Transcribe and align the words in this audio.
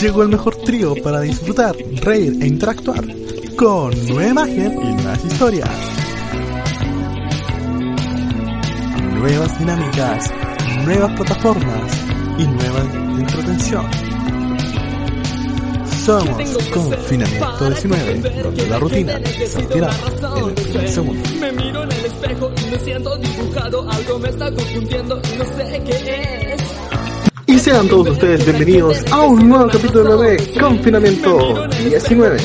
Llegó 0.00 0.22
el 0.22 0.28
mejor 0.28 0.56
trío 0.56 0.94
para 1.02 1.20
disfrutar, 1.22 1.74
reír 2.02 2.34
e 2.42 2.46
interactuar 2.46 3.02
con 3.56 3.90
nueva 4.08 4.28
imagen 4.28 4.72
y 4.72 4.92
nuevas 4.92 5.24
historias. 5.24 5.70
Nuevas 9.14 9.58
dinámicas, 9.58 10.30
nuevas 10.84 11.12
plataformas 11.16 12.06
y 12.38 12.46
nueva 12.46 12.80
entretención. 13.18 13.86
Somos 16.04 16.58
Confinamiento 16.72 17.66
19, 17.66 18.42
donde 18.42 18.66
la 18.68 18.78
rutina 18.78 19.18
se 19.24 19.46
sentirá 19.46 19.90
en 20.36 20.80
el 20.80 20.88
segundo. 20.88 21.28
Me 21.40 21.52
miro 21.52 21.82
en 21.82 21.92
el 21.92 22.04
espejo 22.04 22.50
me 22.70 22.78
siento 22.78 23.16
dibujado. 23.16 23.90
Algo 23.90 24.18
me 24.18 24.28
está 24.28 24.50
confundiendo 24.50 25.20
y 25.32 25.38
no 25.38 25.44
sé 25.44 25.82
qué 25.84 26.52
es. 26.54 26.62
Y 27.48 27.58
sean 27.60 27.88
todos 27.88 28.08
ustedes 28.08 28.44
bienvenidos 28.44 29.04
a 29.12 29.20
un 29.20 29.48
nuevo 29.48 29.68
capítulo 29.68 30.16
de 30.18 30.36
Confinamiento 30.58 31.68
19, 31.88 32.38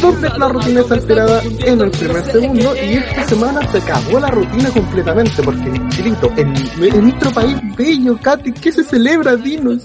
donde 0.00 0.28
la 0.36 0.48
rutina 0.48 0.80
está 0.80 0.94
alterada 0.94 1.40
en 1.64 1.80
el 1.80 1.90
primer 1.92 2.24
segundo 2.24 2.74
y 2.74 2.94
esta 2.94 3.28
semana 3.28 3.70
se 3.70 3.78
acabó 3.78 4.18
la 4.18 4.30
rutina 4.30 4.70
completamente 4.70 5.40
porque, 5.40 5.80
Chilito, 5.90 6.32
en, 6.36 6.52
en 6.82 7.02
nuestro 7.02 7.30
país 7.30 7.56
bello, 7.76 8.18
Katy, 8.20 8.52
¿qué 8.54 8.72
se 8.72 8.82
celebra? 8.82 9.36
Dinos. 9.36 9.82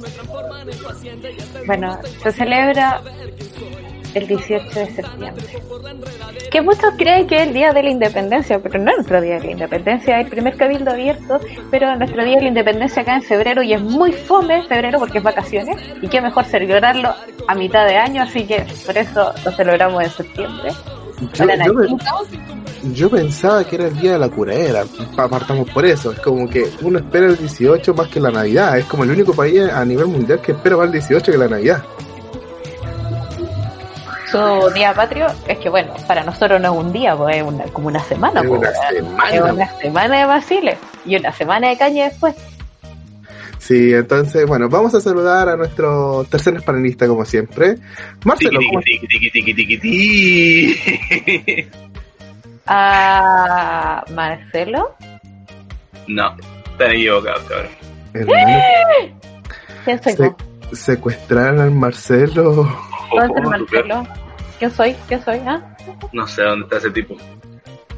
Bueno, 1.67 1.99
se 2.23 2.31
celebra 2.31 3.01
el 4.19 4.27
18 4.27 4.79
de 4.79 4.85
septiembre. 4.91 5.45
Que 6.51 6.61
muchos 6.61 6.91
creen 6.97 7.27
que 7.27 7.35
es 7.37 7.47
el 7.47 7.53
día 7.53 7.71
de 7.73 7.83
la 7.83 7.89
independencia, 7.89 8.59
pero 8.59 8.79
no 8.79 8.89
es 8.91 8.97
nuestro 8.97 9.21
día 9.21 9.35
de 9.39 9.45
la 9.45 9.51
independencia, 9.51 10.19
es 10.19 10.25
el 10.25 10.31
primer 10.31 10.55
cabildo 10.55 10.91
abierto, 10.91 11.39
pero 11.69 11.95
nuestro 11.95 12.23
día 12.23 12.35
de 12.35 12.41
la 12.43 12.47
independencia 12.47 13.01
acá 13.03 13.15
en 13.15 13.23
febrero 13.23 13.61
y 13.63 13.73
es 13.73 13.81
muy 13.81 14.11
fome 14.11 14.63
febrero 14.63 14.99
porque 14.99 15.19
es 15.19 15.23
vacaciones 15.23 15.77
y 16.01 16.07
qué 16.07 16.21
mejor 16.21 16.45
celebrarlo 16.45 17.13
a 17.47 17.55
mitad 17.55 17.85
de 17.87 17.97
año, 17.97 18.23
así 18.23 18.45
que 18.45 18.65
por 18.85 18.97
eso 18.97 19.31
lo 19.45 19.51
celebramos 19.51 20.03
en 20.03 20.09
septiembre. 20.09 20.71
Yo, 22.93 23.09
pensaba 23.09 23.63
que 23.65 23.75
era 23.75 23.87
el 23.87 23.99
día 23.99 24.13
de 24.13 24.19
la 24.19 24.29
curadera, 24.29 24.83
pa- 25.15 25.27
partamos 25.27 25.69
por 25.69 25.85
eso, 25.85 26.13
es 26.13 26.19
como 26.19 26.49
que 26.49 26.65
uno 26.81 26.97
espera 26.99 27.25
el 27.25 27.35
18 27.37 27.93
más 27.93 28.07
que 28.07 28.21
la 28.21 28.31
Navidad, 28.31 28.77
es 28.77 28.85
como 28.85 29.03
el 29.03 29.11
único 29.11 29.33
país 29.33 29.61
a 29.69 29.83
nivel 29.83 30.07
mundial 30.07 30.39
que 30.41 30.53
espera 30.53 30.77
más 30.77 30.85
el 30.85 30.93
18 30.93 31.31
que 31.31 31.37
la 31.37 31.47
Navidad. 31.49 31.83
Su 34.31 34.69
día 34.73 34.93
patrio 34.93 35.27
es 35.47 35.57
que, 35.57 35.69
bueno, 35.69 35.93
para 36.07 36.23
nosotros 36.23 36.61
no 36.61 36.71
es 36.73 36.85
un 36.85 36.91
día, 36.93 37.15
pues 37.15 37.37
es 37.37 37.43
una, 37.43 37.63
como 37.65 37.87
una 37.87 37.99
semana. 38.03 38.41
Es 38.41 38.47
pues, 38.47 38.59
una 38.59 38.69
es 38.69 38.77
semana. 39.35 39.53
una 39.53 39.69
semana 39.79 40.19
de 40.19 40.25
Basile 40.25 40.77
y 41.05 41.15
una 41.15 41.31
semana 41.33 41.69
de 41.69 41.77
caña 41.77 42.05
después. 42.09 42.35
Sí, 43.57 43.93
entonces, 43.93 44.45
bueno, 44.45 44.69
vamos 44.69 44.93
a 44.95 45.01
saludar 45.01 45.49
a 45.49 45.55
nuestro 45.57 46.23
tercer 46.29 46.61
panelista 46.63 47.07
como 47.07 47.25
siempre. 47.25 47.75
Marcelo, 48.23 48.59
¿cómo 48.69 48.81
Tiki, 48.81 49.07
tiki, 49.07 49.31
tiki, 49.31 49.53
tiki, 49.53 49.77
tiki. 49.79 51.69
A 52.67 54.03
Marcelo, 54.13 54.95
No, 56.07 56.35
están 56.71 56.91
equivocados, 56.91 57.41
cabrón. 57.43 57.71
¿quién 59.85 60.03
soy? 60.03 60.13
se- 60.13 60.75
secuestraron 60.75 61.59
al 61.59 61.71
Marcelo. 61.71 62.69
¿Dónde 63.11 63.39
está 63.41 63.55
el. 63.55 63.61
Marcelo? 63.61 64.07
¿Quién 64.59 64.71
soy? 64.71 64.95
¿Quién 65.07 65.23
soy? 65.23 65.37
¿Ah? 65.45 65.77
No 66.11 66.27
sé 66.27 66.41
dónde 66.43 66.63
está 66.65 66.77
ese 66.77 66.91
tipo. 66.91 67.15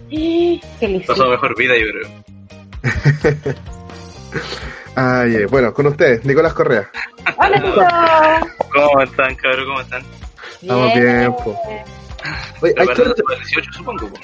¡Qué 0.10 0.60
listo! 0.82 1.14
Pasó 1.14 1.30
mejor 1.30 1.56
vida, 1.58 1.74
yo 1.78 1.86
creo. 1.92 3.56
Ay, 4.96 5.36
eh, 5.36 5.46
bueno, 5.46 5.74
con 5.74 5.88
ustedes, 5.88 6.24
Nicolás 6.26 6.54
Correa. 6.54 6.90
¡Hola, 7.38 7.58
Nico! 7.60 7.82
¿Cómo 8.74 9.02
están, 9.02 9.36
cabrón? 9.36 9.66
¿Cómo 9.68 9.82
están? 9.82 10.02
Estamos 10.62 10.94
bien, 10.94 11.34
po. 11.44 11.58
Oye, 12.62 12.74
hay 12.78 12.88
que- 12.88 12.94
Preparándose 12.94 13.24
para 13.24 13.38
el 13.38 13.44
18, 13.46 13.74
supongo. 13.74 14.08
po. 14.10 14.20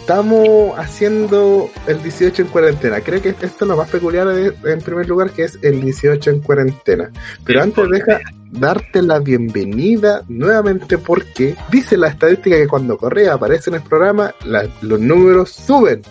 Estamos 0.00 0.76
haciendo 0.78 1.70
el 1.86 2.02
18 2.02 2.42
en 2.42 2.48
cuarentena. 2.48 3.00
Creo 3.00 3.20
que 3.22 3.30
esto 3.30 3.46
es 3.46 3.60
lo 3.60 3.76
más 3.76 3.88
peculiar 3.90 4.28
de- 4.28 4.54
en 4.64 4.80
primer 4.80 5.06
lugar, 5.08 5.30
que 5.30 5.44
es 5.44 5.58
el 5.62 5.80
18 5.80 6.30
en 6.30 6.40
cuarentena. 6.40 7.10
Pero 7.44 7.62
antes 7.62 7.84
deja 7.90 8.18
darte 8.50 9.02
la 9.02 9.18
bienvenida 9.20 10.22
nuevamente 10.28 10.98
porque 10.98 11.54
dice 11.70 11.96
la 11.96 12.08
estadística 12.08 12.56
que 12.56 12.66
cuando 12.66 12.96
Correa 12.96 13.34
aparece 13.34 13.70
en 13.70 13.76
el 13.76 13.82
programa, 13.82 14.34
la- 14.44 14.68
los 14.82 14.98
números 15.00 15.50
suben. 15.50 16.02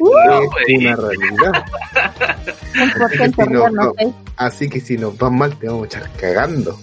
No, 0.00 0.40
es 0.42 0.50
güey. 0.50 0.86
una 0.86 0.96
realidad. 0.96 1.64
Así 2.74 3.18
que, 3.18 3.28
si 3.44 3.48
nos, 3.50 3.72
no 3.72 3.92
sé. 3.98 4.12
así 4.36 4.68
que 4.68 4.80
si 4.80 4.96
nos 4.96 5.14
va 5.14 5.28
mal, 5.30 5.56
te 5.58 5.66
vamos 5.66 5.82
a 5.82 5.86
echar 5.86 6.10
cagando. 6.18 6.78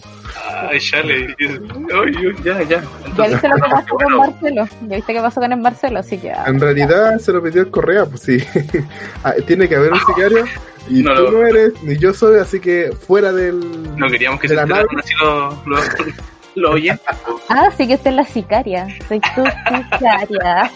Ay, 0.70 0.80
chale. 0.80 1.36
Ay, 1.40 2.14
ya, 2.44 2.62
ya. 2.64 2.84
Ya 3.18 3.28
viste 3.28 3.48
lo 3.48 3.56
que 3.56 3.62
pasó 3.62 3.96
con 3.96 4.14
Marcelo. 4.18 4.68
Ya 4.88 4.96
viste 4.98 5.14
qué 5.14 5.22
pasó 5.22 5.40
con 5.42 5.52
el 5.54 5.60
Marcelo, 5.60 6.00
así 6.00 6.18
que. 6.18 6.32
ah, 6.32 6.44
En 6.48 6.60
realidad 6.60 7.18
se 7.20 7.32
lo 7.32 7.42
pidió 7.42 7.62
el 7.62 7.72
Correa, 7.72 8.06
pues 8.06 8.22
sí. 8.22 8.38
Ah, 9.24 9.34
Tiene 9.46 9.68
que 9.70 9.76
haber 9.76 9.94
un 9.94 10.00
sicario 10.00 10.46
y 10.90 11.02
No 11.04 11.16
tú 11.16 11.24
lo- 11.24 11.32
no 11.32 11.48
eres, 11.48 11.74
ni 11.84 11.98
yo 11.98 12.14
soy, 12.14 12.40
así 12.40 12.60
que 12.60 12.92
fuera 12.92 13.32
del... 13.34 13.60
No 13.98 14.08
queríamos 14.10 14.40
que 14.40 14.48
de 14.48 14.56
se 14.56 14.56
la 14.56 14.66
nave. 14.66 14.86
así 15.00 15.14
los 15.22 15.66
los- 15.68 15.90
los 16.58 16.72
oyentes. 16.76 17.16
po. 17.26 17.40
Ah, 17.50 17.70
sí 17.78 17.88
que 17.88 17.96
usted 17.96 18.10
es 18.12 18.16
la 18.16 18.26
sicaria. 18.26 18.88
Soy 19.08 19.20
tu 19.20 19.44
sicaria. 19.46 20.72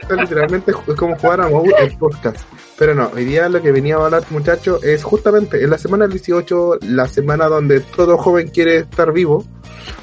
Esto 0.00 0.16
literalmente 0.16 0.70
es 0.70 0.94
como 0.96 1.16
jugar 1.16 1.40
a 1.40 1.48
Moe 1.48 1.70
el 1.80 1.96
podcast. 1.96 2.38
Pero 2.78 2.94
no, 2.94 3.10
hoy 3.14 3.24
día 3.24 3.48
lo 3.48 3.62
que 3.62 3.72
venía 3.72 3.96
a 3.96 4.04
hablar, 4.04 4.24
muchachos, 4.30 4.82
es 4.84 5.02
justamente 5.04 5.62
en 5.62 5.70
la 5.70 5.78
semana 5.78 6.04
del 6.04 6.12
18, 6.12 6.78
la 6.82 7.06
semana 7.06 7.46
donde 7.46 7.80
todo 7.80 8.18
joven 8.18 8.48
quiere 8.48 8.78
estar 8.78 9.12
vivo, 9.12 9.44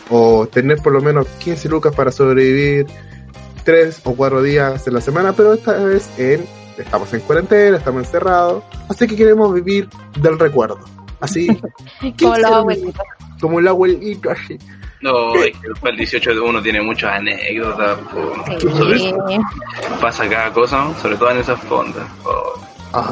o 0.10 0.48
tener 0.48 0.78
por 0.78 0.94
lo 0.94 1.02
menos 1.02 1.28
15 1.40 1.70
lucas 1.70 1.94
para 1.96 2.12
sobrevivir 2.12 2.88
3 3.64 4.02
o 4.06 4.16
4 4.16 4.42
días 4.42 4.88
en 4.88 4.94
la 4.94 5.02
semana, 5.02 5.34
pero 5.34 5.54
esta 5.54 5.74
vez 5.74 6.10
en, 6.18 6.46
estamos 6.78 7.14
en 7.14 7.20
cuarentena, 7.22 7.78
estamos 7.78 8.04
encerrados, 8.06 8.64
así 8.90 9.06
que 9.08 9.16
queremos 9.16 9.54
vivir 9.54 9.88
del 10.20 10.40
recuerdo. 10.40 10.80
Así, 11.20 11.48
Como 12.00 12.16
15 12.16 12.42
los 12.42 12.52
abuelitos. 12.52 13.06
como 13.40 13.60
el 13.60 13.68
abuelito, 13.68 14.32
así. 14.32 14.58
No, 15.02 15.34
es 15.36 15.52
que 15.58 15.90
el 15.90 15.98
18 15.98 16.34
de 16.36 16.40
uno 16.40 16.62
tiene 16.62 16.82
muchas 16.82 17.14
anécdotas. 17.14 17.98
Sobre 18.62 19.00
Sí. 19.00 19.14
pasa 20.00 20.30
cada 20.30 20.52
cosa, 20.54 20.84
¿no? 20.84 20.96
sobre 20.96 21.16
todo 21.18 21.32
en 21.32 21.38
esas 21.40 21.60
fondas. 21.62 22.08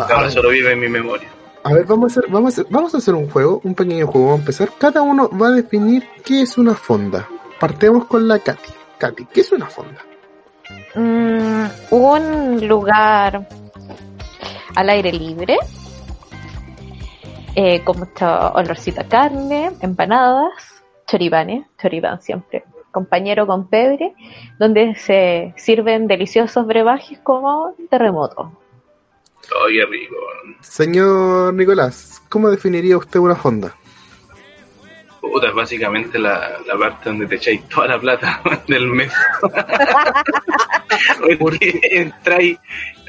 Que 0.08 0.14
Ahora 0.14 0.30
solo 0.30 0.50
vive 0.50 0.74
en 0.74 0.80
mi 0.80 0.90
memoria. 0.90 1.28
A 1.64 1.74
ver, 1.74 1.86
vamos 1.86 2.16
a 2.16 2.20
hacer, 2.20 2.32
vamos 2.32 2.58
a 2.58 2.62
hacer, 2.62 2.66
vamos 2.72 2.94
a 2.94 2.98
hacer 2.98 3.14
un 3.16 3.30
juego, 3.30 3.62
un 3.64 3.76
pequeño 3.76 4.08
juego. 4.08 4.28
Vamos 4.28 4.40
a 4.40 4.42
empezar. 4.44 4.70
Cada 4.78 5.02
uno 5.02 5.30
va 5.30 5.48
a 5.48 5.52
definir 5.52 6.08
qué 6.24 6.42
es 6.42 6.58
una 6.58 6.74
fonda. 6.76 7.28
Partemos 7.60 8.06
con 8.06 8.28
la 8.28 8.40
Katy. 8.40 8.72
Katy, 8.98 9.26
¿qué 9.34 9.42
es 9.42 9.52
una 9.52 9.68
fonda? 9.68 10.02
Mm, 10.96 11.66
un 11.92 12.68
lugar 12.68 13.48
al 14.76 14.90
aire 14.90 15.12
libre, 15.12 15.58
eh, 17.56 17.82
con 17.84 18.00
mucho 18.00 18.26
olorcito 18.54 19.02
a 19.02 19.04
carne, 19.06 19.72
empanadas, 19.82 20.79
choripanes, 21.10 21.66
choripán 21.82 22.22
siempre, 22.22 22.64
compañero 22.92 23.48
con 23.48 23.68
pebre, 23.68 24.14
donde 24.58 24.96
se 24.96 25.54
sirven 25.58 26.08
deliciosos 26.08 26.66
brebajes 26.66 27.20
como 27.20 27.76
terremoto. 27.90 28.52
Qué 29.68 29.86
rico. 29.86 30.16
Señor 30.62 31.54
Nicolás, 31.54 32.22
¿cómo 32.30 32.50
definiría 32.50 32.98
usted 32.98 33.20
una 33.20 33.36
fonda? 33.36 33.76
Puta, 35.32 35.48
es 35.48 35.54
básicamente 35.54 36.18
la, 36.18 36.58
la 36.66 36.78
parte 36.78 37.10
donde 37.10 37.28
te 37.28 37.36
echáis 37.36 37.68
toda 37.68 37.88
la 37.88 38.00
plata 38.00 38.42
del 38.68 38.88
mes. 38.88 39.12
Porque 41.40 41.80
entráis, 41.92 42.58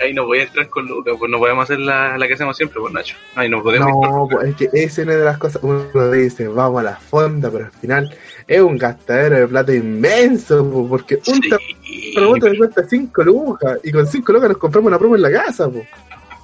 ahí 0.02 0.12
no 0.12 0.26
voy 0.26 0.40
a 0.40 0.43
entrar 0.43 0.69
con 0.69 0.87
Lucas, 0.87 1.14
pues 1.19 1.31
no 1.31 1.38
podemos 1.38 1.64
hacer 1.64 1.78
la, 1.78 2.19
la 2.19 2.26
que 2.26 2.34
hacemos 2.34 2.56
siempre, 2.56 2.81
pues 2.81 2.93
Nacho. 2.93 3.17
Ahí 3.34 3.49
no 3.49 3.62
podemos 3.62 3.88
No, 3.88 4.28
pues, 4.31 4.49
es 4.49 4.56
que 4.56 4.64
esa 4.72 5.02
es 5.02 5.06
una 5.06 5.17
de 5.17 5.25
las 5.25 5.38
cosas. 5.38 5.62
Uno 5.62 6.11
dice, 6.11 6.49
vamos 6.49 6.81
a 6.81 6.84
la 6.84 6.96
fonda, 6.96 7.50
pero 7.50 7.67
al 7.67 7.72
final 7.72 8.14
es 8.46 8.61
un 8.61 8.76
gastadero 8.76 9.37
de 9.37 9.49
plata 9.49 9.75
inmenso, 9.75 10.69
pues, 10.70 10.87
porque 10.88 11.14
un 11.26 11.40
Sí, 11.40 12.14
cuesta 12.58 12.82
5 12.88 13.23
lucas 13.23 13.78
y 13.84 13.93
con 13.93 14.06
5 14.06 14.32
lucas 14.32 14.49
nos 14.50 14.58
compramos 14.58 14.88
una 14.88 14.99
promo 14.99 15.16
en 15.16 15.23
la 15.23 15.31
casa. 15.31 15.70
Pues. 15.70 15.87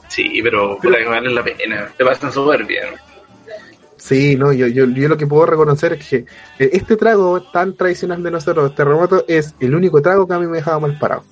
Sí, 0.08 0.40
pero, 0.42 0.78
puta 0.78 0.98
que 0.98 1.04
vale 1.04 1.30
la 1.30 1.42
pena. 1.42 1.88
Te 1.96 2.04
pasan 2.04 2.32
súper 2.32 2.64
bien. 2.64 2.86
Sí, 4.06 4.36
no, 4.36 4.52
yo, 4.52 4.68
yo, 4.68 4.84
yo 4.86 5.08
lo 5.08 5.16
que 5.16 5.26
puedo 5.26 5.46
reconocer 5.46 5.94
es 5.94 6.06
que 6.08 6.16
eh, 6.60 6.70
este 6.72 6.96
trago 6.96 7.42
tan 7.42 7.74
tradicional 7.76 8.22
de 8.22 8.30
nosotros, 8.30 8.72
terremoto, 8.74 9.24
es 9.26 9.54
el 9.58 9.74
único 9.74 10.00
trago 10.00 10.28
que 10.28 10.34
a 10.34 10.38
mí 10.38 10.46
me 10.46 10.58
dejaba 10.58 10.78
mal 10.78 10.96
parado. 10.96 11.24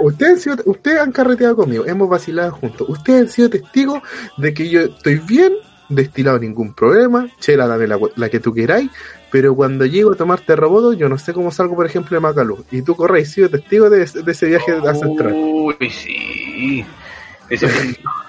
ustedes, 0.05 0.33
han 0.33 0.39
sido- 0.39 0.63
ustedes 0.67 1.01
han 1.01 1.11
carreteado 1.11 1.57
conmigo, 1.57 1.85
hemos 1.87 2.09
vacilado 2.09 2.53
juntos. 2.53 2.89
Ustedes 2.89 3.23
han 3.23 3.29
sido 3.29 3.51
testigos 3.51 4.01
de 4.37 4.55
que 4.55 4.69
yo 4.69 4.83
estoy 4.83 5.17
bien, 5.27 5.55
destilado 5.89 6.39
ningún 6.39 6.75
problema, 6.75 7.29
chela, 7.41 7.67
dame 7.67 7.87
la, 7.87 7.99
la 8.17 8.29
que 8.29 8.41
tú 8.41 8.53
queráis, 8.55 8.91
pero 9.31 9.55
cuando 9.55 9.85
llego 9.87 10.13
a 10.13 10.17
tomar 10.17 10.41
terremoto, 10.41 10.93
yo 10.93 11.09
no 11.09 11.19
sé 11.19 11.33
cómo 11.33 11.51
salgo, 11.51 11.75
por 11.75 11.87
ejemplo, 11.87 12.15
de 12.17 12.21
Macalú. 12.21 12.65
Y 12.71 12.83
tú 12.83 12.95
corres, 12.95 13.31
sido 13.33 13.49
testigo 13.51 13.91
de, 13.91 13.99
de 14.07 14.33
ese 14.33 14.47
viaje 14.47 14.73
a 14.73 14.95
Central. 14.95 15.33
Uy, 15.35 15.77
sí. 15.91 16.85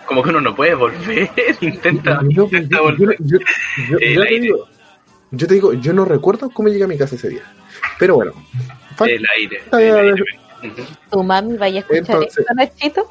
Como 0.05 0.23
que 0.23 0.29
uno 0.29 0.41
no 0.41 0.55
puede 0.55 0.73
volver. 0.75 1.29
Intenta, 1.61 2.21
Yo, 2.29 2.43
intenta 2.43 2.77
yo- 2.77 2.83
volver. 2.83 3.15
yo- 3.19 3.39
te 3.97 4.05
aire. 4.05 4.39
digo, 4.39 4.67
yo 5.31 5.47
te 5.47 5.53
digo, 5.53 5.73
yo 5.73 5.93
no 5.93 6.05
recuerdo 6.05 6.49
cómo 6.49 6.69
llegué 6.69 6.83
a 6.83 6.87
mi 6.87 6.97
casa 6.97 7.15
ese 7.15 7.29
día. 7.29 7.43
Pero 7.99 8.15
bueno, 8.15 8.33
El 9.05 9.25
aire. 9.37 9.61
El 9.71 10.15
aire. 10.63 10.85
Tu 11.11 11.23
mami 11.23 11.57
vaya 11.57 11.77
a 11.77 11.79
escuchar 11.81 12.03
Entonces- 12.23 12.37
esto, 12.39 12.53
Nachito. 12.53 13.07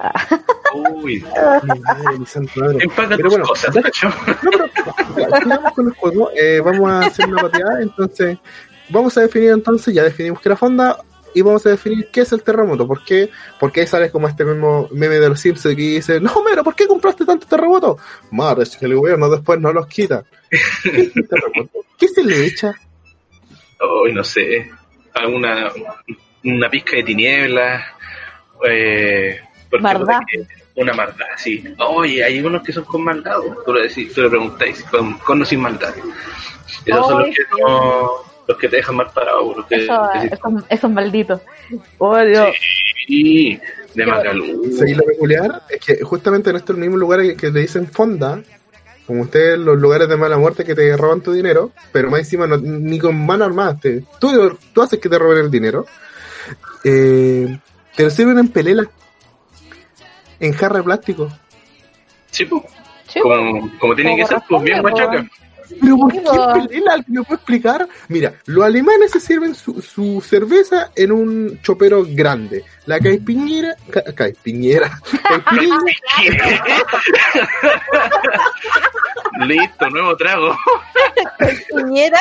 Uy, 0.75 1.25
mi 1.63 1.81
madre, 1.81 2.19
mi 2.19 2.27
santa 2.27 2.53
madre. 2.61 2.79
empaca 2.85 3.17
Pero 3.17 3.31
bueno, 3.31 3.45
cosas, 3.47 3.75
Nacho. 3.75 4.09
No, 4.43 5.15
pero 5.15 5.37
sigamos 5.43 5.73
con 5.73 5.87
el 5.89 5.95
juego. 5.95 6.31
Eh, 6.35 6.61
vamos 6.65 6.91
a 6.91 7.01
hacer 7.01 7.27
una 7.29 7.43
pateada. 7.43 7.83
Entonces, 7.83 8.39
vamos 8.91 9.17
a 9.17 9.23
definir 9.23 9.51
entonces, 9.51 9.95
ya 9.95 10.03
definimos 10.05 10.41
que 10.41 10.49
era 10.49 10.57
fonda 10.57 10.99
y 11.35 11.43
vamos 11.43 11.67
a 11.67 11.71
definir 11.71 12.09
qué 12.13 12.23
es 12.23 12.33
el 12.33 12.43
terremoto. 12.43 12.87
¿Por 12.87 13.05
qué? 13.05 13.31
Porque 13.61 13.81
ahí 13.81 13.87
sale 13.87 14.11
como 14.11 14.27
este 14.29 14.45
mismo 14.45 14.89
meme 14.93 15.17
de 15.17 15.29
los 15.29 15.41
Simpsons 15.41 15.75
que 15.77 15.83
dice, 15.83 16.21
no, 16.21 16.43
Mero, 16.43 16.65
¿por 16.65 16.75
qué 16.75 16.87
compraste 16.87 17.25
tanto 17.27 17.47
terremoto? 17.47 17.99
Madre, 18.31 18.63
es 18.65 18.77
que 18.77 18.87
el 18.87 18.95
gobierno 18.95 19.29
después 19.29 19.61
no 19.61 19.73
los 19.73 19.87
quita. 19.87 20.25
¿Qué 20.51 20.59
es 21.03 21.17
el 21.17 21.29
terremoto? 21.29 21.79
¿Qué 21.99 22.09
se 22.09 22.23
le 22.25 22.47
echa? 22.47 22.75
Uy, 24.03 24.13
no 24.15 24.25
sé. 24.25 24.71
Alguna 25.15 25.71
una 26.47 26.69
pizca 26.71 26.97
de 26.97 27.03
tinieblas. 27.03 27.85
Eh, 28.69 29.41
Maldad. 29.81 30.21
Una 30.77 30.93
maldad, 30.93 31.27
sí. 31.39 31.65
Oye, 31.79 32.23
hay 32.23 32.39
unos 32.41 32.63
que 32.63 32.73
son 32.73 32.85
con 32.85 33.03
maldad. 33.03 33.37
Tú 33.65 33.73
lo, 33.73 33.81
decís, 33.81 34.13
tú 34.15 34.23
lo 34.23 34.31
preguntáis, 34.31 34.83
con, 34.85 35.15
con 35.19 35.43
o 35.43 35.45
sin 35.45 35.61
maldad. 35.61 35.95
Esos 36.85 37.07
son 37.09 37.19
los 37.23 37.29
que, 37.29 37.43
sí. 37.43 37.61
no, 37.61 38.11
los 38.47 38.59
que 38.59 38.69
te 38.69 38.77
dejan 38.77 38.97
mal 38.97 39.11
parado. 39.15 39.55
Los 39.57 39.67
que, 39.67 39.77
Eso, 39.77 40.09
que- 40.13 40.27
esos, 40.35 40.65
esos 40.69 40.91
malditos. 40.91 41.41
Oh, 41.99 42.17
Dios. 42.19 42.55
sí, 43.07 43.59
de 43.95 44.07
Magalú. 44.07 44.71
Sí, 44.79 44.95
lo 44.95 45.03
peculiar 45.05 45.63
es 45.69 45.81
que 45.85 46.03
justamente 46.05 46.51
en 46.51 46.57
estos 46.57 46.77
mismos 46.77 46.99
lugares 47.01 47.31
que, 47.31 47.37
que 47.37 47.51
le 47.51 47.61
dicen 47.61 47.89
fonda, 47.89 48.41
como 49.07 49.23
ustedes, 49.23 49.59
los 49.59 49.79
lugares 49.79 50.09
de 50.09 50.17
mala 50.17 50.37
muerte 50.37 50.65
que 50.65 50.75
te 50.75 50.95
roban 50.97 51.23
tu 51.23 51.33
dinero, 51.33 51.73
pero 51.93 52.11
más 52.11 52.21
encima 52.21 52.47
no- 52.47 52.57
ni 52.59 52.99
con 52.99 53.25
mano 53.25 53.45
armada, 53.47 53.79
te- 53.81 54.03
tú, 54.21 54.57
tú 54.75 54.83
haces 54.83 55.01
que 55.01 55.09
te 55.09 55.19
roben 55.19 55.39
el 55.45 55.51
dinero, 55.51 55.87
eh, 56.85 57.59
te 57.95 58.03
lo 58.05 58.11
sirven 58.11 58.39
en 58.39 58.49
pelela, 58.49 58.85
en 60.41 60.53
jarra 60.53 60.79
de 60.79 60.85
plástico. 60.85 61.31
Sí, 62.31 62.45
pues. 62.45 62.63
Sí, 63.09 63.21
Como, 63.21 63.71
como 63.79 63.95
tiene 63.95 64.17
que 64.17 64.27
ser, 64.27 64.39
pues 64.49 64.63
bien 64.63 64.83
guachaca. 64.83 65.27
¿Pero 65.81 65.97
por 65.97 66.13
qué 66.13 66.21
pelela? 66.21 66.93
¿Alguien 66.95 67.15
me 67.15 67.23
puede 67.23 67.37
explicar? 67.37 67.89
Mira, 68.09 68.35
los 68.47 68.65
alemanes 68.65 69.11
se 69.11 69.19
sirven 69.21 69.55
su, 69.55 69.81
su 69.83 70.21
cerveza 70.21 70.91
en 70.95 71.11
un 71.13 71.61
chopero 71.63 72.05
grande. 72.09 72.65
La 72.87 73.01
caipiñera... 73.01 73.75
ca- 73.91 74.03
caipiñera... 74.15 75.01
Listo, 79.47 79.91
nuevo 79.91 80.17
trago. 80.17 80.57
Piñera. 81.75 82.21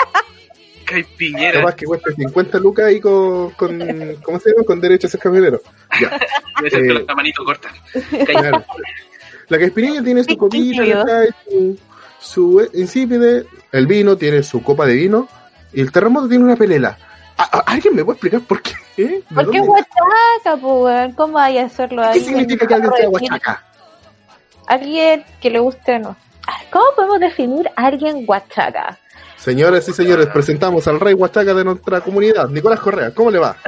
Caipiñera. 0.85 1.59
capaz 1.61 1.75
que 1.75 1.85
cuesta 1.85 2.11
50 2.11 2.59
lucas 2.59 2.85
ahí 2.85 2.99
con, 2.99 3.51
con... 3.51 3.79
¿Cómo 4.23 4.39
se 4.39 4.51
llama? 4.51 4.63
Con 4.65 4.79
derecho 4.81 5.07
a 5.07 5.09
ser 5.09 5.19
camionero. 5.19 5.61
Ya. 5.99 6.17
Debe 6.61 6.69
ser 6.69 6.85
eh, 6.85 7.05
la 7.07 7.15
manito 7.15 7.43
corta. 7.43 7.69
Claro. 8.25 8.63
La 9.47 9.57
caipirinha 9.59 10.03
tiene 10.03 10.23
su 10.23 10.35
copita, 10.37 10.83
su, 11.47 11.79
su 12.19 12.69
insípide, 12.73 13.45
el 13.71 13.85
vino 13.87 14.17
tiene 14.17 14.41
su 14.43 14.63
copa 14.63 14.85
de 14.87 14.95
vino 14.95 15.27
y 15.73 15.81
el 15.81 15.91
terremoto 15.91 16.27
tiene 16.27 16.43
una 16.45 16.55
pelela. 16.55 16.97
¿A- 17.37 17.57
a- 17.59 17.63
¿Alguien 17.73 17.95
me 17.95 18.03
puede 18.05 18.15
explicar 18.15 18.41
por 18.41 18.61
qué? 18.61 18.71
¿De 18.97 19.23
¿Por 19.33 19.51
qué 19.51 19.57
dónde? 19.59 19.59
guachaca, 19.67 19.91
pues, 20.61 20.63
weón? 20.63 21.11
¿Cómo 21.11 21.33
vaya 21.33 21.63
a 21.63 21.65
hacerlo 21.65 22.01
¿Qué 22.03 22.07
ahí? 22.07 22.19
significa 22.21 22.65
que 22.65 22.73
alguien 22.73 22.93
sea 22.97 23.07
guachaca? 23.09 23.63
Alguien 24.67 25.23
que 25.41 25.49
le 25.49 25.59
guste 25.59 25.95
o 25.95 25.99
no. 25.99 26.15
¿Cómo 26.71 26.85
podemos 26.95 27.19
definir 27.19 27.69
a 27.75 27.85
alguien 27.87 28.25
guachaca? 28.25 28.97
Señoras 29.37 29.87
y 29.89 29.93
señores, 29.93 30.27
presentamos 30.27 30.87
al 30.87 30.99
rey 30.99 31.13
huachaca 31.13 31.53
de 31.53 31.63
nuestra 31.63 32.01
comunidad, 32.01 32.49
Nicolás 32.49 32.79
Correa. 32.79 33.13
¿Cómo 33.13 33.29
le 33.31 33.39
va? 33.39 33.55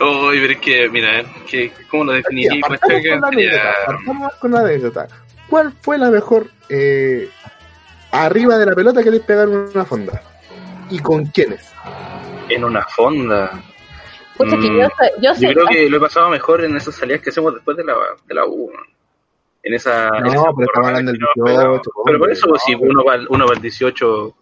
Uy, 0.00 0.38
pero 0.40 0.52
es 0.52 0.58
que, 0.58 0.88
mira, 0.88 1.22
que, 1.48 1.72
¿cómo 1.90 2.04
lo 2.04 2.12
definiría? 2.12 2.52
partamos 2.60 3.00
con 3.00 3.20
la 3.20 3.28
anécdota. 3.28 4.38
con 4.40 4.50
la 4.52 4.60
anécdota. 4.60 5.08
¿Cuál 5.48 5.72
fue 5.80 5.98
la 5.98 6.10
mejor 6.10 6.46
eh, 6.68 7.28
arriba 8.10 8.58
de 8.58 8.66
la 8.66 8.74
pelota 8.74 9.02
que 9.02 9.10
le 9.10 9.20
pegaron 9.20 9.70
una 9.74 9.84
fonda? 9.84 10.22
¿Y 10.90 10.98
con 11.00 11.26
quiénes? 11.26 11.72
En 12.48 12.64
una 12.64 12.84
fonda. 12.86 13.50
Pucha, 14.36 14.56
que 14.56 14.70
Mm, 14.70 14.80
yo, 14.80 14.86
sé- 14.88 15.12
yo 15.20 15.34
sé. 15.34 15.40
Yo 15.46 15.52
creo 15.52 15.66
que 15.66 15.90
lo 15.90 15.96
he 15.96 16.00
pasado 16.00 16.28
mejor 16.30 16.64
en 16.64 16.76
esas 16.76 16.94
salidas 16.94 17.20
que 17.22 17.30
hacemos 17.30 17.54
después 17.54 17.76
de 17.76 17.84
la, 17.84 17.94
de 18.26 18.34
la 18.34 18.44
U. 18.46 18.70
¿no? 18.72 18.80
En 19.62 19.74
esa. 19.74 20.08
en 20.16 20.22
No, 20.24 20.28
esa 20.30 20.42
pero 20.42 20.44
estaba 20.44 20.64
jornada 20.66 20.88
hablando 20.98 21.12
del 21.12 21.20
que 21.20 21.24
nos 21.24 21.34
18, 21.34 21.58
pegamos. 21.58 21.80
Pero 22.06 22.18
por 22.18 22.30
eso, 22.32 22.46
no, 22.46 22.54
si 22.56 22.74
uno 22.74 23.04
va, 23.04 23.12
al- 23.14 23.26
uno 23.28 23.46
va 23.46 23.52
al 23.54 23.60
18, 23.60 24.26
eh, 24.28 24.32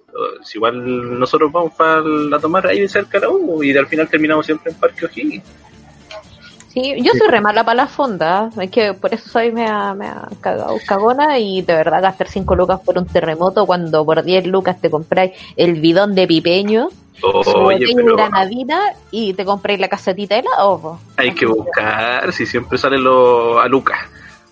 si 0.42 0.58
igual 0.58 1.18
nosotros 1.18 1.50
vamos 1.50 1.72
para 1.74 2.00
a 2.00 2.38
tomar 2.40 2.66
ahí 2.66 2.86
cerca 2.88 3.18
de 3.18 3.26
la 3.26 3.32
U 3.32 3.62
y 3.62 3.76
al 3.76 3.86
final 3.86 4.08
terminamos 4.08 4.46
siempre 4.46 4.72
en 4.72 4.78
Parque 4.78 5.06
O'Higgins. 5.06 5.44
Sí, 6.68 6.94
yo 7.02 7.12
soy 7.18 7.28
re 7.28 7.40
mala 7.40 7.64
para 7.64 7.74
la 7.76 7.86
fonda, 7.86 8.50
es 8.60 8.70
que 8.70 8.92
por 8.92 9.14
eso 9.14 9.30
soy 9.30 9.50
mea, 9.50 9.94
mea 9.94 10.28
cagao, 10.42 10.76
cagona 10.86 11.38
y 11.38 11.62
de 11.62 11.72
verdad 11.74 12.02
gastar 12.02 12.28
5 12.28 12.54
lucas 12.54 12.80
por 12.84 12.98
un 12.98 13.06
terremoto 13.06 13.64
cuando 13.64 14.04
por 14.04 14.22
10 14.22 14.46
lucas 14.46 14.78
te 14.78 14.90
compráis 14.90 15.32
el 15.56 15.80
bidón 15.80 16.14
de 16.14 16.26
pipeño, 16.26 16.88
su 17.18 17.26
botella 17.32 17.78
de 17.78 17.94
pero 17.94 18.14
granadina 18.16 18.78
y 19.10 19.32
te 19.32 19.46
compráis 19.46 19.80
la 19.80 19.88
casetita 19.88 20.34
de 20.34 20.42
helado. 20.42 20.98
hay 21.16 21.32
que 21.34 21.46
buscar, 21.46 22.30
si 22.34 22.44
siempre 22.44 22.76
sale 22.76 22.98
lo, 22.98 23.58
a 23.58 23.66
Lucas. 23.68 23.98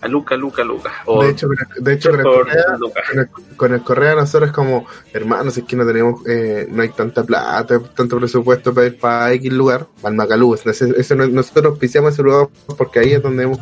A 0.05 0.07
Luca, 0.07 0.35
Luca, 0.37 0.63
Luca. 0.63 0.91
O 1.05 1.23
De 1.23 1.31
hecho, 1.31 1.47
de 1.77 1.93
hecho 1.93 2.11
con, 2.11 2.19
el 2.19 2.25
Correa, 2.25 2.63
Lucas. 2.77 3.03
con, 3.09 3.19
el, 3.19 3.29
con 3.57 3.73
el 3.73 3.81
Correa 3.81 4.15
nosotros 4.15 4.49
es 4.49 4.55
como, 4.55 4.85
hermanos, 5.13 5.57
es 5.57 5.63
que 5.63 5.75
no 5.75 5.85
tenemos, 5.85 6.21
eh, 6.27 6.67
no 6.69 6.83
hay 6.83 6.89
tanta 6.89 7.23
plata, 7.23 7.79
tanto 7.95 8.17
presupuesto 8.19 8.71
para 8.71 8.85
ir 8.87 8.99
para 8.99 9.33
X 9.33 9.51
lugar, 9.51 9.87
para 10.01 10.11
el 10.11 10.15
Macalú. 10.15 10.55
Nosotros 11.31 11.79
pisamos 11.79 12.13
ese 12.13 12.21
lugar 12.21 12.47
porque 12.77 12.99
ahí 12.99 13.13
es 13.13 13.23
donde 13.23 13.43
hemos 13.43 13.59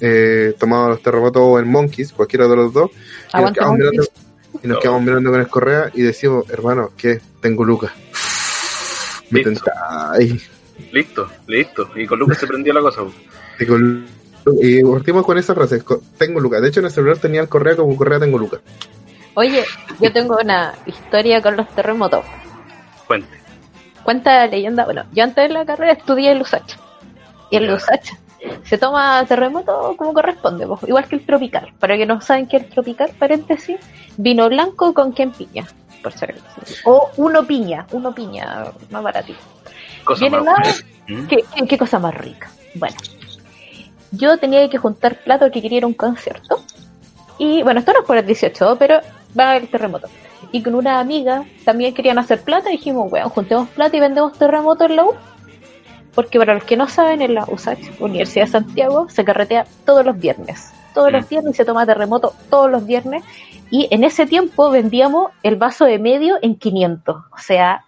eh, 0.00 0.54
tomado 0.58 0.88
los 0.88 1.02
terremotos 1.02 1.42
o 1.44 1.58
en 1.58 1.68
Monkeys, 1.68 2.12
cualquiera 2.12 2.48
de 2.48 2.56
los 2.56 2.72
dos. 2.72 2.90
Y 3.34 3.40
nos, 3.42 3.52
quedamos 3.52 3.76
mirando, 3.78 4.04
y 4.62 4.66
nos 4.68 4.78
quedamos 4.78 5.02
mirando 5.02 5.30
con 5.32 5.40
el 5.40 5.48
Correa 5.48 5.90
y 5.92 6.00
decimos, 6.02 6.48
hermano, 6.48 6.92
¿qué? 6.96 7.20
Tengo 7.40 7.62
Lucas. 7.64 7.92
Me 9.30 9.42
Listo. 9.42 9.64
tentáis. 9.64 10.50
Listo, 10.92 11.28
listo. 11.46 11.90
Y 11.94 12.06
con 12.06 12.18
Lucas 12.18 12.38
se 12.38 12.46
prendió 12.46 12.72
la 12.72 12.80
cosa. 12.80 13.02
Y, 13.58 13.66
con- 13.66 14.06
y 14.60 14.82
partimos 14.82 15.24
con 15.24 15.38
esa 15.38 15.54
frase, 15.54 15.82
tengo 16.18 16.40
Lucas. 16.40 16.62
De 16.62 16.68
hecho, 16.68 16.80
en 16.80 16.86
el 16.86 16.92
celular 16.92 17.18
tenía 17.18 17.40
el 17.40 17.48
Correa 17.48 17.76
como 17.76 17.96
Correa 17.96 18.20
tengo 18.20 18.38
Lucas. 18.38 18.60
Oye, 19.34 19.64
yo 20.00 20.12
tengo 20.12 20.36
una 20.42 20.74
historia 20.86 21.42
con 21.42 21.56
los 21.56 21.68
terremotos. 21.70 22.24
Cuente. 23.06 23.28
Cuenta 24.02 24.34
la 24.34 24.46
leyenda, 24.46 24.84
bueno, 24.84 25.04
yo 25.12 25.24
antes 25.24 25.48
de 25.48 25.54
la 25.54 25.64
carrera 25.64 25.92
estudié 25.92 26.32
en 26.32 26.38
Lusacha. 26.38 26.78
Y 27.50 27.56
en 27.56 27.64
Ya. 27.64 27.72
Lusacha 27.72 28.18
se 28.64 28.78
toma 28.78 29.24
terremoto 29.26 29.94
como 29.96 30.12
corresponde, 30.12 30.66
pues, 30.66 30.82
igual 30.84 31.06
que 31.08 31.16
el 31.16 31.26
tropical. 31.26 31.72
Para 31.78 31.96
que 31.96 32.06
no 32.06 32.20
saben 32.20 32.46
que 32.46 32.58
el 32.58 32.66
tropical, 32.68 33.10
paréntesis, 33.18 33.78
vino 34.16 34.48
blanco 34.48 34.92
con 34.94 35.12
quien 35.12 35.32
piña, 35.32 35.66
por 36.02 36.12
acaso. 36.12 36.42
O 36.84 37.10
uno 37.16 37.46
piña, 37.46 37.86
uno 37.92 38.14
piña, 38.14 38.66
más 38.90 39.02
baratito. 39.02 39.38
Cosa 40.04 40.20
Viene 40.20 40.36
más 40.38 40.44
nada. 40.44 40.74
¿Mm? 41.08 41.26
¿Qué, 41.26 41.44
qué, 41.54 41.66
qué 41.66 41.78
cosa 41.78 41.98
más 41.98 42.14
rica? 42.14 42.50
Bueno, 42.74 42.96
yo 44.16 44.38
tenía 44.38 44.68
que 44.68 44.78
juntar 44.78 45.22
plata 45.22 45.46
porque 45.46 45.62
quería 45.62 45.78
ir 45.78 45.84
a 45.84 45.88
un 45.88 45.94
concierto. 45.94 46.60
Y 47.38 47.62
bueno, 47.62 47.80
esto 47.80 47.92
no 47.92 48.00
es 48.00 48.06
por 48.06 48.16
el 48.16 48.26
18, 48.26 48.76
pero 48.78 49.00
va 49.38 49.44
a 49.44 49.50
haber 49.52 49.66
terremoto. 49.68 50.08
Y 50.52 50.62
con 50.62 50.74
una 50.74 51.00
amiga 51.00 51.44
también 51.64 51.94
querían 51.94 52.18
hacer 52.18 52.40
plata. 52.42 52.70
Y 52.70 52.76
dijimos, 52.76 53.10
weón, 53.10 53.28
juntemos 53.28 53.68
plata 53.70 53.96
y 53.96 54.00
vendemos 54.00 54.38
terremoto 54.38 54.84
en 54.84 54.96
la 54.96 55.04
U. 55.04 55.14
Porque 56.14 56.38
para 56.38 56.54
los 56.54 56.64
que 56.64 56.76
no 56.76 56.88
saben, 56.88 57.22
en 57.22 57.34
la 57.34 57.44
USACH, 57.44 58.00
Universidad 58.00 58.44
de 58.44 58.52
Santiago, 58.52 59.08
se 59.08 59.24
carretea 59.24 59.66
todos 59.84 60.04
los 60.04 60.16
viernes. 60.16 60.72
todos 60.94 61.10
los 61.10 61.28
viernes 61.28 61.54
y 61.54 61.56
se 61.56 61.64
toma 61.64 61.84
terremoto 61.86 62.34
todos 62.50 62.70
los 62.70 62.86
viernes. 62.86 63.24
Y 63.70 63.88
en 63.90 64.04
ese 64.04 64.26
tiempo 64.26 64.70
vendíamos 64.70 65.32
el 65.42 65.56
vaso 65.56 65.86
de 65.86 65.98
medio 65.98 66.38
en 66.40 66.54
500. 66.54 67.16
O 67.16 67.38
sea, 67.38 67.84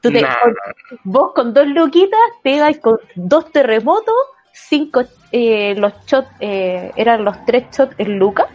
tú 0.00 0.12
te, 0.12 0.24
vos 1.02 1.32
con 1.34 1.52
dos 1.52 1.66
luquitas 1.66 2.20
pegas 2.44 2.78
con 2.78 2.98
dos 3.16 3.50
terremotos, 3.50 4.14
cinco, 4.52 5.02
eh, 5.36 5.74
los 5.76 5.92
shots, 6.06 6.28
eh, 6.40 6.92
eran 6.96 7.24
los 7.24 7.44
tres 7.44 7.64
shots 7.76 7.94
en 7.98 8.18
Luca 8.18 8.46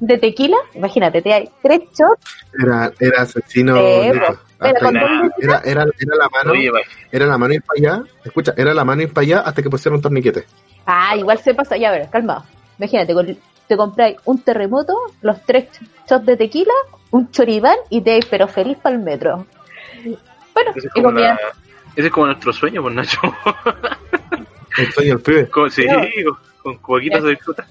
de 0.00 0.18
tequila. 0.18 0.56
Imagínate, 0.74 1.22
te 1.22 1.32
hay 1.32 1.48
tres 1.62 1.80
shots. 1.96 2.22
Era, 2.60 2.92
era 3.00 3.22
asesino. 3.22 3.74
Pero 3.74 4.78
con 4.80 4.94
luquitas, 4.94 5.38
era, 5.40 5.60
era, 5.64 5.82
era 5.98 6.16
la 6.16 6.28
mano, 6.30 6.52
Oye, 6.52 6.70
era 7.12 7.26
la 7.26 7.36
mano 7.38 7.54
ir 7.54 7.62
para 7.62 7.92
allá. 7.98 8.04
Escucha, 8.24 8.54
era 8.56 8.72
la 8.72 8.84
mano 8.84 9.02
ir 9.02 9.12
para 9.12 9.24
allá 9.24 9.40
hasta 9.40 9.62
que 9.62 9.68
pusieron 9.68 9.96
un 9.96 10.02
torniquete. 10.02 10.46
Ah, 10.86 11.16
igual 11.16 11.38
se 11.38 11.54
pasa, 11.54 11.76
ya 11.76 11.90
ver, 11.90 12.08
calmado. 12.08 12.44
Imagínate, 12.78 13.36
te 13.66 13.76
compráis 13.76 14.16
un 14.24 14.40
terremoto, 14.42 14.94
los 15.22 15.42
tres 15.42 15.66
shots 16.08 16.24
de 16.26 16.36
tequila, 16.36 16.72
un 17.10 17.30
choribán 17.30 17.76
y 17.90 18.00
te 18.00 18.20
pero 18.30 18.48
feliz 18.48 18.78
para 18.82 18.94
el 18.96 19.02
metro. 19.02 19.46
Bueno, 20.54 20.70
ese, 20.74 20.86
es 20.88 20.92
como 20.94 21.06
comida. 21.08 21.34
la- 21.34 21.38
ese 21.96 22.06
es 22.08 22.12
como 22.12 22.26
nuestro 22.26 22.52
sueño, 22.52 22.82
pues 22.82 22.94
Nacho. 22.94 23.18
El 24.78 24.92
sueño 24.92 25.14
del 25.14 25.22
pibe. 25.22 25.48
Con- 25.48 25.70
sí, 25.70 25.84
No. 25.86 26.38
con, 26.80 27.00
de 27.02 27.30
disfruta. 27.30 27.66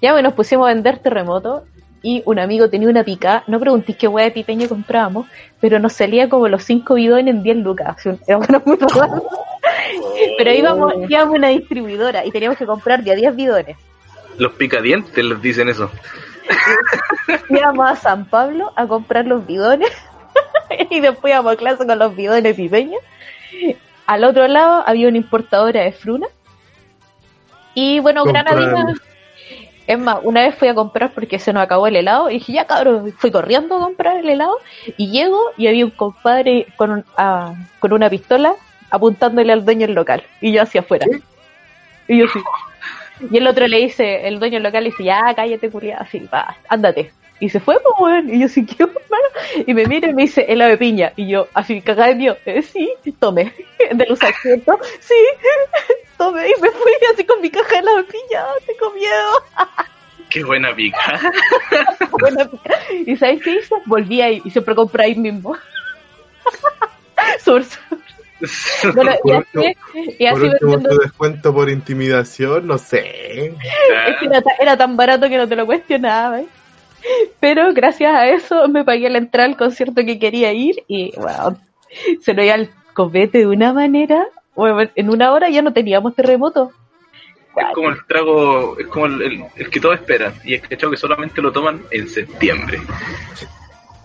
Ya 0.00 0.12
bueno, 0.12 0.28
nos 0.28 0.36
pusimos 0.36 0.68
a 0.68 0.74
vender 0.74 0.98
terremoto 1.00 1.64
y 2.02 2.22
un 2.26 2.38
amigo 2.38 2.68
tenía 2.68 2.88
una 2.88 3.04
pica, 3.04 3.44
no 3.46 3.60
preguntéis 3.60 3.96
qué 3.98 4.08
hueá 4.08 4.24
de 4.26 4.30
pipeño 4.32 4.68
comprábamos, 4.68 5.26
pero 5.60 5.78
nos 5.78 5.92
salía 5.92 6.28
como 6.28 6.48
los 6.48 6.64
cinco 6.64 6.94
bidones 6.94 7.34
en 7.34 7.42
10 7.42 7.56
lucas. 7.58 7.96
Era 8.26 8.38
una 8.38 8.60
muy 8.64 8.76
raro. 8.94 9.22
Pero 10.38 10.52
íbamos, 10.52 10.94
íbamos 11.08 11.34
a 11.34 11.38
una 11.38 11.48
distribuidora 11.48 12.24
y 12.24 12.30
teníamos 12.30 12.58
que 12.58 12.66
comprar 12.66 13.02
de 13.04 13.12
a 13.12 13.14
10 13.14 13.36
bidones. 13.36 13.76
Los 14.38 14.52
picadientes 14.54 15.24
les 15.24 15.40
dicen 15.42 15.68
eso. 15.68 15.90
íbamos 17.50 17.88
a 17.90 17.96
San 17.96 18.24
Pablo 18.24 18.72
a 18.76 18.86
comprar 18.86 19.26
los 19.26 19.46
bidones 19.46 19.90
y 20.90 21.00
después 21.00 21.32
íbamos 21.32 21.52
a 21.52 21.56
clase 21.56 21.86
con 21.86 21.98
los 21.98 22.16
bidones 22.16 22.56
pipeños. 22.56 23.00
Al 24.12 24.24
otro 24.24 24.46
lado 24.46 24.82
había 24.86 25.08
una 25.08 25.16
importadora 25.16 25.80
de 25.82 25.92
fruna. 25.92 26.26
Y 27.74 28.00
bueno. 28.00 28.24
Granadina. 28.24 28.94
Es 29.86 29.98
más, 29.98 30.18
una 30.22 30.42
vez 30.42 30.54
fui 30.54 30.68
a 30.68 30.74
comprar 30.74 31.10
porque 31.12 31.38
se 31.38 31.52
nos 31.52 31.62
acabó 31.64 31.86
el 31.88 31.96
helado 31.96 32.30
y 32.30 32.34
dije, 32.34 32.52
ya 32.52 32.66
cabrón, 32.66 33.12
fui 33.18 33.30
corriendo 33.32 33.76
a 33.76 33.80
comprar 33.80 34.16
el 34.18 34.28
helado 34.28 34.58
y 34.96 35.10
llego 35.10 35.40
y 35.56 35.66
había 35.66 35.84
un 35.84 35.90
compadre 35.90 36.66
con, 36.76 36.90
un- 36.92 37.04
ah, 37.16 37.54
con 37.80 37.92
una 37.92 38.08
pistola 38.08 38.54
apuntándole 38.90 39.52
al 39.52 39.64
dueño 39.64 39.86
del 39.86 39.96
local 39.96 40.22
y 40.40 40.52
yo 40.52 40.62
hacia 40.62 40.82
afuera. 40.82 41.06
Y 42.06 42.18
yo 42.18 42.26
sí. 42.28 42.38
Y 43.30 43.38
el 43.38 43.46
otro 43.46 43.66
le 43.66 43.78
dice, 43.78 44.26
el 44.28 44.38
dueño 44.38 44.54
del 44.54 44.62
local 44.64 44.84
le 44.84 44.90
dice, 44.90 45.04
ya 45.04 45.20
cállate, 45.34 45.68
culiada, 45.70 46.02
así, 46.02 46.20
va, 46.32 46.56
ándate. 46.68 47.12
Y 47.42 47.48
se 47.50 47.58
fue, 47.58 47.76
pues, 47.82 47.94
weón. 47.98 48.32
Y 48.32 48.38
yo 48.38 48.48
sí, 48.48 48.64
¿qué, 48.66 48.84
hermano? 48.84 49.28
Y 49.66 49.74
me 49.74 49.84
mira 49.86 50.08
y 50.08 50.14
me 50.14 50.22
dice, 50.22 50.42
helado 50.48 50.70
de 50.70 50.78
piña. 50.78 51.12
Y 51.16 51.28
yo, 51.28 51.48
así, 51.54 51.80
cagada 51.82 52.10
de 52.10 52.14
mío, 52.14 52.36
eh, 52.46 52.62
sí, 52.62 52.94
tome. 53.18 53.52
Del 53.92 54.12
usa 54.12 54.28
¿cierto? 54.40 54.78
Sí, 55.00 55.14
tome. 56.18 56.46
Y 56.48 56.60
me 56.60 56.70
fui 56.70 56.92
así 57.12 57.24
con 57.24 57.40
mi 57.40 57.50
caja 57.50 57.68
de 57.68 57.78
helado 57.80 57.96
de 57.96 58.04
piña, 58.04 58.44
tengo 58.64 58.92
miedo. 58.94 59.30
Qué 60.30 60.44
buena 60.44 60.72
pica. 60.74 61.20
Buena 62.12 62.44
pica. 62.48 62.74
¿Y 63.06 63.16
sabes 63.16 63.42
qué 63.42 63.56
hice? 63.56 63.74
Volví 63.86 64.20
ahí 64.22 64.40
y 64.44 64.50
siempre 64.50 64.74
compré 64.76 65.04
ahí 65.06 65.14
mismo. 65.16 65.56
Sur, 67.44 67.64
sur. 67.64 68.94
Bueno, 68.94 69.12
y 69.14 69.18
Por 69.28 69.36
así, 69.36 69.76
y 70.18 70.28
Por 70.30 70.38
así 70.38 70.46
último, 70.48 70.70
vendiendo- 70.72 70.90
tu 70.90 70.98
descuento 71.00 71.54
por 71.54 71.68
intimidación, 71.70 72.66
no 72.66 72.78
sé. 72.78 73.46
Es 73.46 74.16
que 74.20 74.26
era, 74.26 74.42
ta- 74.42 74.54
era 74.60 74.76
tan 74.76 74.96
barato 74.96 75.28
que 75.28 75.36
no 75.36 75.46
te 75.48 75.54
lo 75.56 75.66
cuestionaba. 75.66 76.40
¿eh? 76.40 76.46
Pero 77.40 77.72
gracias 77.72 78.14
a 78.14 78.28
eso 78.28 78.68
me 78.68 78.84
pagué 78.84 79.10
la 79.10 79.18
entrada 79.18 79.48
al 79.48 79.56
concierto 79.56 80.04
que 80.04 80.18
quería 80.18 80.52
ir 80.52 80.84
y 80.88 81.12
bueno, 81.16 81.58
se 82.20 82.34
lo 82.34 82.44
iba 82.44 82.54
al 82.54 82.70
copete 82.94 83.38
de 83.38 83.46
una 83.46 83.72
manera. 83.72 84.26
Bueno, 84.54 84.88
en 84.94 85.10
una 85.10 85.32
hora 85.32 85.48
ya 85.48 85.62
no 85.62 85.72
teníamos 85.72 86.14
terremoto. 86.14 86.70
Es 87.56 87.66
como 87.74 87.90
el 87.90 87.96
trago, 88.06 88.78
es 88.78 88.86
como 88.86 89.06
el, 89.06 89.22
el- 89.22 89.44
el 89.56 89.70
que 89.70 89.80
todos 89.80 89.96
esperan. 89.96 90.32
Y 90.44 90.54
es 90.54 90.62
que 90.62 90.76
que 90.76 90.96
solamente 90.96 91.42
lo 91.42 91.52
toman 91.52 91.82
en 91.90 92.08
septiembre. 92.08 92.80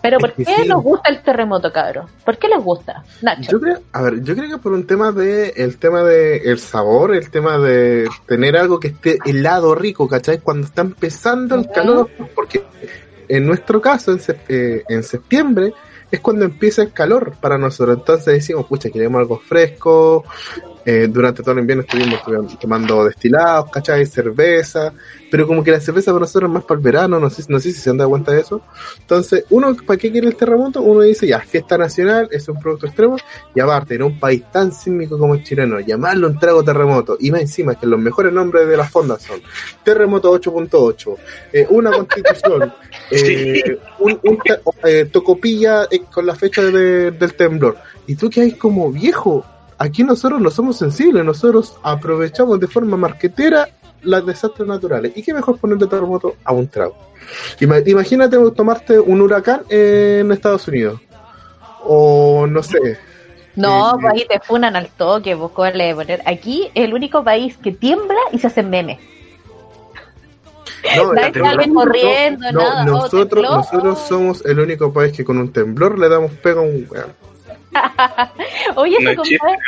Pero 0.00 0.18
¿por 0.18 0.32
qué 0.34 0.44
sí. 0.44 0.68
nos 0.68 0.82
gusta 0.82 1.10
el 1.10 1.22
terremoto, 1.22 1.72
cabrón? 1.72 2.06
¿Por 2.24 2.38
qué 2.38 2.48
les 2.48 2.62
gusta? 2.62 3.02
Nacho. 3.20 3.50
Yo 3.50 3.60
creo, 3.60 3.78
a 3.92 4.02
ver, 4.02 4.22
yo 4.22 4.36
creo 4.36 4.48
que 4.48 4.58
por 4.58 4.72
un 4.72 4.86
tema 4.86 5.10
de, 5.10 5.48
el 5.56 5.76
tema 5.78 6.02
de 6.04 6.36
el 6.36 6.58
sabor, 6.60 7.14
el 7.14 7.30
tema 7.30 7.58
de 7.58 8.08
tener 8.26 8.56
algo 8.56 8.78
que 8.78 8.88
esté 8.88 9.18
helado 9.24 9.74
rico, 9.74 10.06
¿cachai? 10.06 10.38
Cuando 10.38 10.66
está 10.66 10.82
empezando 10.82 11.56
el 11.56 11.68
calor, 11.68 12.08
porque 12.34 12.62
en 13.28 13.46
nuestro 13.46 13.80
caso, 13.80 14.12
en, 14.12 14.18
sep- 14.18 14.44
eh, 14.48 14.84
en 14.88 15.02
septiembre, 15.02 15.72
es 16.10 16.20
cuando 16.20 16.44
empieza 16.44 16.80
el 16.82 16.92
calor 16.92 17.32
para 17.40 17.58
nosotros. 17.58 17.98
Entonces 17.98 18.34
decimos, 18.34 18.66
pucha, 18.66 18.90
queremos 18.90 19.18
algo 19.18 19.38
fresco. 19.40 20.24
Eh, 20.90 21.06
durante 21.06 21.42
todo 21.42 21.52
el 21.52 21.58
invierno 21.58 21.82
estuvimos, 21.82 22.14
estuvimos 22.20 22.58
tomando 22.58 23.04
destilados, 23.04 23.70
¿cachai? 23.70 24.06
Cerveza. 24.06 24.90
Pero 25.30 25.46
como 25.46 25.62
que 25.62 25.70
la 25.70 25.80
cerveza 25.80 26.12
para 26.12 26.20
nosotros 26.20 26.48
es 26.48 26.54
más 26.54 26.64
para 26.64 26.78
el 26.78 26.82
verano, 26.84 27.20
no 27.20 27.28
sé, 27.28 27.42
no 27.48 27.60
sé 27.60 27.72
si 27.72 27.78
se 27.80 27.90
han 27.90 27.98
dado 27.98 28.08
cuenta 28.08 28.32
de 28.32 28.40
eso. 28.40 28.62
Entonces, 28.98 29.44
uno, 29.50 29.76
¿para 29.86 29.98
qué 29.98 30.10
quiere 30.10 30.26
el 30.28 30.36
terremoto? 30.36 30.80
Uno 30.80 31.02
dice, 31.02 31.26
ya, 31.26 31.40
fiesta 31.40 31.76
nacional, 31.76 32.30
es 32.32 32.48
un 32.48 32.58
producto 32.58 32.86
extremo. 32.86 33.16
Y 33.54 33.60
aparte, 33.60 33.96
en 33.96 34.04
un 34.04 34.18
país 34.18 34.42
tan 34.50 34.72
sísmico 34.72 35.18
como 35.18 35.34
el 35.34 35.44
chileno, 35.44 35.78
llamarlo 35.80 36.28
un 36.28 36.38
trago 36.38 36.64
terremoto. 36.64 37.18
Y 37.20 37.30
más 37.30 37.42
encima, 37.42 37.74
que 37.74 37.86
los 37.86 38.00
mejores 38.00 38.32
nombres 38.32 38.66
de 38.66 38.76
las 38.78 38.90
fondas 38.90 39.20
son 39.22 39.40
Terremoto 39.84 40.32
8.8, 40.40 41.16
eh, 41.52 41.66
una 41.68 41.90
constitución, 41.90 42.72
eh, 43.10 43.78
un, 43.98 44.18
un 44.22 44.38
eh, 44.84 45.04
tocopilla 45.12 45.86
eh, 45.90 46.00
con 46.10 46.24
la 46.24 46.34
fecha 46.34 46.62
de- 46.62 47.10
del 47.10 47.34
temblor. 47.34 47.76
Y 48.06 48.14
tú 48.16 48.30
que 48.30 48.40
hay 48.40 48.52
como 48.52 48.90
viejo, 48.90 49.44
aquí 49.78 50.02
nosotros 50.04 50.40
no 50.40 50.50
somos 50.50 50.76
sensibles, 50.78 51.24
nosotros 51.24 51.76
aprovechamos 51.82 52.58
de 52.60 52.66
forma 52.66 52.96
marquetera 52.96 53.68
las 54.02 54.24
desastres 54.26 54.66
naturales. 54.68 55.12
¿Y 55.16 55.22
qué 55.22 55.32
mejor 55.34 55.58
ponerle 55.58 55.86
terremoto 55.86 56.34
a 56.44 56.52
un 56.52 56.68
trago? 56.68 56.96
Ima- 57.60 57.82
Imagínate 57.86 58.36
tomarte 58.56 58.98
un 58.98 59.20
huracán 59.20 59.62
en 59.68 60.30
Estados 60.32 60.66
Unidos. 60.68 61.00
O 61.84 62.46
no 62.46 62.62
sé. 62.62 62.98
No, 63.56 63.90
Eh, 63.90 63.98
pues 64.00 64.14
ahí 64.14 64.26
te 64.28 64.38
funan 64.40 64.76
al 64.76 64.88
toque, 64.88 65.34
vos 65.34 65.50
¿cómo 65.52 65.68
le 65.70 65.94
poner. 65.94 66.22
Aquí 66.26 66.70
es 66.74 66.84
el 66.84 66.94
único 66.94 67.24
país 67.24 67.56
que 67.56 67.72
tiembla 67.72 68.18
y 68.32 68.38
se 68.38 68.46
hacen 68.46 68.70
memes. 68.70 68.98
No, 70.96 71.12
Nadie 71.12 71.40
sale 71.40 71.72
corriendo, 71.74 72.52
no, 72.52 72.60
nada. 72.60 72.82
Oh, 72.82 72.86
nosotros, 72.86 73.42
nosotros 73.44 73.98
somos 74.08 74.44
el 74.46 74.60
único 74.60 74.92
país 74.92 75.12
que 75.12 75.24
con 75.24 75.38
un 75.38 75.52
temblor 75.52 75.98
le 75.98 76.08
damos 76.08 76.30
pega 76.34 76.60
a 76.60 76.64
un 76.64 76.86
weón. 76.88 77.12
Oye, 78.76 78.96
No 79.00 79.10
ese 79.10 79.16
compadre, 79.16 79.58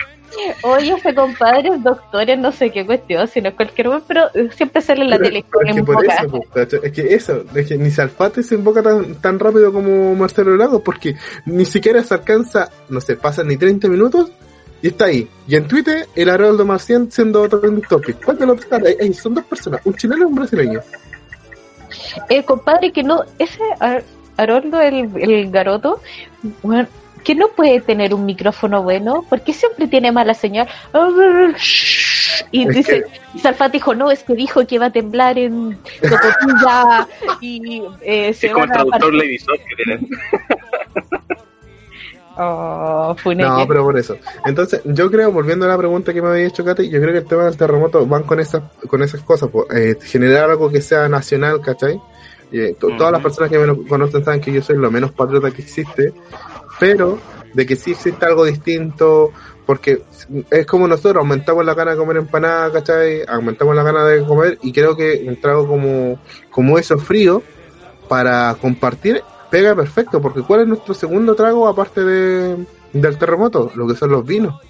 oye, 0.62 0.92
ese 0.92 1.14
compadre 1.14 1.68
es 1.68 1.82
doctor 1.82 2.30
en 2.30 2.40
no 2.40 2.52
sé 2.52 2.70
qué 2.70 2.86
cuestión, 2.86 3.26
si 3.28 3.40
no 3.40 3.48
es 3.48 3.54
cualquier 3.54 3.88
weón, 3.88 4.02
pero 4.06 4.26
eh, 4.34 4.48
siempre 4.54 4.80
sale 4.80 5.02
en 5.02 5.10
la 5.10 5.18
tele 5.18 5.38
es, 5.40 5.74
que 5.74 5.82
por 5.82 6.04
eso, 6.04 6.82
es 6.82 6.92
que 6.92 7.14
eso, 7.14 7.44
es 7.54 7.66
que 7.66 7.76
ni 7.76 7.90
Salfate 7.90 8.42
se 8.42 8.54
invoca 8.54 8.82
tan, 8.82 9.16
tan 9.16 9.38
rápido 9.38 9.72
como 9.72 10.14
Marcelo 10.14 10.56
Lago, 10.56 10.80
porque 10.82 11.16
ni 11.46 11.64
siquiera 11.64 12.02
se 12.02 12.14
alcanza, 12.14 12.70
no 12.88 13.00
sé, 13.00 13.16
pasan 13.16 13.48
ni 13.48 13.56
30 13.56 13.88
minutos 13.88 14.30
y 14.82 14.88
está 14.88 15.06
ahí. 15.06 15.28
Y 15.46 15.56
en 15.56 15.66
Twitter, 15.66 16.06
el 16.14 16.30
Haroldo 16.30 16.64
Marcián 16.64 17.10
siendo 17.10 17.42
otro 17.42 17.60
trending 17.60 17.84
topic. 17.86 18.24
¿Cuál 18.24 18.38
de 18.38 18.46
los 18.46 18.68
dos? 18.68 18.80
Son 19.20 19.34
dos 19.34 19.44
personas, 19.44 19.80
un 19.84 19.94
chileno 19.94 20.22
y 20.22 20.26
un 20.26 20.34
brasileño. 20.34 20.80
El 22.28 22.44
compadre 22.44 22.92
que 22.92 23.02
no, 23.02 23.24
ese 23.38 23.62
Ar- 23.78 24.04
Haroldo, 24.36 24.80
el, 24.80 25.10
el 25.20 25.50
garoto, 25.50 26.00
weón, 26.62 26.88
que 27.24 27.34
no 27.34 27.48
puede 27.48 27.80
tener 27.80 28.14
un 28.14 28.24
micrófono 28.26 28.82
bueno, 28.82 29.24
porque 29.28 29.52
siempre 29.52 29.86
tiene 29.88 30.12
mala 30.12 30.34
señal. 30.34 30.68
Y 32.52 32.66
Es 32.68 32.74
dice, 32.74 33.04
y 33.34 33.38
Salfate 33.38 33.72
dijo, 33.78 33.94
no, 33.94 34.10
es 34.10 34.22
que 34.22 34.34
dijo 34.34 34.66
que 34.66 34.78
va 34.78 34.86
a 34.86 34.90
temblar 34.92 35.38
en 35.38 35.78
Tocotilla 36.00 37.06
y 37.40 37.82
eh, 38.02 38.32
se 38.32 38.46
Es 38.48 38.52
como 38.52 38.64
el 38.64 38.70
van 38.70 38.78
a 38.80 38.82
traductor 38.84 39.14
Lady 39.14 39.36
que 39.38 39.76
tienen. 39.84 40.08
Oh. 42.42 43.14
No, 43.36 43.66
pero 43.68 43.82
por 43.84 43.98
eso. 43.98 44.16
Entonces, 44.46 44.80
yo 44.84 45.10
creo, 45.10 45.30
volviendo 45.30 45.66
a 45.66 45.68
la 45.68 45.76
pregunta 45.76 46.14
que 46.14 46.22
me 46.22 46.28
había 46.28 46.46
hecho 46.46 46.64
Katy, 46.64 46.88
yo 46.88 46.98
creo 47.00 47.12
que 47.12 47.18
el 47.18 47.26
tema 47.26 47.44
del 47.44 47.56
terremoto 47.56 48.06
van 48.06 48.22
con 48.22 48.40
esas, 48.40 48.62
con 48.88 49.02
esas 49.02 49.20
cosas, 49.22 49.50
po. 49.50 49.66
Eh, 49.70 49.96
generar 50.02 50.48
algo 50.48 50.70
que 50.70 50.80
sea 50.80 51.08
nacional, 51.08 51.60
¿cachai? 51.60 52.00
Eh, 52.52 52.76
to- 52.80 52.96
Todas 52.96 53.12
las 53.12 53.22
personas 53.22 53.50
que 53.50 53.58
me 53.58 53.66
lo 53.66 53.84
conocen 53.86 54.24
saben 54.24 54.40
que 54.40 54.52
yo 54.52 54.62
soy 54.62 54.76
lo 54.76 54.90
menos 54.90 55.12
patriota 55.12 55.50
que 55.50 55.60
existe, 55.62 56.14
pero 56.80 57.20
de 57.54 57.66
que 57.66 57.76
sí 57.76 57.92
existe 57.92 58.26
algo 58.26 58.44
distinto, 58.44 59.30
porque 59.66 60.02
es 60.50 60.66
como 60.66 60.88
nosotros, 60.88 61.16
aumentamos 61.16 61.64
la 61.64 61.74
gana 61.74 61.92
de 61.92 61.96
comer 61.96 62.16
empanada, 62.16 62.72
¿cachai? 62.72 63.22
Aumentamos 63.28 63.76
la 63.76 63.82
gana 63.82 64.04
de 64.04 64.24
comer 64.24 64.58
y 64.62 64.72
creo 64.72 64.96
que 64.96 65.24
un 65.28 65.36
trago 65.40 65.66
como, 65.68 66.18
como 66.50 66.78
eso 66.78 66.98
frío, 66.98 67.42
para 68.08 68.56
compartir, 68.60 69.22
pega 69.50 69.74
perfecto, 69.76 70.20
porque 70.20 70.42
¿cuál 70.42 70.62
es 70.62 70.66
nuestro 70.66 70.94
segundo 70.94 71.34
trago 71.34 71.68
aparte 71.68 72.02
de, 72.02 72.66
del 72.92 73.18
terremoto? 73.18 73.70
Lo 73.74 73.86
que 73.86 73.94
son 73.94 74.10
los 74.10 74.24
vinos. 74.24 74.60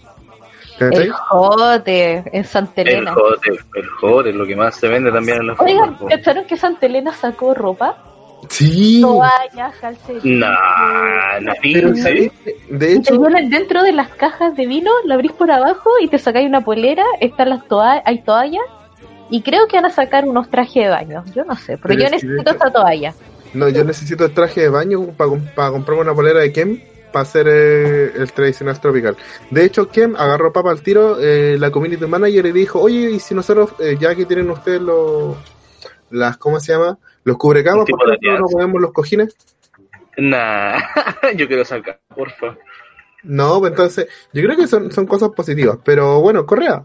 ¿Cachai? 0.79 1.05
El 1.05 1.13
jote 1.13 2.25
en 2.33 2.45
Santa 2.45 2.81
El 2.83 2.89
Elena. 2.89 3.13
jote, 3.13 3.51
el 3.75 3.87
jote, 3.87 4.33
lo 4.33 4.47
que 4.47 4.57
más 4.57 4.77
se 4.77 4.89
vende 4.89 5.13
también 5.13 5.39
en 5.39 5.47
los 5.49 5.61
Oigan. 5.61 5.99
¿cacharon 6.09 6.47
que 6.47 6.57
Santa 6.57 6.87
Elena 6.87 7.13
sacó 7.13 7.55
ropa? 7.55 8.03
Sí. 8.51 9.01
Toallas, 9.01 9.75
calcetines. 9.81 10.25
Nah, 10.41 11.41
nah, 11.41 11.55
Pero. 11.63 11.93
De 11.93 12.93
hecho, 12.93 13.19
vienen 13.19 13.49
dentro 13.49 13.83
de 13.83 13.93
las 13.93 14.09
cajas 14.09 14.57
de 14.57 14.67
vino, 14.67 14.91
la 15.05 15.15
abrís 15.15 15.33
por 15.33 15.51
abajo 15.51 15.91
y 16.03 16.09
te 16.09 16.19
sacáis 16.19 16.49
una 16.49 16.63
polera, 16.63 17.05
están 17.21 17.51
las 17.51 17.67
toallas, 17.69 18.03
hay 18.05 18.23
toallas, 18.23 18.65
y 19.31 19.43
creo 19.43 19.69
que 19.69 19.77
van 19.77 19.87
a 19.87 19.91
sacar 19.91 20.25
unos 20.25 20.51
trajes 20.51 20.83
de 20.85 20.91
baño. 20.91 21.25
Yo 21.35 21.45
no 21.45 21.55
sé, 21.57 21.79
pero, 21.79 21.83
Pero 21.83 22.01
yo 22.01 22.07
es 22.07 22.13
necesito 22.13 22.51
esta 22.51 22.71
toalla. 22.73 23.15
no, 23.55 23.69
yo 23.69 23.85
necesito 23.85 24.25
el 24.25 24.35
traje 24.35 24.63
de 24.63 24.69
baño 24.69 25.07
para 25.17 25.71
comprarme 25.71 26.03
una 26.03 26.15
polera 26.15 26.41
de 26.41 26.53
Kem 26.53 26.81
para 27.13 27.23
hacer 27.23 27.47
eh, 27.49 28.13
el 28.17 28.33
tradicional 28.33 28.81
tropical. 28.81 29.17
De 29.51 29.65
hecho, 29.65 29.89
Kem 29.89 30.17
agarró 30.17 30.53
papa 30.53 30.71
al 30.73 30.83
tiro, 30.83 31.19
eh, 31.21 31.57
la 31.59 31.71
community 31.71 32.05
manager 32.05 32.47
y 32.47 32.53
dijo, 32.53 32.81
oye, 32.81 33.11
y 33.13 33.21
si 33.21 33.35
nosotros, 33.35 33.71
eh, 33.79 33.97
ya 34.01 34.15
que 34.15 34.27
tienen 34.27 34.51
ustedes 34.51 34.81
los, 34.81 35.37
las, 36.11 36.37
¿cómo 36.37 36.59
se 36.59 36.73
llama? 36.73 36.99
Los 37.25 37.37
cubrecamas, 37.37 37.87
¿por 37.89 38.19
no 38.23 38.47
ponemos 38.47 38.81
los 38.81 38.93
cojines? 38.93 39.37
Nah, 40.17 40.79
yo 41.37 41.47
quiero 41.47 41.65
sacar, 41.65 42.01
porfa. 42.15 42.57
No, 43.23 43.61
pues 43.61 43.73
entonces, 43.73 44.09
yo 44.33 44.43
creo 44.43 44.57
que 44.57 44.67
son, 44.67 44.91
son 44.91 45.07
cosas 45.07 45.31
positivas, 45.31 45.79
pero 45.85 46.21
bueno, 46.21 46.47
Correa, 46.47 46.85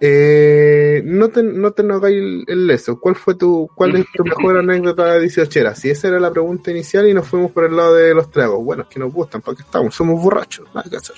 eh, 0.00 1.02
no 1.04 1.28
te, 1.28 1.42
no 1.42 1.72
te 1.72 1.82
nos 1.82 1.98
hagáis 1.98 2.16
el, 2.16 2.44
el 2.46 2.66
leso. 2.66 3.00
¿Cuál 3.00 3.14
fue 3.14 3.34
tu, 3.34 3.68
cuál 3.74 3.96
es 3.96 4.06
tu 4.12 4.24
mejor 4.24 4.58
anécdota 4.58 5.14
de 5.14 5.20
18 5.20 5.74
Si 5.74 5.90
esa 5.90 6.08
era 6.08 6.20
la 6.20 6.30
pregunta 6.30 6.70
inicial 6.70 7.08
y 7.08 7.14
nos 7.14 7.26
fuimos 7.26 7.50
por 7.52 7.64
el 7.64 7.76
lado 7.76 7.94
de 7.94 8.14
los 8.14 8.30
tragos. 8.30 8.62
Bueno, 8.62 8.82
es 8.82 8.88
que 8.88 9.00
nos 9.00 9.12
gustan, 9.12 9.40
¿para 9.40 9.56
qué 9.56 9.62
estamos? 9.62 9.94
Somos 9.94 10.20
borrachos, 10.20 10.66
nada 10.74 10.88
que 10.88 10.96
hacer. 10.96 11.16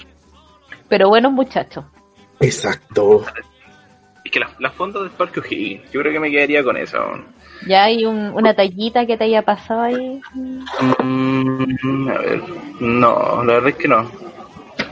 Pero 0.89 1.09
buenos 1.09 1.33
muchachos. 1.33 1.85
Exacto. 2.41 3.25
Es 4.25 4.31
que 4.31 4.41
las, 4.41 4.59
las 4.61 4.75
fondas 4.75 5.03
del 5.03 5.13
Parque 5.13 5.41
O'Higgins, 5.41 5.91
yo 5.91 6.01
creo 6.01 6.13
que 6.13 6.21
me 6.21 6.31
quedaría 6.31 6.63
con 6.63 6.77
eso. 6.77 6.99
Ya 7.67 7.85
hay 7.85 8.05
un- 8.07 8.33
una 8.35 8.55
tallita 8.55 9.05
que 9.07 9.17
te 9.17 9.25
haya 9.25 9.43
pasado 9.43 9.83
ahí. 9.83 10.21
Mm, 11.03 12.09
a 12.09 12.19
ver, 12.19 12.43
no, 12.81 13.45
la 13.45 13.55
verdad 13.55 13.71
es 13.71 13.77
que 13.77 13.89
no. 13.89 14.03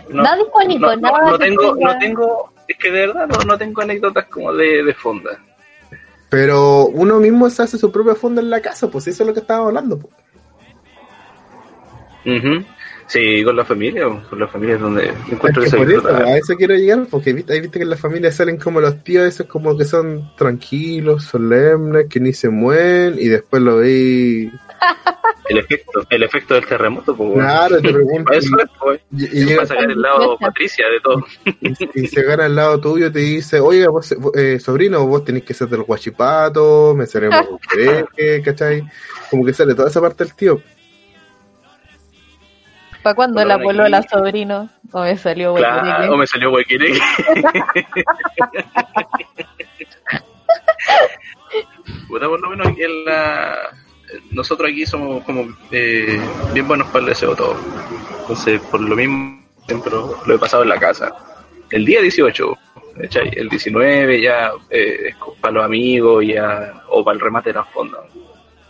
No, 0.09 0.23
Nada 0.23 0.41
icónico, 0.41 0.87
no, 0.87 0.97
nada 0.97 1.39
tengo, 1.39 1.75
tenga- 1.77 1.93
no 1.93 1.99
tengo, 1.99 2.53
es 2.69 2.77
que 2.79 2.91
de 2.91 3.07
verdad 3.07 3.27
no, 3.29 3.39
no 3.45 3.59
tengo 3.59 3.83
anécdotas 3.83 4.27
como 4.27 4.53
de, 4.53 4.83
de 4.85 4.95
fonda. 4.95 5.39
Pero 6.29 6.87
uno 6.87 7.19
mismo 7.21 7.49
se 7.51 7.63
hace 7.63 7.79
su 7.79 7.91
propia 7.93 8.15
fonda 8.15 8.41
en 8.43 8.51
la 8.51 8.61
casa, 8.61 8.89
pues 8.91 9.07
eso 9.07 9.23
es 9.23 9.27
lo 9.29 9.35
que 9.35 9.41
estábamos 9.41 9.69
hablando. 9.69 9.99
Pues. 9.99 10.15
Ujú. 12.25 12.65
Sí, 13.09 13.45
con 13.45 13.55
la 13.55 13.65
familia, 13.65 14.05
con 14.29 14.39
la 14.41 14.49
familia 14.49 14.75
es 14.75 14.81
donde 14.81 15.13
encuentro 15.31 15.63
Es 15.63 15.73
que 15.73 15.83
eso, 15.95 16.09
a 16.09 16.37
eso 16.37 16.57
quiero 16.57 16.75
llegar, 16.75 17.07
porque 17.09 17.33
viste, 17.33 17.53
ahí 17.53 17.61
viste 17.61 17.79
que 17.79 17.85
en 17.85 17.91
las 17.91 18.01
familias 18.01 18.35
salen 18.35 18.57
como 18.59 18.81
los 18.81 19.03
tíos, 19.05 19.25
esos 19.27 19.47
como 19.47 19.77
que 19.79 19.85
son 19.85 20.33
tranquilos, 20.37 21.25
solemnes, 21.25 22.07
que 22.11 22.19
ni 22.19 22.33
se 22.33 22.49
mueven, 22.49 23.15
y 23.19 23.29
después 23.29 23.63
lo 23.63 23.77
veis. 23.77 24.53
El 25.49 25.59
efecto, 25.59 26.05
el 26.11 26.23
efecto 26.25 26.55
del 26.55 26.67
terremoto, 26.67 27.17
pues. 27.17 27.35
Claro, 27.35 27.81
te 27.81 27.93
pregunto. 27.93 28.25
Para 28.25 28.39
eso 28.39 28.59
es, 28.59 28.69
pues. 28.81 29.01
y, 29.13 29.25
y 29.27 29.45
llega- 29.45 29.57
para 29.59 29.69
sacar 29.69 29.91
el 29.93 30.03
lado 30.03 30.37
Patricia 30.41 30.87
de 30.89 31.01
todo. 31.01 31.25
y, 31.95 32.01
y 32.03 32.07
se 32.09 32.23
gana 32.25 32.47
al 32.47 32.57
lado 32.57 32.81
tuyo 32.81 33.07
y 33.07 33.13
te 33.13 33.21
dice, 33.21 33.61
oiga, 33.61 33.89
vos, 33.89 34.13
eh, 34.35 34.59
sobrino, 34.59 35.07
vos 35.07 35.25
tenés 35.25 35.45
que 35.45 35.55
ser 35.55 35.69
del 35.69 35.85
guachipato, 35.85 36.95
me 36.97 37.07
seremos 37.07 37.47
un 37.49 38.43
¿cachai? 38.45 38.83
Como 39.31 39.45
que 39.47 39.53
sale 39.53 39.77
toda 39.77 39.89
esa 39.89 40.01
parte 40.01 40.25
del 40.25 40.35
tío. 40.35 40.61
¿Para 43.07 43.15
cuándo 43.15 43.39
la 43.45 43.57
lo 43.57 43.63
polola 43.63 44.03
sobrino? 44.03 44.69
O 44.91 45.03
me 45.03 45.17
salió 45.17 45.55
Claro, 45.55 45.87
huequereque. 45.87 46.13
o 46.13 46.17
me 46.17 46.27
salió 46.27 46.51
huequireque. 46.51 46.99
Puta, 52.09 52.27
por 52.27 52.41
lo 52.41 52.51
menos 52.51 52.67
en 52.77 53.05
la... 53.05 53.55
nosotros 54.33 54.71
aquí 54.73 54.85
somos 54.87 55.23
como 55.23 55.47
eh, 55.71 56.21
bien 56.53 56.67
buenos 56.67 56.89
para 56.89 57.05
el 57.05 57.11
deseo 57.11 57.37
todo. 57.37 57.57
Entonces, 58.23 58.61
por 58.63 58.81
lo 58.81 58.97
mismo, 58.97 59.41
siempre 59.69 59.93
lo, 59.93 60.19
lo 60.27 60.35
he 60.35 60.39
pasado 60.41 60.65
en 60.65 60.71
la 60.71 60.81
casa. 60.81 61.15
El 61.71 61.85
día 61.85 62.00
18, 62.00 62.59
¿cachai? 63.02 63.30
el 63.37 63.49
19 63.49 64.21
ya 64.21 64.50
eh, 64.69 65.11
es 65.11 65.17
para 65.41 65.54
los 65.54 65.65
amigos 65.65 66.25
ya, 66.26 66.83
o 66.89 67.04
para 67.04 67.15
el 67.15 67.21
remate 67.21 67.50
de 67.50 67.54
las 67.61 67.69
fondas. 67.69 68.00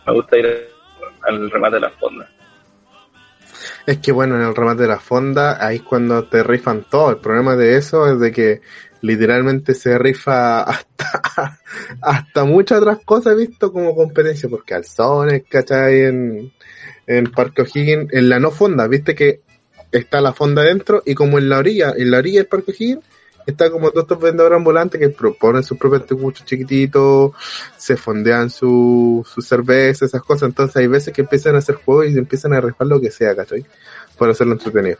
Me 0.07 0.13
gusta 0.13 0.37
ir 0.37 0.69
al 1.23 1.51
remate 1.51 1.77
de 1.77 1.81
las 1.81 1.95
fondas. 1.95 2.29
Es 3.87 3.99
que 3.99 4.13
bueno, 4.13 4.37
en 4.37 4.43
el 4.43 4.55
remate 4.55 4.83
de 4.83 4.89
la 4.89 4.99
fonda, 4.99 5.65
ahí 5.65 5.77
es 5.77 5.83
cuando 5.83 6.25
te 6.25 6.43
rifan 6.43 6.87
todo. 6.89 7.11
El 7.11 7.19
problema 7.19 7.57
de 7.57 7.77
eso 7.77 8.11
es 8.11 8.21
de 8.21 8.33
que 8.33 8.61
literalmente 9.01 9.75
se 9.75 9.99
rifa 9.99 10.61
hasta, 10.63 11.59
hasta 12.01 12.45
muchas 12.45 12.79
otras 12.79 12.99
cosas, 13.05 13.37
visto 13.37 13.73
como 13.73 13.95
competencia 13.95 14.49
por 14.49 14.65
calzones, 14.65 15.45
¿cachai? 15.49 16.03
En, 16.03 16.53
en 17.07 17.31
Parque 17.31 17.63
O'Higgins, 17.63 18.13
en 18.13 18.29
la 18.29 18.41
no 18.41 18.51
fonda, 18.51 18.89
viste 18.89 19.15
que 19.15 19.41
está 19.93 20.21
la 20.21 20.33
fonda 20.33 20.63
dentro 20.63 21.03
y 21.07 21.15
como 21.15 21.39
en 21.39 21.49
la 21.49 21.59
orilla, 21.59 21.95
en 21.97 22.11
la 22.11 22.19
orilla 22.19 22.41
del 22.41 22.49
Parque 22.49 22.73
O'Higgins, 22.73 23.05
está 23.47 23.71
como 23.71 23.91
todos 23.91 24.05
estos 24.05 24.21
vendedores 24.21 24.57
ambulantes 24.57 25.01
que 25.01 25.09
proponen 25.09 25.63
sus 25.63 25.79
propios 25.79 26.07
tecuchos 26.07 26.45
chiquititos, 26.45 27.33
se 27.77 27.97
fondean 27.97 28.51
su, 28.51 29.27
su 29.33 29.41
cerveza, 29.41 30.05
esas 30.05 30.23
cosas. 30.23 30.49
Entonces 30.49 30.77
hay 30.77 30.89
veces 30.89 31.15
que 31.15 31.23
empiezan 31.23 31.55
a 31.55 31.59
hacer 31.59 31.77
juegos 31.77 32.09
y 32.09 32.19
empiezan 32.19 32.53
a 32.53 32.61
rifar 32.61 32.87
lo 32.87 33.01
que 33.01 33.11
sea, 33.11 33.35
¿cachai? 33.35 33.65
Para 34.19 34.33
hacerlo 34.33 34.55
entretenido. 34.55 34.99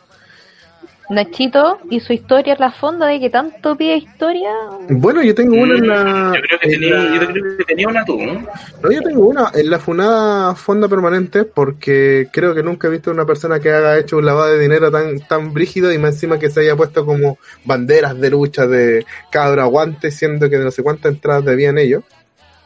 Nachito 1.09 1.79
y 1.89 2.01
su 2.01 2.13
historia 2.13 2.55
en 2.55 2.61
la 2.61 2.73
fonda 2.73 3.07
de 3.07 3.21
que 3.21 3.31
tanto 3.31 3.77
pide 3.77 3.97
historia. 3.97 4.51
Bueno, 4.89 5.23
yo 5.23 5.35
tengo 5.35 5.55
una 5.63 5.75
en 5.77 5.87
la. 5.87 6.33
Yo 6.35 6.41
creo 6.43 6.59
que 6.59 6.67
en 6.67 6.81
tenía, 6.81 6.95
la- 6.97 7.15
yo 7.15 7.33
creo 7.33 7.57
que 7.59 7.65
tenía 7.65 7.89
una 7.89 8.05
tú, 8.05 8.19
¿no? 8.21 8.47
No, 8.83 8.91
yo 8.91 9.03
tengo 9.03 9.27
una 9.27 9.51
en 9.55 9.71
la 9.71 9.79
funada 9.79 10.55
fonda 10.57 10.89
permanente 10.89 11.45
porque 11.45 12.29
creo 12.33 12.55
que 12.55 12.63
nunca 12.63 12.89
he 12.89 12.91
visto 12.91 13.11
una 13.11 13.25
persona 13.25 13.61
que 13.61 13.71
haga 13.71 13.99
hecho 13.99 14.17
un 14.17 14.27
lavado 14.27 14.53
de 14.53 14.59
dinero 14.59 14.91
tan 14.91 15.21
tan 15.21 15.53
brígido 15.55 15.93
y 15.93 15.99
más 15.99 16.15
encima 16.15 16.39
que 16.39 16.51
se 16.51 16.61
haya 16.61 16.75
puesto 16.77 17.07
como 17.07 17.39
banderas 17.65 18.19
de 18.19 18.31
lucha 18.31 18.67
de 18.67 19.07
cabra 19.31 19.63
aguante, 19.63 20.11
siendo 20.11 20.51
que 20.51 20.59
de 20.59 20.65
no 20.65 20.71
sé 20.71 20.83
cuántas 20.83 21.13
entradas 21.13 21.45
debían 21.45 21.79
ellos. 21.79 22.03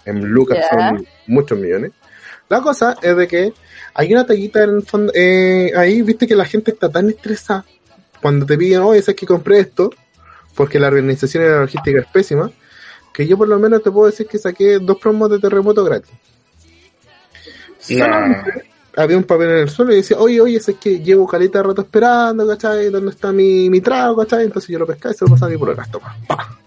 En 0.06 0.24
Lucas 0.24 0.58
son 0.70 1.06
muchos 1.26 1.58
millones. 1.58 1.92
La 2.48 2.60
cosa 2.62 2.96
es 3.02 3.14
de 3.16 3.28
que 3.28 3.52
hay 3.94 4.12
una 4.12 4.24
tallita 4.26 4.64
en 4.64 4.70
el 4.70 4.82
fondo, 4.82 5.12
eh, 5.14 5.72
ahí, 5.76 6.00
viste 6.02 6.26
que 6.26 6.34
la 6.34 6.44
gente 6.46 6.70
está 6.72 6.88
tan 6.88 7.08
estresada 7.08 7.64
cuando 8.20 8.46
te 8.46 8.56
piden, 8.56 8.80
oye, 8.80 9.02
sabes 9.02 9.16
que 9.16 9.26
compré 9.26 9.60
esto, 9.60 9.90
porque 10.54 10.78
la 10.78 10.88
organización 10.88 11.44
y 11.44 11.48
la 11.48 11.60
logística 11.60 12.00
es 12.00 12.06
pésima, 12.06 12.50
que 13.12 13.26
yo 13.26 13.36
por 13.36 13.48
lo 13.48 13.58
menos 13.58 13.82
te 13.82 13.90
puedo 13.90 14.10
decir 14.10 14.26
que 14.26 14.38
saqué 14.38 14.78
dos 14.78 14.98
promos 14.98 15.30
de 15.30 15.38
terremoto 15.38 15.84
gratis. 15.84 16.12
Había 18.96 19.16
un 19.16 19.24
papel 19.24 19.50
en 19.50 19.56
el 19.58 19.70
suelo 19.70 19.92
y 19.92 19.96
decía, 19.96 20.18
oye, 20.18 20.40
oye, 20.40 20.56
es 20.56 20.70
que 20.80 21.00
llevo 21.00 21.26
caleta 21.26 21.58
de 21.58 21.64
rato 21.68 21.82
esperando, 21.82 22.46
¿cachai? 22.46 22.90
¿Dónde 22.90 23.10
está 23.10 23.32
mi, 23.32 23.70
mi 23.70 23.80
trago, 23.80 24.16
¿cachai? 24.16 24.44
Entonces 24.44 24.68
yo 24.68 24.78
lo 24.78 24.86
pescaba 24.86 25.14
y 25.14 25.16
se 25.18 25.24
lo 25.24 25.30
pasaba 25.30 25.50
aquí 25.50 25.58
por 25.58 25.70
acá, 25.70 25.86
toma, 25.90 26.16
pa. 26.26 26.58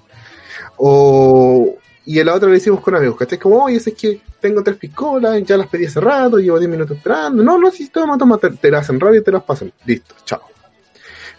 O, 0.77 1.75
y 2.05 2.19
en 2.19 2.25
la 2.25 2.33
otra 2.33 2.49
lo 2.49 2.55
hicimos 2.55 2.79
con 2.81 2.95
amigos, 2.95 3.17
¿cachai? 3.17 3.37
Como, 3.37 3.63
oye, 3.63 3.77
es 3.77 3.93
que 3.93 4.21
tengo 4.39 4.63
tres 4.63 4.77
piscolas, 4.77 5.43
ya 5.43 5.57
las 5.57 5.67
pedí 5.67 5.85
hace 5.85 5.99
rato, 5.99 6.37
llevo 6.37 6.59
10 6.59 6.71
minutos 6.71 6.97
esperando. 6.97 7.43
No, 7.43 7.57
no, 7.57 7.71
si 7.71 7.87
toma, 7.89 8.17
toma, 8.17 8.37
te, 8.37 8.49
te 8.51 8.71
las 8.71 8.81
hacen 8.81 8.99
rápido 8.99 9.21
y 9.21 9.23
te 9.23 9.31
las 9.31 9.43
pasan. 9.43 9.71
Listo, 9.85 10.15
chao. 10.25 10.41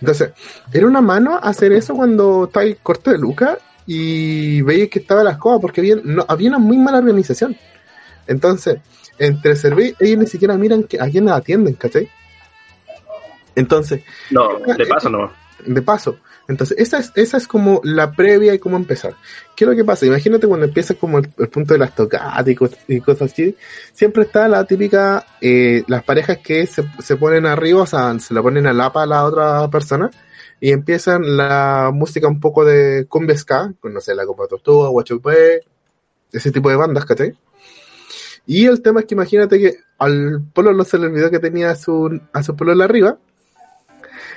Entonces, 0.04 0.32
era 0.70 0.86
una 0.86 1.00
mano 1.00 1.38
hacer 1.42 1.72
eso 1.72 1.94
cuando 1.94 2.44
estáis 2.44 2.76
corto 2.82 3.10
de 3.10 3.16
lucas 3.16 3.56
y 3.86 4.60
veis 4.60 4.90
que 4.90 4.98
estaba 4.98 5.24
las 5.24 5.38
cosas 5.38 5.62
porque 5.62 5.80
había, 5.80 5.96
no, 6.04 6.26
había 6.28 6.50
una 6.50 6.58
muy 6.58 6.76
mala 6.76 6.98
organización. 6.98 7.56
Entonces, 8.26 8.80
entre 9.18 9.56
servir, 9.56 9.96
ellos 9.98 10.18
ni 10.18 10.26
siquiera 10.26 10.58
miran 10.58 10.82
que, 10.82 11.00
a 11.00 11.08
quién 11.08 11.26
atienden, 11.30 11.72
¿cachai? 11.72 12.10
Entonces, 13.54 14.02
No, 14.30 14.58
de 14.58 14.84
paso 14.84 15.08
no. 15.08 15.32
de 15.64 15.80
paso. 15.80 16.18
Entonces, 16.46 16.76
esa 16.78 16.98
es, 16.98 17.10
esa 17.14 17.38
es 17.38 17.48
como 17.48 17.80
la 17.84 18.12
previa 18.12 18.52
y 18.54 18.58
cómo 18.58 18.76
empezar. 18.76 19.14
¿Qué 19.56 19.64
es 19.64 19.70
lo 19.70 19.74
que 19.76 19.84
pasa? 19.84 20.04
Imagínate 20.06 20.46
cuando 20.46 20.66
empieza 20.66 20.94
como 20.94 21.18
el, 21.18 21.28
punto 21.28 21.74
de 21.74 21.78
las 21.78 21.94
tocadas 21.94 22.46
y, 22.46 22.54
cos- 22.54 22.76
y 22.86 23.00
cosas 23.00 23.32
así, 23.32 23.56
siempre 23.92 24.24
está 24.24 24.46
la 24.48 24.64
típica, 24.66 25.24
eh, 25.40 25.84
las 25.86 26.02
parejas 26.04 26.38
que 26.38 26.66
se, 26.66 26.84
se 27.00 27.16
ponen 27.16 27.46
arriba, 27.46 27.82
o 27.82 27.86
sea, 27.86 28.18
se 28.20 28.34
la 28.34 28.42
ponen 28.42 28.66
a 28.66 28.72
lapa 28.72 29.02
a 29.04 29.06
la 29.06 29.24
otra 29.24 29.68
persona 29.70 30.10
y 30.60 30.70
empiezan 30.70 31.36
la 31.36 31.90
música 31.94 32.28
un 32.28 32.40
poco 32.40 32.64
de 32.64 33.06
cumbia 33.08 33.36
ska, 33.38 33.72
no 33.82 34.00
sé, 34.00 34.14
la 34.14 34.26
Copa 34.26 34.46
Tortuga, 34.46 34.88
Guachupé, 34.88 35.62
ese 36.32 36.50
tipo 36.50 36.68
de 36.68 36.76
bandas, 36.76 37.04
¿cachai? 37.04 37.34
Y 38.46 38.66
el 38.66 38.82
tema 38.82 39.00
es 39.00 39.06
que 39.06 39.14
imagínate 39.14 39.58
que 39.58 39.78
al 39.98 40.42
polo 40.52 40.84
se 40.84 40.98
le 40.98 41.06
olvidó 41.06 41.30
que 41.30 41.38
tenía 41.38 41.70
a 41.70 41.76
su, 41.76 42.20
a 42.32 42.42
su 42.42 42.54
polo 42.54 42.82
arriba, 42.82 43.18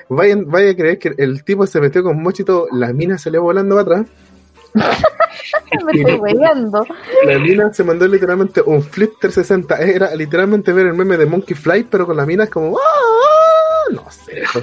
Vaya, 0.09 0.35
vaya 0.45 0.71
a 0.71 0.75
creer 0.75 0.99
que 0.99 1.13
el 1.17 1.43
tipo 1.43 1.67
se 1.67 1.81
metió 1.81 2.01
con 2.03 2.21
mochito, 2.21 2.67
la 2.71 2.93
mina 2.93 3.17
salió 3.17 3.41
volando 3.41 3.75
para 3.75 4.01
atrás. 4.01 4.07
Me 5.85 6.01
estoy. 6.01 6.33
La 7.25 7.39
mina 7.39 7.73
se 7.73 7.83
mandó 7.83 8.07
literalmente 8.07 8.61
un 8.61 8.81
flip 8.83 9.13
360. 9.19 9.75
Era 9.77 10.15
literalmente 10.15 10.71
ver 10.73 10.87
el 10.87 10.93
meme 10.93 11.17
de 11.17 11.25
Monkey 11.25 11.55
Fly, 11.55 11.83
pero 11.89 12.05
con 12.05 12.15
la 12.17 12.25
mina 12.25 12.45
es 12.45 12.49
como. 12.49 12.77
¡Ah! 12.77 13.91
No 13.93 14.05
sé. 14.09 14.43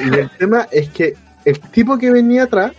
Y 0.00 0.08
el 0.18 0.30
tema 0.30 0.66
es 0.70 0.88
que 0.88 1.14
el 1.44 1.60
tipo 1.60 1.98
que 1.98 2.10
venía 2.10 2.44
atrás 2.44 2.72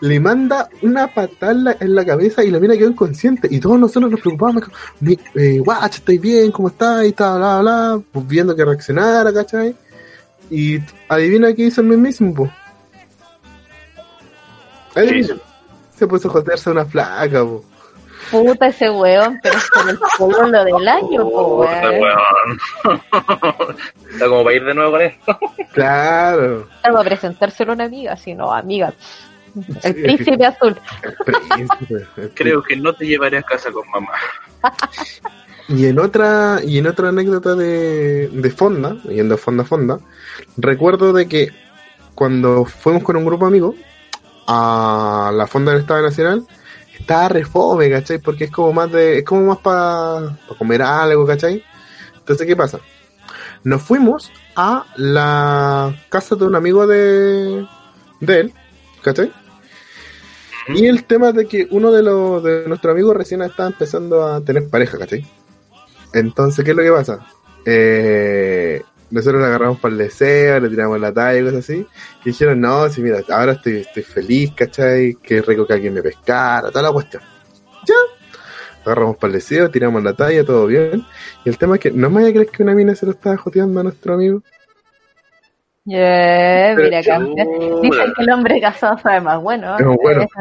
le 0.00 0.18
manda 0.18 0.68
una 0.80 1.06
patada 1.12 1.76
en 1.80 1.94
la, 1.94 2.04
cabeza 2.04 2.42
y 2.42 2.50
la 2.50 2.58
mina 2.58 2.76
quedó 2.76 2.88
inconsciente. 2.88 3.46
Y 3.50 3.60
todos 3.60 3.78
nosotros 3.78 4.10
nos 4.10 4.20
preocupamos, 4.20 4.64
mi- 5.00 5.18
eh, 5.34 5.58
guacha, 5.58 5.98
¿estáis 5.98 6.20
bien? 6.20 6.50
¿Cómo 6.50 6.68
estáis? 6.68 7.14
Bla, 7.14 7.36
bla, 7.36 7.60
bla, 7.60 8.00
pues 8.10 8.26
viendo 8.26 8.56
que 8.56 8.64
reaccionara, 8.64 9.32
¿cachai? 9.32 9.76
Y 10.50 10.78
adivina 11.08 11.52
qué 11.54 11.62
hizo 11.64 11.80
el 11.80 11.88
mismísimo, 11.88 12.34
pues. 12.34 12.50
Adivina. 14.94 15.36
Se 15.96 16.06
puso 16.06 16.28
a 16.28 16.32
joderse 16.32 16.70
a 16.70 16.72
una 16.72 16.84
flaca, 16.84 17.44
pues. 17.44 17.62
Puta 18.30 18.66
ese 18.66 18.90
weón, 18.90 19.38
pero 19.42 19.56
es 19.56 19.70
con 19.70 19.88
el 19.88 19.98
pueblo 20.18 20.64
del 20.64 20.88
año, 20.88 21.30
po, 21.30 21.56
weón. 21.60 22.00
weón. 22.00 22.60
Está 24.12 24.26
como 24.28 24.44
para 24.44 24.56
ir 24.56 24.64
de 24.64 24.74
nuevo 24.74 24.90
con 24.92 25.00
él. 25.02 25.14
Claro. 25.72 26.68
Algo 26.82 26.98
a 26.98 27.04
presentárselo 27.04 27.72
a 27.72 27.74
una 27.76 27.84
amiga, 27.84 28.16
si 28.16 28.34
no, 28.34 28.52
amiga. 28.52 28.92
El 29.82 29.94
Sí. 29.94 30.02
príncipe 30.02 30.44
azul. 30.46 30.76
Príncipe, 31.24 32.06
el 32.16 32.30
Creo 32.34 32.62
que 32.62 32.76
no 32.76 32.92
te 32.92 33.06
llevaré 33.06 33.38
a 33.38 33.42
casa 33.42 33.72
con 33.72 33.88
mamá. 33.90 34.12
Y 35.68 35.86
en 35.86 35.98
otra, 35.98 36.60
y 36.64 36.78
en 36.78 36.86
otra 36.86 37.08
anécdota 37.08 37.54
de, 37.54 38.28
de 38.28 38.50
Fonda, 38.50 38.96
yendo 39.04 39.34
a 39.34 39.38
Fonda 39.38 39.62
a 39.62 39.66
Fonda, 39.66 39.98
recuerdo 40.58 41.12
de 41.12 41.26
que 41.26 41.50
cuando 42.14 42.64
fuimos 42.64 43.02
con 43.02 43.16
un 43.16 43.24
grupo 43.24 43.46
de 43.46 43.48
amigos 43.48 43.76
a 44.46 45.30
la 45.34 45.46
Fonda 45.46 45.72
del 45.72 45.82
Estado 45.82 46.02
Nacional, 46.02 46.46
estaba 46.98 47.28
re 47.28 47.44
fome, 47.44 47.90
¿cachai? 47.90 48.18
Porque 48.18 48.44
es 48.44 48.50
como 48.50 48.72
más 48.72 48.90
de, 48.90 49.18
es 49.18 49.24
como 49.24 49.46
más 49.46 49.58
para 49.58 50.36
comer 50.58 50.82
algo, 50.82 51.26
¿cachai? 51.26 51.62
Entonces, 52.18 52.46
¿qué 52.46 52.56
pasa? 52.56 52.80
Nos 53.64 53.82
fuimos 53.82 54.30
a 54.56 54.84
la 54.96 55.94
casa 56.08 56.34
de 56.34 56.44
un 56.44 56.56
amigo 56.56 56.86
de, 56.86 57.66
de 58.20 58.40
él, 58.40 58.52
¿cachai? 59.02 59.32
Y 60.68 60.86
el 60.86 61.04
tema 61.04 61.32
de 61.32 61.46
que 61.46 61.66
uno 61.70 61.90
de 61.90 62.02
los 62.02 62.42
de 62.42 62.68
nuestros 62.68 62.92
amigos 62.92 63.16
recién 63.16 63.40
estaba 63.42 63.68
empezando 63.68 64.26
a 64.26 64.40
tener 64.42 64.68
pareja, 64.68 64.98
¿cachai? 64.98 65.26
Entonces, 66.12 66.64
¿qué 66.64 66.72
es 66.72 66.76
lo 66.76 66.82
que 66.82 66.92
pasa? 66.92 67.26
Eh, 67.64 68.82
nosotros 69.10 69.40
le 69.40 69.46
agarramos 69.46 69.78
para 69.80 69.92
el 69.92 69.98
deseo, 69.98 70.60
le 70.60 70.68
tiramos 70.68 71.00
la 71.00 71.12
talla 71.12 71.38
y 71.38 71.44
cosas 71.44 71.58
así. 71.60 71.86
Y 72.24 72.30
dijeron, 72.30 72.60
no, 72.60 72.88
sí, 72.88 73.00
mira, 73.00 73.20
ahora 73.30 73.52
estoy, 73.52 73.78
estoy 73.78 74.02
feliz, 74.02 74.52
¿cachai? 74.54 75.16
Qué 75.22 75.42
rico 75.42 75.66
que 75.66 75.72
alguien 75.72 75.94
me 75.94 76.02
pescara, 76.02 76.68
toda 76.70 76.82
la 76.82 76.92
cuestión. 76.92 77.22
Ya. 77.86 77.94
Agarramos 78.84 79.16
para 79.16 79.28
el 79.28 79.34
deseo, 79.34 79.70
tiramos 79.70 80.02
la 80.02 80.14
talla, 80.14 80.44
todo 80.44 80.66
bien. 80.66 81.04
Y 81.44 81.48
el 81.48 81.58
tema 81.58 81.76
es 81.76 81.80
que 81.80 81.90
no 81.90 82.08
me 82.10 82.16
vaya 82.16 82.28
a 82.28 82.32
creer 82.32 82.48
que 82.48 82.62
una 82.62 82.74
mina 82.74 82.94
se 82.94 83.06
lo 83.06 83.12
estaba 83.12 83.36
joteando 83.36 83.80
a 83.80 83.82
nuestro 83.82 84.14
amigo. 84.14 84.42
Yeah, 85.88 86.74
mira, 86.76 87.02
campeón. 87.02 87.80
Dicen 87.80 88.12
que 88.14 88.22
el 88.22 88.30
hombre 88.30 88.60
casado 88.60 88.98
sabe 88.98 89.22
más 89.22 89.42
bueno. 89.42 89.74
Es 89.78 89.86
bueno. 90.02 90.26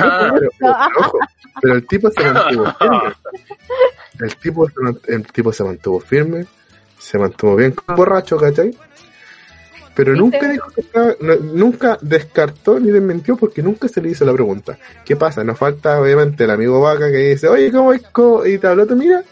Ah, 0.00 0.30
Pero, 0.32 0.50
pero, 0.58 0.76
ojo, 1.00 1.18
pero 1.60 1.74
el 1.74 1.86
tipo 1.88 2.10
se 2.10 2.22
mantuvo 2.32 2.64
firme. 2.78 3.14
El 4.20 4.36
tipo, 4.36 4.66
el 5.08 5.26
tipo 5.32 5.52
se 5.52 5.64
mantuvo 5.64 6.00
firme, 6.00 6.46
se 7.04 7.18
mantuvo 7.18 7.56
bien 7.56 7.74
borracho, 7.96 8.36
¿cachai? 8.38 8.74
Pero 9.94 10.12
¿Viste? 10.12 10.20
nunca 10.24 10.48
dijo 10.48 10.70
que 10.74 10.80
estaba- 10.80 11.14
no- 11.20 11.36
nunca 11.36 11.98
descartó 12.00 12.80
ni 12.80 12.90
desmintió 12.90 13.36
porque 13.36 13.62
nunca 13.62 13.86
se 13.88 14.00
le 14.00 14.10
hizo 14.10 14.24
la 14.24 14.32
pregunta. 14.32 14.76
¿Qué 15.04 15.14
pasa? 15.14 15.44
Nos 15.44 15.58
falta 15.58 16.00
obviamente 16.00 16.44
el 16.44 16.50
amigo 16.50 16.80
vaca 16.80 17.10
que 17.10 17.18
dice, 17.18 17.46
oye, 17.48 17.70
¿cómo 17.70 17.92
es? 17.92 18.02
co-?" 18.10 18.44
Y 18.46 18.58
te 18.58 18.66
habló 18.66 18.86
tu 18.86 18.96
mira. 18.96 19.22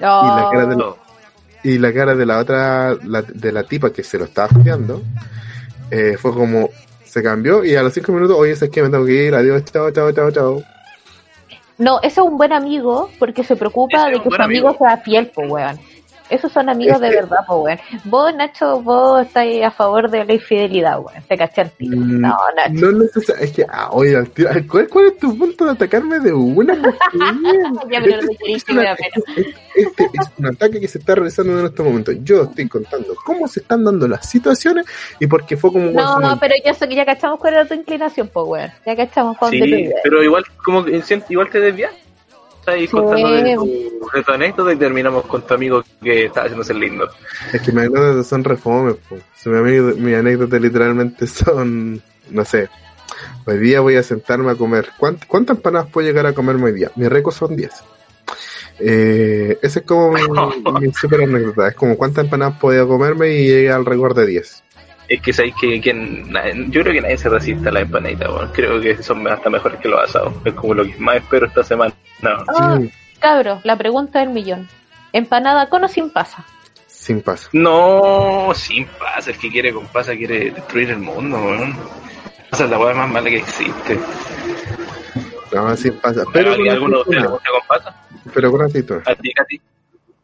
No. 0.00 0.22
Y 0.22 0.26
la 0.40 0.48
cara 0.50 0.66
de 0.66 0.76
no. 0.76 0.96
Y 1.64 1.78
la 1.78 1.92
cara 1.92 2.14
de 2.14 2.24
la 2.24 2.38
otra, 2.38 2.94
la- 3.04 3.22
de 3.22 3.52
la 3.52 3.64
tipa 3.64 3.90
que 3.92 4.02
se 4.04 4.16
lo 4.16 4.24
estaba 4.26 4.48
joteando, 4.48 5.02
eh, 5.90 6.16
fue 6.18 6.32
como, 6.32 6.70
se 7.04 7.22
cambió 7.22 7.64
y 7.64 7.74
a 7.74 7.82
los 7.82 7.92
cinco 7.92 8.12
minutos, 8.12 8.36
oye, 8.38 8.52
es 8.52 8.60
que 8.70 8.82
me 8.82 8.88
tengo 8.90 9.04
que 9.04 9.24
ir, 9.26 9.34
adiós, 9.34 9.64
chao, 9.64 9.90
chao, 9.90 10.12
chao, 10.12 10.30
chao. 10.30 10.62
No, 11.78 11.98
ese 12.00 12.20
es 12.20 12.26
un 12.26 12.36
buen 12.38 12.52
amigo 12.52 13.10
porque 13.18 13.44
se 13.44 13.56
preocupa 13.56 14.02
Ese 14.08 14.18
de 14.18 14.22
que 14.22 14.30
su 14.30 14.42
amigo 14.42 14.68
amigo. 14.68 14.84
sea 14.86 14.96
fiel, 14.98 15.26
po, 15.28 15.42
weón. 15.42 15.78
Esos 16.30 16.52
son 16.52 16.68
amigos 16.68 17.00
de 17.00 17.10
verdad, 17.10 17.38
po, 17.46 17.62
weón. 17.62 17.78
Vos, 18.04 18.34
Nacho, 18.34 18.80
vos 18.82 19.26
estáis 19.26 19.64
a 19.64 19.70
favor 19.70 20.10
de 20.10 20.24
la 20.24 20.32
infidelidad, 20.34 20.98
weón. 21.00 21.22
Te 21.28 21.36
caché 21.36 21.62
al 21.62 21.70
tiro. 21.72 21.96
Mm, 21.96 22.20
No, 22.20 22.36
Nacho. 22.56 22.72
No 22.72 22.92
necesariamente, 22.92 23.44
es 23.44 23.52
que, 23.52 23.66
ah, 23.70 23.88
oye, 23.92 24.16
al 24.16 24.28
tiro- 24.30 24.50
¿cuál, 24.70 24.88
cuál 24.88 25.06
es 25.06 25.18
tu 25.18 25.36
punto 25.38 25.64
de 25.64 25.70
atacarme 25.72 26.20
de 26.20 26.32
una 26.32 26.74
mujer? 26.74 26.94
Ya, 27.90 28.00
pero 28.02 28.22
no 28.22 28.30
Este 28.30 28.52
es 28.52 28.64
que 28.64 28.72
me 28.74 28.80
una- 28.80 28.90
da 28.90 28.96
pena. 28.96 29.48
Este 29.74 30.04
es 30.04 30.30
un 30.38 30.46
ataque 30.46 30.80
que 30.80 30.88
se 30.88 30.98
está 30.98 31.14
realizando 31.14 31.58
en 31.60 31.66
este 31.66 31.82
momento. 31.82 32.12
Yo 32.12 32.42
estoy 32.44 32.68
contando 32.68 33.14
cómo 33.24 33.46
se 33.48 33.60
están 33.60 33.84
dando 33.84 34.06
las 34.08 34.28
situaciones 34.28 34.86
y 35.20 35.26
porque 35.26 35.56
fue 35.56 35.72
como... 35.72 35.90
No, 35.90 36.36
pero 36.40 36.54
ya 36.64 36.74
sé 36.74 36.88
que 36.88 36.94
ya 36.96 37.06
cachamos 37.06 37.38
cuál 37.38 37.54
era 37.54 37.64
tu 37.66 37.74
inclinación, 37.74 38.28
po, 38.28 38.42
weón. 38.44 38.70
Ya 38.84 38.96
cachamos 38.96 39.36
dónde 39.40 39.58
Sí, 39.58 39.90
pero 40.02 40.22
igual, 40.22 40.44
como 40.64 40.84
igual 40.88 41.48
te 41.50 41.60
desvías. 41.60 41.92
Sí. 42.76 42.88
contando 42.88 43.30
de 43.32 43.54
tu, 43.54 43.66
de 44.14 44.22
tu 44.24 44.32
anécdota 44.32 44.72
y 44.72 44.76
terminamos 44.76 45.24
con 45.26 45.42
tu 45.46 45.54
amigo 45.54 45.82
que 46.02 46.26
está 46.26 46.42
haciéndose 46.42 46.72
el 46.72 46.80
lindo. 46.80 47.08
Es 47.52 47.60
que 47.62 47.72
mis 47.72 47.80
anécdotas 47.84 48.26
son 48.26 48.44
refomes, 48.44 48.96
po. 49.08 49.16
Si 49.34 49.48
mi 49.48 49.58
amigo- 49.58 49.94
mis 49.96 50.14
anécdotas 50.16 50.60
literalmente 50.60 51.26
son, 51.26 52.02
no 52.30 52.44
sé, 52.44 52.68
hoy 53.46 53.58
día 53.58 53.80
voy 53.80 53.96
a 53.96 54.02
sentarme 54.02 54.50
a 54.52 54.54
comer. 54.54 54.88
¿Cuánt- 54.98 55.26
¿Cuántas 55.26 55.56
empanadas 55.56 55.88
puedo 55.90 56.06
llegar 56.06 56.26
a 56.26 56.32
comerme 56.34 56.64
hoy 56.66 56.72
día? 56.72 56.90
Mi 56.96 57.08
récord 57.08 57.34
son 57.34 57.56
10. 57.56 57.72
Eh, 58.80 59.58
ese 59.62 59.80
es 59.80 59.84
como 59.84 60.12
mi, 60.12 60.20
mi 60.80 60.92
super 60.92 61.22
anécdota. 61.22 61.68
Es 61.68 61.74
como 61.74 61.96
cuántas 61.96 62.24
empanadas 62.24 62.58
podía 62.58 62.86
comerme 62.86 63.34
y 63.34 63.46
llegué 63.46 63.72
al 63.72 63.84
récord 63.84 64.16
de 64.16 64.26
10. 64.26 64.62
Es 65.08 65.22
que 65.22 65.32
sabéis 65.32 65.54
que, 65.60 65.80
que 65.80 65.94
na- 65.94 66.50
yo 66.68 66.82
creo 66.82 66.92
que 66.92 67.00
nadie 67.00 67.16
se 67.18 67.28
resiste 67.30 67.68
a 67.68 67.72
la 67.72 67.80
empanadita, 67.80 68.28
bueno. 68.28 68.50
creo 68.52 68.80
que 68.80 69.02
son 69.02 69.26
hasta 69.26 69.48
mejores 69.48 69.80
que 69.80 69.88
los 69.88 70.00
asados. 70.02 70.34
Es 70.44 70.52
como 70.54 70.74
lo 70.74 70.84
que 70.84 70.94
más 70.98 71.16
espero 71.16 71.46
esta 71.46 71.62
semana. 71.64 71.94
No. 72.20 72.78
Sí, 72.80 72.90
cabro, 73.18 73.60
la 73.64 73.76
pregunta 73.76 74.18
del 74.20 74.28
millón. 74.30 74.68
¿Empanada 75.12 75.68
con 75.68 75.84
o 75.84 75.88
sin 75.88 76.10
pasa? 76.10 76.44
sin 76.86 77.22
paso. 77.22 77.48
No, 77.54 78.50
sin 78.54 78.84
pasa, 78.86 79.30
el 79.30 79.38
que 79.38 79.48
quiere 79.50 79.72
con 79.72 79.86
pasa 79.86 80.14
quiere 80.14 80.50
destruir 80.50 80.90
el 80.90 80.98
mundo, 80.98 81.38
weón. 81.38 81.74
Esa 82.52 82.64
es 82.64 82.70
la 82.70 82.78
weá 82.78 82.92
más 82.92 83.08
mala 83.08 83.30
que 83.30 83.38
existe. 83.38 83.98
No, 85.52 85.74
sin 85.76 85.94
pasa. 85.94 86.24
Pero 86.32 86.54
Pero 86.56 86.70
¿Alguno 86.72 86.96
de 86.96 87.02
ustedes 87.02 87.30
gusta 87.30 87.50
con 87.50 87.60
pasa? 87.66 87.96
Pero 88.34 88.50
con 88.50 88.62
aceituna. 88.62 89.02
¿A 89.06 89.14
ti, 89.14 89.32
Katy? 89.32 89.60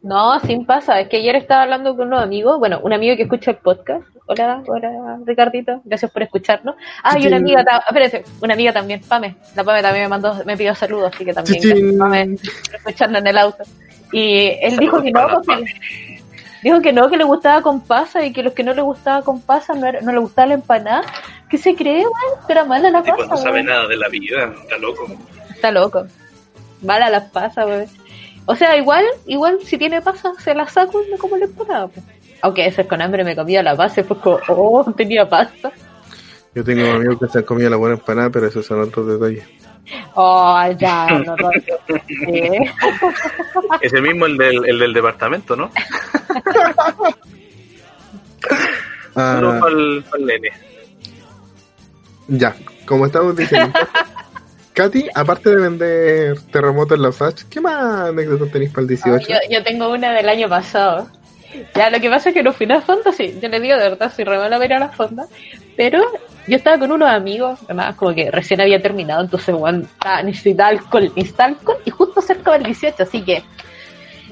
No, 0.03 0.39
sin 0.41 0.65
pasa. 0.65 0.99
Es 0.99 1.09
que 1.09 1.17
ayer 1.17 1.35
estaba 1.37 1.63
hablando 1.63 1.95
con 1.95 2.07
unos 2.07 2.21
amigos. 2.21 2.59
Bueno, 2.59 2.79
un 2.83 2.93
amigo 2.93 3.15
que 3.15 3.23
escucha 3.23 3.51
el 3.51 3.57
podcast. 3.57 4.03
Hola, 4.27 4.63
hola, 4.67 5.19
Ricardito. 5.23 5.81
Gracias 5.85 6.09
por 6.11 6.23
escucharnos. 6.23 6.75
Ah, 7.03 7.17
y 7.19 7.27
una 7.27 7.37
amiga, 7.37 7.63
espérate, 7.87 8.23
una 8.41 8.55
amiga 8.55 8.73
también, 8.73 9.01
Pame. 9.07 9.35
La 9.55 9.63
Pame 9.63 9.83
también 9.83 10.05
me 10.05 10.09
mandó, 10.09 10.43
me 10.45 10.57
pidió 10.57 10.73
saludos, 10.73 11.11
así 11.13 11.23
que 11.25 11.33
también 11.33 11.61
gracias, 11.61 11.95
Pame, 11.99 12.37
por 12.65 12.75
escucharnos 12.75 13.21
en 13.21 13.27
el 13.27 13.37
auto. 13.37 13.63
Y 14.11 14.47
él 14.61 14.77
dijo 14.77 15.01
que 15.01 15.11
no, 15.11 15.27
la 15.27 15.41
porque- 15.41 16.19
dijo 16.63 16.81
que 16.81 16.91
no, 16.91 17.07
que 17.09 17.17
le 17.17 17.23
gustaba 17.23 17.61
con 17.61 17.81
pasa 17.81 18.25
y 18.25 18.33
que 18.33 18.41
los 18.41 18.53
que 18.53 18.63
no 18.63 18.73
le 18.73 18.81
gustaba 18.81 19.21
con 19.21 19.41
pasa 19.41 19.73
no, 19.75 19.85
era- 19.85 20.01
no 20.01 20.11
le 20.11 20.17
gustaba 20.17 20.47
la 20.47 20.53
empanada. 20.55 21.03
¿Qué 21.47 21.59
se 21.59 21.75
cree, 21.75 21.99
weón? 22.01 22.47
Que 22.47 22.53
era 22.53 22.65
mala 22.65 22.89
la 22.89 23.03
pasa, 23.03 23.27
no 23.27 23.37
sabe 23.37 23.61
nada 23.61 23.87
de 23.87 23.97
la 23.97 24.09
vida, 24.09 24.51
está 24.63 24.77
loco. 24.79 25.05
Está 25.53 25.69
loco. 25.71 26.07
Mala 26.81 27.11
las 27.11 27.25
pasas, 27.29 27.65
weón. 27.67 27.85
O 28.47 28.55
sea, 28.55 28.75
igual, 28.75 29.05
igual 29.27 29.59
si 29.63 29.77
tiene 29.77 30.01
pasas, 30.01 30.37
se 30.43 30.55
las 30.55 30.73
saco 30.73 31.03
y 31.03 31.11
me 31.11 31.17
como 31.19 31.37
la 31.37 31.45
empanada, 31.45 31.87
pues. 31.89 32.03
Aunque 32.41 32.67
ese 32.67 32.85
con 32.85 33.01
hambre 33.01 33.23
me 33.23 33.35
comía 33.35 33.63
la 33.63 33.73
y 33.73 34.03
fue 34.03 34.19
como, 34.19 34.39
oh, 34.49 34.93
tenía 34.95 35.27
pasta. 35.27 35.71
Yo 36.53 36.63
tengo 36.63 36.89
amigos 36.89 37.19
que 37.19 37.27
se 37.27 37.39
han 37.39 37.43
comido 37.43 37.69
la 37.69 37.75
buena 37.75 37.95
empanada, 37.95 38.29
pero 38.29 38.47
esos 38.47 38.65
son 38.65 38.81
otros 38.81 39.07
detalles. 39.07 39.45
Oh, 40.15 40.63
ya, 40.77 41.07
no, 41.19 41.35
no. 41.35 41.49
¿Qué? 42.07 42.71
Es 43.81 43.93
el 43.93 44.01
mismo 44.01 44.25
el 44.25 44.37
del, 44.37 44.69
el 44.69 44.79
del 44.79 44.93
departamento, 44.93 45.55
¿no? 45.55 45.69
Ah, 49.17 49.37
Solo 49.39 49.59
para 49.61 49.71
el, 49.71 50.25
nene. 50.25 50.49
Ya, 52.27 52.53
como 52.85 53.05
estamos 53.05 53.35
diciendo. 53.35 53.71
Katy, 54.73 55.07
aparte 55.15 55.51
de 55.51 55.55
vender 55.55 56.41
terremotos 56.51 56.97
en 56.97 57.01
la 57.01 57.13
FASH, 57.13 57.43
¿qué 57.49 57.61
más 57.61 58.09
anécdotas 58.09 58.51
tenéis 58.51 58.71
para 58.71 58.81
el 58.81 58.87
18? 58.89 59.25
Yo, 59.29 59.35
yo 59.49 59.63
tengo 59.63 59.89
una 59.89 60.11
del 60.11 60.27
año 60.27 60.49
pasado. 60.49 61.07
Ya, 61.75 61.89
lo 61.89 61.99
que 61.99 62.09
pasa 62.09 62.29
es 62.29 62.35
que 62.35 62.43
no 62.43 62.53
fui 62.53 62.65
a 62.65 62.69
la 62.75 62.81
fonda, 62.81 63.11
sí. 63.11 63.37
Yo 63.41 63.49
le 63.49 63.59
digo 63.59 63.75
de 63.77 63.89
verdad, 63.89 64.11
soy 64.13 64.25
re 64.25 64.37
mala 64.37 64.57
para 64.57 64.65
ir 64.65 64.73
a 64.73 64.79
la 64.79 64.89
fonda. 64.89 65.25
Pero 65.75 66.01
yo 66.47 66.55
estaba 66.57 66.77
con 66.79 66.91
unos 66.91 67.09
amigos, 67.09 67.59
además, 67.65 67.95
como 67.95 68.13
que 68.13 68.31
recién 68.31 68.61
había 68.61 68.81
terminado, 68.81 69.21
entonces, 69.23 69.53
bueno, 69.55 69.87
necesitaba 70.23 70.69
alcohol, 70.69 71.11
necesitaba 71.15 71.49
alcohol, 71.49 71.77
y 71.85 71.89
justo 71.91 72.21
cerca 72.21 72.51
del 72.53 72.63
18, 72.63 73.03
así 73.03 73.21
que. 73.23 73.43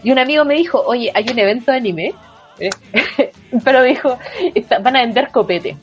Y 0.03 0.12
un 0.12 0.19
amigo 0.19 0.45
me 0.45 0.55
dijo, 0.55 0.81
oye, 0.86 1.12
hay 1.13 1.25
un 1.29 1.39
evento 1.39 1.71
de 1.71 1.77
anime, 1.77 2.13
eh, 2.59 2.69
pero 3.63 3.81
dijo, 3.83 4.17
está- 4.53 4.79
van 4.79 4.95
a 4.97 5.01
vender 5.01 5.29
copete. 5.31 5.75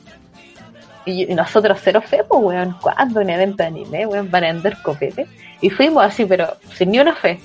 Y 1.05 1.25
nosotros 1.33 1.79
cero 1.83 2.01
fe, 2.05 2.23
pues, 2.27 2.41
weón, 2.43 2.75
¿cuándo 2.79 3.21
un 3.21 3.29
evento 3.29 3.57
de 3.57 3.65
anime, 3.65 4.05
weón, 4.05 4.29
van 4.29 4.43
a 4.43 4.53
vender 4.53 4.77
copete? 4.83 5.27
Y 5.59 5.69
fuimos 5.69 6.03
así, 6.03 6.25
pero 6.25 6.55
sin 6.75 6.91
ni 6.91 6.99
una 6.99 7.15
fe. 7.15 7.39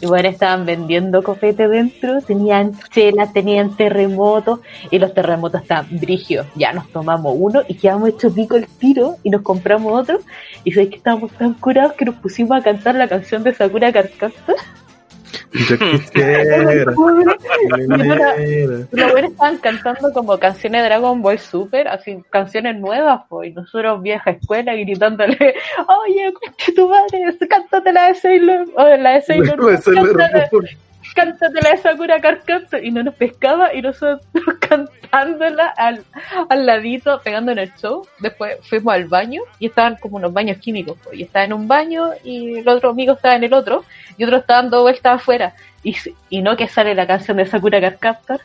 Y 0.00 0.06
bueno, 0.06 0.28
estaban 0.28 0.66
vendiendo 0.66 1.22
copete 1.22 1.68
dentro, 1.68 2.20
tenían 2.20 2.72
chelas, 2.90 3.32
tenían 3.32 3.76
terremotos, 3.76 4.60
y 4.90 4.98
los 4.98 5.14
terremotos 5.14 5.62
estaban 5.62 5.86
brigios. 5.98 6.46
Ya 6.54 6.72
nos 6.72 6.88
tomamos 6.90 7.34
uno 7.38 7.62
y 7.66 7.74
quedamos 7.74 8.10
hecho 8.10 8.32
pico 8.32 8.56
el 8.56 8.66
tiro 8.66 9.16
y 9.22 9.30
nos 9.30 9.42
compramos 9.42 9.98
otro. 9.98 10.18
Y 10.64 10.72
sabéis 10.72 10.90
que 10.90 10.96
estábamos 10.96 11.32
tan 11.32 11.54
curados 11.54 11.94
que 11.94 12.04
nos 12.04 12.16
pusimos 12.16 12.58
a 12.58 12.62
cantar 12.62 12.94
la 12.94 13.08
canción 13.08 13.42
de 13.42 13.54
Sakura 13.54 13.92
Carcaptor. 13.92 14.56
Yo 15.56 15.78
quisiera. 15.90 16.84
Los 18.92 19.12
buenos 19.12 19.30
estaban 19.30 19.58
cantando 19.58 20.12
como 20.12 20.38
canciones 20.38 20.82
de 20.82 20.88
Dragon 20.88 21.22
Ball 21.22 21.38
Super, 21.38 21.88
así 21.88 22.22
canciones 22.30 22.76
nuevas, 22.76 23.22
pues, 23.28 23.50
y 23.50 23.52
nosotros 23.52 24.02
vieja 24.02 24.30
escuela 24.30 24.74
gritándole, 24.74 25.54
oye, 26.04 26.32
tu 26.74 26.88
madre, 26.88 27.36
cántate 27.48 27.92
la 27.92 28.08
de 28.08 28.14
Sailor, 28.14 28.66
o 28.74 28.96
la 28.96 29.10
de 29.14 29.22
Sailor, 29.22 29.58
Moon, 31.16 31.32
cántala, 31.32 31.52
cántate 31.52 31.62
la 31.62 31.70
de 31.70 31.76
Sakura 31.78 32.20
Carcaptor, 32.20 32.84
y 32.84 32.90
no 32.90 33.02
nos 33.02 33.14
pescaba, 33.14 33.74
y 33.74 33.82
nosotros 33.82 34.20
cantándola 34.60 35.66
al, 35.76 36.04
al 36.48 36.66
ladito, 36.66 37.20
pegando 37.22 37.52
en 37.52 37.58
el 37.58 37.74
show, 37.76 38.06
después 38.20 38.56
fuimos 38.68 38.94
al 38.94 39.04
baño, 39.06 39.42
y 39.58 39.66
estaban 39.66 39.96
como 39.96 40.16
unos 40.16 40.32
baños 40.32 40.58
químicos, 40.58 40.98
pues, 41.02 41.18
y 41.18 41.22
estaba 41.22 41.44
en 41.44 41.52
un 41.52 41.68
baño, 41.68 42.10
y 42.24 42.58
el 42.58 42.68
otro 42.68 42.90
amigo 42.90 43.14
estaba 43.14 43.36
en 43.36 43.44
el 43.44 43.54
otro, 43.54 43.84
y 44.16 44.24
otro 44.24 44.38
estaba 44.38 44.62
dando 44.62 44.82
vueltas 44.82 45.20
afuera, 45.20 45.54
y, 45.82 45.96
y 46.30 46.42
no 46.42 46.56
que 46.56 46.68
sale 46.68 46.94
la 46.94 47.06
canción 47.06 47.36
de 47.38 47.46
Sakura 47.46 47.80
Carcaptor, 47.80 48.40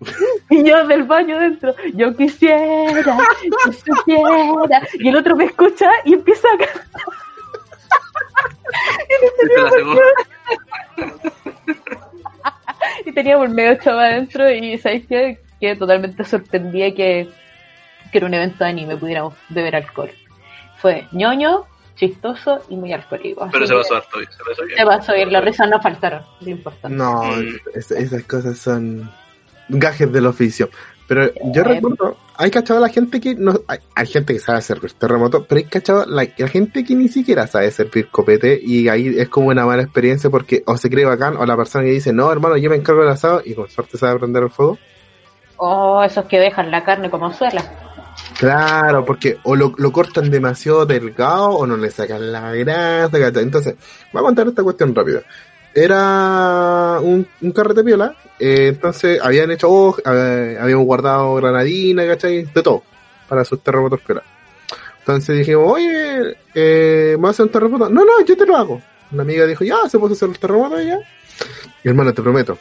y 0.50 0.64
yo 0.64 0.86
del 0.86 1.04
baño 1.04 1.38
dentro, 1.38 1.74
yo 1.94 2.14
quisiera, 2.16 3.16
yo 3.42 3.82
quisiera, 3.82 4.86
y 4.94 5.08
el 5.08 5.16
otro 5.16 5.36
me 5.36 5.44
escucha 5.44 5.88
y 6.04 6.14
empieza 6.14 6.48
a 6.48 6.58
cantar. 6.58 6.84
y 13.14 13.22
teníamos 13.22 13.48
medio 13.50 13.76
chava 13.76 14.06
adentro 14.06 14.50
y 14.50 14.76
¿sabéis 14.78 15.06
qué? 15.08 15.38
Que 15.60 15.76
totalmente 15.76 16.24
sorprendía 16.24 16.92
que, 16.92 17.28
que 18.10 18.18
era 18.18 18.26
un 18.26 18.34
evento 18.34 18.64
de 18.64 18.70
anime 18.70 18.96
pudiéramos 18.96 19.34
beber 19.50 19.76
alcohol. 19.76 20.10
Fue 20.78 21.06
ñoño, 21.12 21.64
chistoso 21.94 22.60
y 22.68 22.74
muy 22.76 22.92
alcohólico. 22.92 23.48
Pero 23.52 23.66
se 23.68 23.74
pasó 23.74 23.94
harto 23.96 24.18
bien. 24.18 24.30
Se 24.32 24.44
pasó 24.44 24.64
bien. 24.64 24.78
Se 24.78 24.84
pasó 24.84 25.14
bien, 25.14 25.32
las 25.32 25.44
risas 25.44 25.68
no 25.70 25.80
faltaron, 25.80 26.22
lo 26.40 26.50
importante. 26.50 26.96
No, 26.96 27.22
Mm. 27.22 27.56
es- 27.74 27.90
esas 27.92 28.24
cosas 28.24 28.58
son 28.58 29.08
gajes 29.68 30.12
del 30.12 30.26
oficio. 30.26 30.68
Pero 31.06 31.30
yo 31.52 31.62
Eh. 31.62 31.64
recuerdo, 31.64 32.16
hay 32.36 32.50
cachado 32.50 32.78
a 32.78 32.80
la 32.80 32.88
gente 32.88 33.20
que 33.20 33.34
no, 33.34 33.60
hay, 33.68 33.78
hay 33.94 34.06
gente 34.06 34.32
que 34.32 34.40
sabe 34.40 34.58
hacer 34.58 34.80
terremoto, 34.92 35.44
pero 35.44 35.58
hay 35.58 35.64
cachado 35.64 36.06
la, 36.06 36.26
la 36.36 36.48
gente 36.48 36.82
que 36.84 36.94
ni 36.94 37.08
siquiera 37.08 37.46
sabe 37.46 37.70
servir 37.70 38.08
copete 38.10 38.58
y 38.62 38.88
ahí 38.88 39.14
es 39.18 39.28
como 39.28 39.48
una 39.48 39.66
mala 39.66 39.82
experiencia 39.82 40.30
porque 40.30 40.62
o 40.66 40.76
se 40.76 40.88
cree 40.88 41.04
bacán 41.04 41.36
o 41.36 41.44
la 41.44 41.56
persona 41.56 41.84
que 41.84 41.90
dice, 41.90 42.12
no 42.12 42.32
hermano, 42.32 42.56
yo 42.56 42.70
me 42.70 42.76
encargo 42.76 43.02
del 43.02 43.10
asado 43.10 43.42
y 43.44 43.54
con 43.54 43.68
suerte 43.68 43.98
sabe 43.98 44.18
prender 44.18 44.44
el 44.44 44.50
fuego. 44.50 44.78
Oh, 45.56 46.02
esos 46.02 46.24
que 46.24 46.38
dejan 46.38 46.70
la 46.70 46.84
carne 46.84 47.10
como 47.10 47.32
suela. 47.32 47.62
Claro, 48.38 49.04
porque 49.04 49.38
o 49.44 49.54
lo, 49.54 49.72
lo 49.76 49.92
cortan 49.92 50.30
demasiado 50.30 50.86
delgado 50.86 51.50
o 51.50 51.66
no 51.66 51.76
le 51.76 51.90
sacan 51.90 52.32
la 52.32 52.52
grasa. 52.52 53.40
Entonces, 53.40 53.74
voy 54.12 54.20
a 54.20 54.24
contar 54.24 54.48
esta 54.48 54.62
cuestión 54.62 54.94
rápida. 54.94 55.22
Era 55.74 57.00
un, 57.02 57.26
un 57.40 57.52
carrete 57.52 57.82
piola, 57.82 58.14
eh, 58.38 58.68
entonces 58.68 59.20
habían 59.20 59.50
hecho, 59.50 59.68
oh, 59.68 59.96
eh, 60.04 60.56
habíamos 60.60 60.86
guardado 60.86 61.34
granadina, 61.34 62.06
¿cachai? 62.06 62.44
De 62.44 62.62
todo, 62.62 62.84
para 63.28 63.44
sus 63.44 63.60
terremotos 63.60 64.00
piola. 64.00 64.22
Entonces 65.00 65.38
dijimos, 65.38 65.72
oye, 65.72 66.36
eh, 66.54 67.16
¿me 67.16 67.22
vas 67.22 67.28
a 67.28 67.30
hacer 67.32 67.46
un 67.46 67.52
terremoto? 67.52 67.88
No, 67.90 68.04
no, 68.04 68.24
yo 68.24 68.36
te 68.36 68.46
lo 68.46 68.56
hago. 68.56 68.80
Una 69.10 69.22
amiga 69.22 69.46
dijo, 69.46 69.64
ya, 69.64 69.88
se 69.88 69.98
puede 69.98 70.14
hacer 70.14 70.28
el 70.28 70.38
terremoto 70.38 70.80
ya. 70.80 70.98
Y 71.82 71.88
hermano, 71.88 72.14
te 72.14 72.22
prometo, 72.22 72.56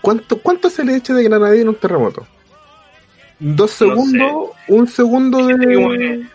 ¿cuánto, 0.00 0.40
cuánto 0.40 0.70
se 0.70 0.84
le 0.84 0.96
echa 0.96 1.12
de 1.12 1.22
granadina 1.22 1.62
en 1.62 1.68
un 1.68 1.74
terremoto? 1.74 2.26
Dos 3.38 3.72
sé. 3.72 3.86
segundos, 3.86 4.50
un 4.68 4.88
segundo 4.88 5.46
de... 5.46 6.26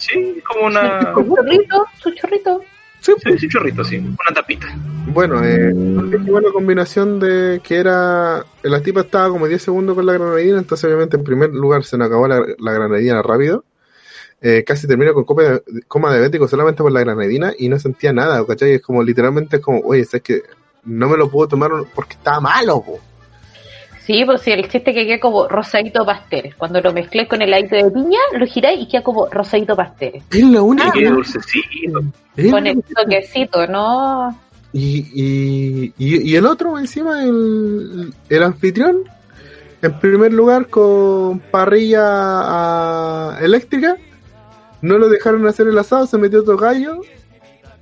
Sí, 0.00 0.42
como 0.46 0.66
una. 0.66 1.12
Su 1.14 1.34
chorrito, 1.34 1.86
su 1.98 2.10
chorrito. 2.12 2.64
Sí, 3.00 3.12
Sí, 3.24 3.38
sí, 3.38 3.48
chorrito, 3.48 3.82
sí. 3.84 3.96
Una 3.98 4.16
tapita. 4.34 4.66
Bueno, 5.06 5.40
eh, 5.44 5.72
combinación 6.52 7.18
de 7.18 7.60
que 7.64 7.76
era. 7.76 8.44
La 8.62 8.82
tipa 8.82 9.00
estaba 9.00 9.28
como 9.30 9.46
10 9.48 9.62
segundos 9.62 9.94
con 9.96 10.06
la 10.06 10.12
granadina, 10.12 10.58
entonces 10.58 10.84
obviamente 10.84 11.16
en 11.16 11.24
primer 11.24 11.50
lugar 11.50 11.84
se 11.84 11.96
nos 11.96 12.06
acabó 12.08 12.28
la, 12.28 12.42
la 12.58 12.72
granadina 12.72 13.22
rápido. 13.22 13.64
Eh, 14.42 14.64
casi 14.64 14.86
termino 14.86 15.12
con 15.12 15.24
copa 15.24 15.42
de- 15.42 15.62
coma 15.88 16.10
diabético 16.12 16.48
solamente 16.48 16.82
por 16.82 16.92
la 16.92 17.00
granadina 17.00 17.52
y 17.58 17.68
no 17.68 17.78
sentía 17.78 18.12
nada, 18.12 18.44
¿cachai? 18.46 18.72
Es 18.74 18.82
como 18.82 19.02
literalmente 19.02 19.56
es 19.56 19.62
como, 19.62 19.80
oye, 19.80 20.00
es 20.02 20.10
que 20.22 20.42
no 20.84 21.08
me 21.08 21.16
lo 21.16 21.30
puedo 21.30 21.48
tomar 21.48 21.70
porque 21.94 22.14
estaba 22.14 22.40
malo, 22.40 22.82
po. 22.82 23.00
Sí, 24.06 24.24
pues 24.24 24.40
sí, 24.42 24.50
el 24.50 24.68
chiste 24.68 24.94
que 24.94 25.06
queda 25.06 25.20
como 25.20 25.46
rosadito 25.46 26.04
pastel. 26.04 26.54
Cuando 26.56 26.80
lo 26.80 26.92
mezclé 26.92 27.28
con 27.28 27.42
el 27.42 27.52
aito 27.52 27.76
de 27.76 27.90
piña, 27.90 28.18
lo 28.32 28.46
giráis 28.46 28.80
y 28.82 28.88
queda 28.88 29.02
como 29.02 29.26
rosadito 29.26 29.76
pastel. 29.76 30.22
Es 30.30 30.44
la 30.44 30.62
única. 30.62 30.92
Dulcecito. 30.98 32.00
es 32.36 32.50
Con 32.50 32.66
el 32.66 32.82
toquecito, 32.82 33.66
¿no? 33.66 34.36
Y, 34.72 35.06
y, 35.14 35.94
y, 35.98 36.30
y 36.30 36.36
el 36.36 36.46
otro, 36.46 36.78
encima, 36.78 37.24
el, 37.24 38.14
el 38.28 38.42
anfitrión, 38.42 39.02
en 39.82 39.98
primer 39.98 40.32
lugar 40.32 40.68
con 40.68 41.40
parrilla 41.40 42.02
ah, 42.04 43.38
eléctrica, 43.40 43.96
no 44.82 44.96
lo 44.96 45.08
dejaron 45.08 45.46
hacer 45.46 45.66
el 45.66 45.78
asado, 45.78 46.06
se 46.06 46.18
metió 46.18 46.40
otro 46.40 46.56
gallo 46.56 47.00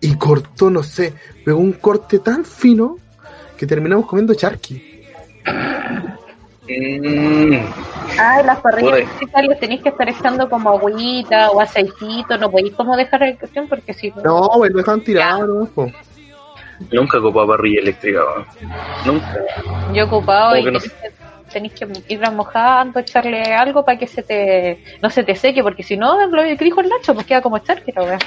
y 0.00 0.14
cortó, 0.16 0.70
no 0.70 0.83
sé, 0.83 1.12
pegó 1.44 1.59
un 1.59 1.72
corte 1.72 2.18
tan 2.20 2.44
fino 2.44 2.96
que 3.57 3.66
terminamos 3.66 4.07
comiendo 4.07 4.35
charqui. 4.35 4.88
Mm, 6.68 7.54
Ay, 8.20 8.44
las 8.44 8.61
parrillas 8.61 9.08
les 9.48 9.61
tenéis 9.61 9.82
que 9.82 9.90
estar 9.90 10.08
echando 10.08 10.48
como 10.48 10.70
agüita 10.70 11.50
o 11.50 11.61
aceitito, 11.61 12.37
no 12.37 12.50
podéis 12.50 12.74
como 12.74 12.96
dejar 12.96 13.20
la 13.20 13.37
cuestión 13.37 13.68
porque 13.68 13.94
si 13.94 14.11
no... 14.11 14.22
No, 14.22 14.50
pues 14.56 14.72
lo 14.72 14.78
dejaron 14.78 15.00
tirado, 15.02 15.46
¿no? 15.46 15.92
Nunca 16.92 17.18
ocupaba 17.18 17.56
parrilla 17.56 17.80
eléctrica, 17.80 18.20
weón. 18.24 18.46
Nunca. 19.04 19.37
Yo 19.92 20.00
he 20.00 20.02
ocupado 20.02 20.56
y 20.56 20.64
que 20.64 20.70
no 20.70 20.78
tenéis 21.52 21.72
que, 21.72 21.87
que 21.87 22.14
irla 22.14 22.30
mojando, 22.30 23.00
echarle 23.00 23.42
algo 23.54 23.84
para 23.84 23.98
que 23.98 24.06
se 24.06 24.22
te 24.22 24.84
no 25.02 25.11
se 25.11 25.24
te 25.24 25.34
seque, 25.34 25.62
porque 25.62 25.82
si 25.82 25.96
no, 25.96 26.26
lo 26.26 26.42
que 26.42 26.64
dijo 26.64 26.80
el 26.80 26.88
Nacho, 26.88 27.14
pues 27.14 27.26
queda 27.26 27.40
como 27.42 27.58
charqui 27.58 27.92
la 27.92 28.02
weá. 28.02 28.18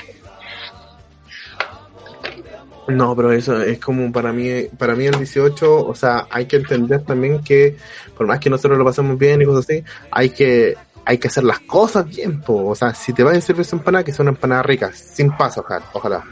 No, 2.91 3.15
pero 3.15 3.31
eso 3.31 3.61
es 3.61 3.79
como 3.79 4.11
para 4.11 4.31
mí, 4.33 4.63
para 4.77 4.95
mí 4.95 5.05
el 5.05 5.15
18, 5.15 5.85
o 5.85 5.95
sea, 5.95 6.27
hay 6.29 6.45
que 6.45 6.57
entender 6.57 7.03
también 7.03 7.43
que 7.43 7.75
por 8.17 8.27
más 8.27 8.39
que 8.39 8.49
nosotros 8.49 8.77
lo 8.77 8.85
pasemos 8.85 9.17
bien 9.17 9.41
y 9.41 9.45
cosas 9.45 9.65
así, 9.69 9.83
hay 10.11 10.29
que 10.29 10.75
hay 11.05 11.17
que 11.17 11.27
hacer 11.27 11.43
las 11.43 11.59
cosas 11.61 12.07
bien, 12.07 12.41
po. 12.41 12.67
o 12.67 12.75
sea, 12.75 12.93
si 12.93 13.13
te 13.13 13.23
vas 13.23 13.35
a 13.35 13.41
servir 13.41 13.61
esa 13.61 13.75
empanada, 13.75 14.03
que 14.03 14.13
sea 14.13 14.23
una 14.23 14.31
empanada 14.31 14.63
rica, 14.63 14.91
sin 14.93 15.35
paso, 15.35 15.61
ojalá. 15.61 15.85
ojalá. 15.93 16.23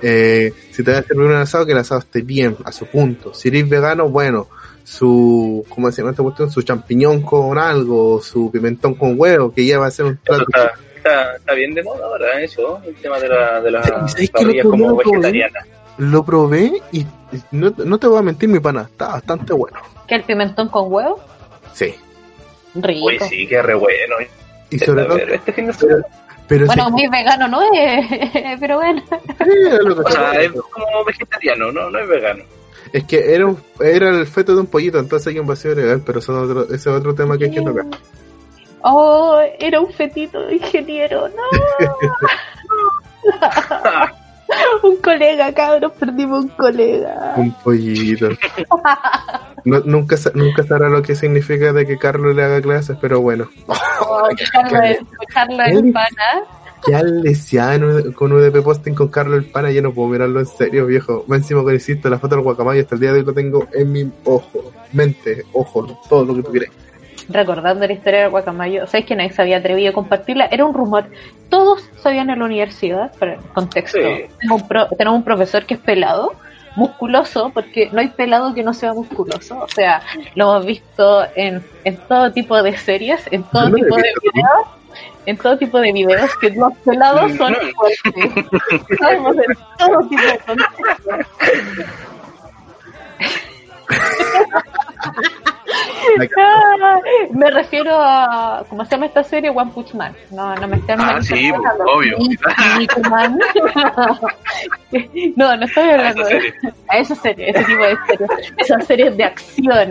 Eh, 0.00 0.52
si 0.70 0.82
te 0.82 0.90
vas 0.92 1.00
a 1.00 1.02
servir 1.04 1.26
un 1.26 1.32
asado, 1.34 1.66
que 1.66 1.72
el 1.72 1.78
asado 1.78 2.00
esté 2.00 2.22
bien, 2.22 2.56
a 2.64 2.72
su 2.72 2.86
punto. 2.86 3.34
Si 3.34 3.48
eres 3.48 3.68
vegano, 3.68 4.08
bueno, 4.08 4.48
su, 4.84 5.64
¿cómo 5.68 5.90
se 5.90 6.02
llama 6.02 6.12
esta 6.12 6.22
cuestión? 6.22 6.50
Su 6.50 6.62
champiñón 6.62 7.22
con 7.22 7.58
algo, 7.58 8.20
su 8.22 8.50
pimentón 8.50 8.94
con 8.94 9.14
huevo, 9.18 9.52
que 9.52 9.64
ya 9.66 9.78
va 9.78 9.86
a 9.86 9.90
ser 9.90 10.06
un 10.06 10.16
plato. 10.16 10.44
está, 10.48 10.72
está, 10.96 11.36
está 11.36 11.54
bien 11.54 11.74
de 11.74 11.82
moda 11.82 12.04
ahora, 12.04 12.40
eso. 12.40 12.80
El 12.86 12.94
tema 12.96 13.18
de 13.18 13.28
la, 13.28 13.60
de 13.60 13.70
la 13.70 13.82
¿Sabes 13.82 14.14
que 14.14 14.24
lo 14.26 14.32
parrilla 14.32 14.62
como 14.62 14.72
comemos 14.72 15.02
todo 15.02 15.12
bien? 15.12 15.22
vegetariana. 15.22 15.77
Lo 15.98 16.24
probé 16.24 16.72
y 16.92 17.06
no, 17.50 17.72
no 17.76 17.98
te 17.98 18.06
voy 18.06 18.18
a 18.18 18.22
mentir, 18.22 18.48
mi 18.48 18.60
pana, 18.60 18.82
está 18.82 19.08
bastante 19.08 19.52
bueno. 19.52 19.76
Que 20.06 20.14
el 20.16 20.22
pimentón 20.24 20.68
con 20.68 20.90
huevo, 20.92 21.20
Sí. 21.74 21.94
rico. 22.74 23.06
Uy, 23.06 23.18
sí, 23.28 23.46
qué 23.46 23.60
re 23.62 23.74
bueno. 23.74 24.16
Y 24.70 24.78
sobre 24.78 25.04
todo, 25.04 25.16
Pero 25.18 25.34
este 25.34 25.52
fin 25.52 25.66
de 25.66 25.72
semana. 25.72 26.04
pero 26.46 26.66
Bueno, 26.66 26.84
sí, 26.86 26.92
muy 26.92 27.08
vegano 27.08 27.48
no 27.48 27.60
es, 27.72 28.06
pero 28.60 28.76
bueno. 28.76 29.02
sí, 29.10 29.50
lo 29.84 29.94
que 29.96 30.00
O 30.02 30.10
sea, 30.10 30.30
sea. 30.32 30.40
es 30.42 30.52
como 30.52 31.04
vegetariano, 31.04 31.72
no, 31.72 31.90
no 31.90 31.98
es 31.98 32.08
vegano. 32.08 32.44
es 32.92 33.04
que 33.04 33.34
era, 33.34 33.46
un, 33.46 33.58
era 33.80 34.08
el 34.10 34.26
feto 34.26 34.54
de 34.54 34.60
un 34.60 34.66
pollito, 34.66 34.98
entonces 34.98 35.26
hay 35.28 35.38
un 35.38 35.46
vacío 35.46 35.74
legal, 35.74 36.02
pero 36.06 36.20
son 36.20 36.36
otro, 36.44 36.64
ese 36.64 36.74
es 36.76 36.86
otro 36.86 37.14
tema 37.14 37.36
que 37.36 37.46
hay 37.46 37.50
que 37.50 37.60
tocar. 37.62 37.84
Oh, 38.82 39.40
era 39.58 39.80
un 39.80 39.92
fetito 39.92 40.40
de 40.46 40.54
ingeniero, 40.56 41.28
no. 41.28 41.42
un 44.82 44.96
colega, 44.96 45.52
cabros, 45.52 45.92
perdimos 45.92 46.44
un 46.44 46.50
colega. 46.50 47.34
Un 47.36 47.52
pollito. 47.62 48.28
No- 49.64 49.80
nunca, 49.84 50.16
nunca 50.34 50.62
sabrá 50.62 50.88
lo 50.88 51.02
que 51.02 51.14
significa 51.14 51.72
de 51.72 51.86
que 51.86 51.98
Carlos 51.98 52.34
le 52.34 52.42
haga 52.42 52.60
clases, 52.60 52.96
pero 53.00 53.20
bueno. 53.20 53.48
Oh, 54.00 54.28
Carlos, 54.52 54.98
Carlos 55.32 55.60
el 55.68 55.92
pana. 55.92 56.42
Qué 56.86 56.94
alesiano 56.94 58.12
con 58.14 58.32
UDP 58.32 58.62
Posting 58.62 58.94
con 58.94 59.08
Carlos 59.08 59.38
el 59.38 59.50
Pana, 59.50 59.70
yo 59.72 59.82
no 59.82 59.92
puedo 59.92 60.08
mirarlo 60.10 60.38
en 60.38 60.46
serio, 60.46 60.86
viejo. 60.86 61.24
Más 61.26 61.38
encima 61.40 61.64
que 61.66 61.74
insisto, 61.74 62.08
la 62.08 62.18
foto 62.20 62.36
del 62.36 62.44
guacamayo 62.44 62.80
hasta 62.80 62.94
el 62.94 63.00
día 63.00 63.12
de 63.12 63.18
hoy 63.18 63.24
lo 63.24 63.32
tengo 63.34 63.66
en 63.72 63.90
mi 63.92 64.12
ojo, 64.24 64.72
mente, 64.92 65.44
ojo, 65.52 66.00
todo 66.08 66.24
lo 66.24 66.36
que 66.36 66.42
tú 66.44 66.50
quieras. 66.52 66.70
Recordando 67.28 67.86
la 67.86 67.92
historia 67.92 68.20
del 68.22 68.30
guacamayo, 68.30 68.86
¿sabes 68.86 69.04
que 69.06 69.14
nadie 69.14 69.30
se 69.32 69.42
había 69.42 69.58
atrevido 69.58 69.90
a 69.90 69.92
compartirla? 69.92 70.46
Era 70.50 70.64
un 70.64 70.72
rumor. 70.74 71.06
Todos 71.50 71.88
sabían 72.02 72.30
en 72.30 72.38
la 72.38 72.44
universidad, 72.46 73.12
para 73.18 73.34
el 73.34 73.40
contexto. 73.54 73.98
Sí. 73.98 74.24
Tenemos, 74.40 74.62
un 74.62 74.68
pro- 74.68 74.88
tenemos 74.96 75.18
un 75.18 75.24
profesor 75.24 75.66
que 75.66 75.74
es 75.74 75.80
pelado, 75.80 76.32
musculoso, 76.76 77.50
porque 77.52 77.90
no 77.92 78.00
hay 78.00 78.08
pelado 78.08 78.54
que 78.54 78.62
no 78.62 78.72
sea 78.72 78.92
musculoso. 78.94 79.58
O 79.58 79.68
sea, 79.68 80.00
lo 80.34 80.44
hemos 80.52 80.66
visto 80.66 81.26
en, 81.34 81.62
en 81.84 81.96
todo 82.08 82.32
tipo 82.32 82.62
de 82.62 82.76
series, 82.76 83.26
en 83.30 83.42
todo 83.44 83.70
tipo 83.72 83.96
de 83.96 84.02
videos 84.22 84.66
en 85.26 85.36
todo 85.36 85.58
tipo 85.58 85.78
de 85.78 85.92
videos 85.92 86.30
que 86.40 86.48
los 86.50 86.72
pelados 86.78 87.32
son 87.34 87.54
fuertes. 87.54 88.46
Sabemos 88.98 89.36
en 89.36 89.58
todo 89.76 89.98
tipo 90.08 90.22
de 90.22 90.38
contextos. 90.38 91.26
Ah, 96.36 97.00
me 97.32 97.50
refiero 97.50 97.90
a 97.94 98.64
cómo 98.68 98.84
se 98.84 98.90
llama 98.92 99.06
esta 99.06 99.24
serie 99.24 99.50
One 99.50 99.72
Punch 99.72 99.94
Man. 99.94 100.14
No 100.30 100.54
no 100.54 100.68
me 100.68 100.76
estoy 100.76 100.94
ah 100.98 101.18
sí 101.22 101.50
pues, 101.50 101.62
obvio. 101.86 102.18
No 105.36 105.56
no 105.56 105.66
estoy 105.66 105.90
hablando 105.90 106.22
a 106.24 106.28
esa, 106.28 106.34
serie. 106.34 106.86
a 106.88 106.98
esa 106.98 107.14
serie 107.14 107.50
ese 107.50 107.64
tipo 107.64 107.82
de 107.82 107.96
series. 108.06 108.30
Esas 108.56 108.86
series 108.86 109.16
de 109.16 109.24
acción. 109.24 109.90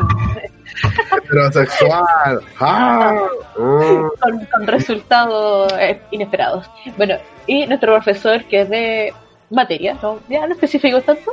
Heterosexual. 1.17 2.41
Ah, 2.60 3.27
con, 3.56 4.45
con, 4.45 4.67
resultados 4.67 5.73
eh, 5.80 5.99
inesperados. 6.12 6.69
Bueno 6.97 7.15
y 7.45 7.65
nuestro 7.65 7.93
profesor 7.93 8.43
que 8.45 8.62
es 8.62 8.69
de 8.69 9.13
materia 9.49 9.97
no 10.01 10.19
ya 10.27 10.45
no 10.45 10.53
especifico 10.53 11.01
tanto 11.01 11.32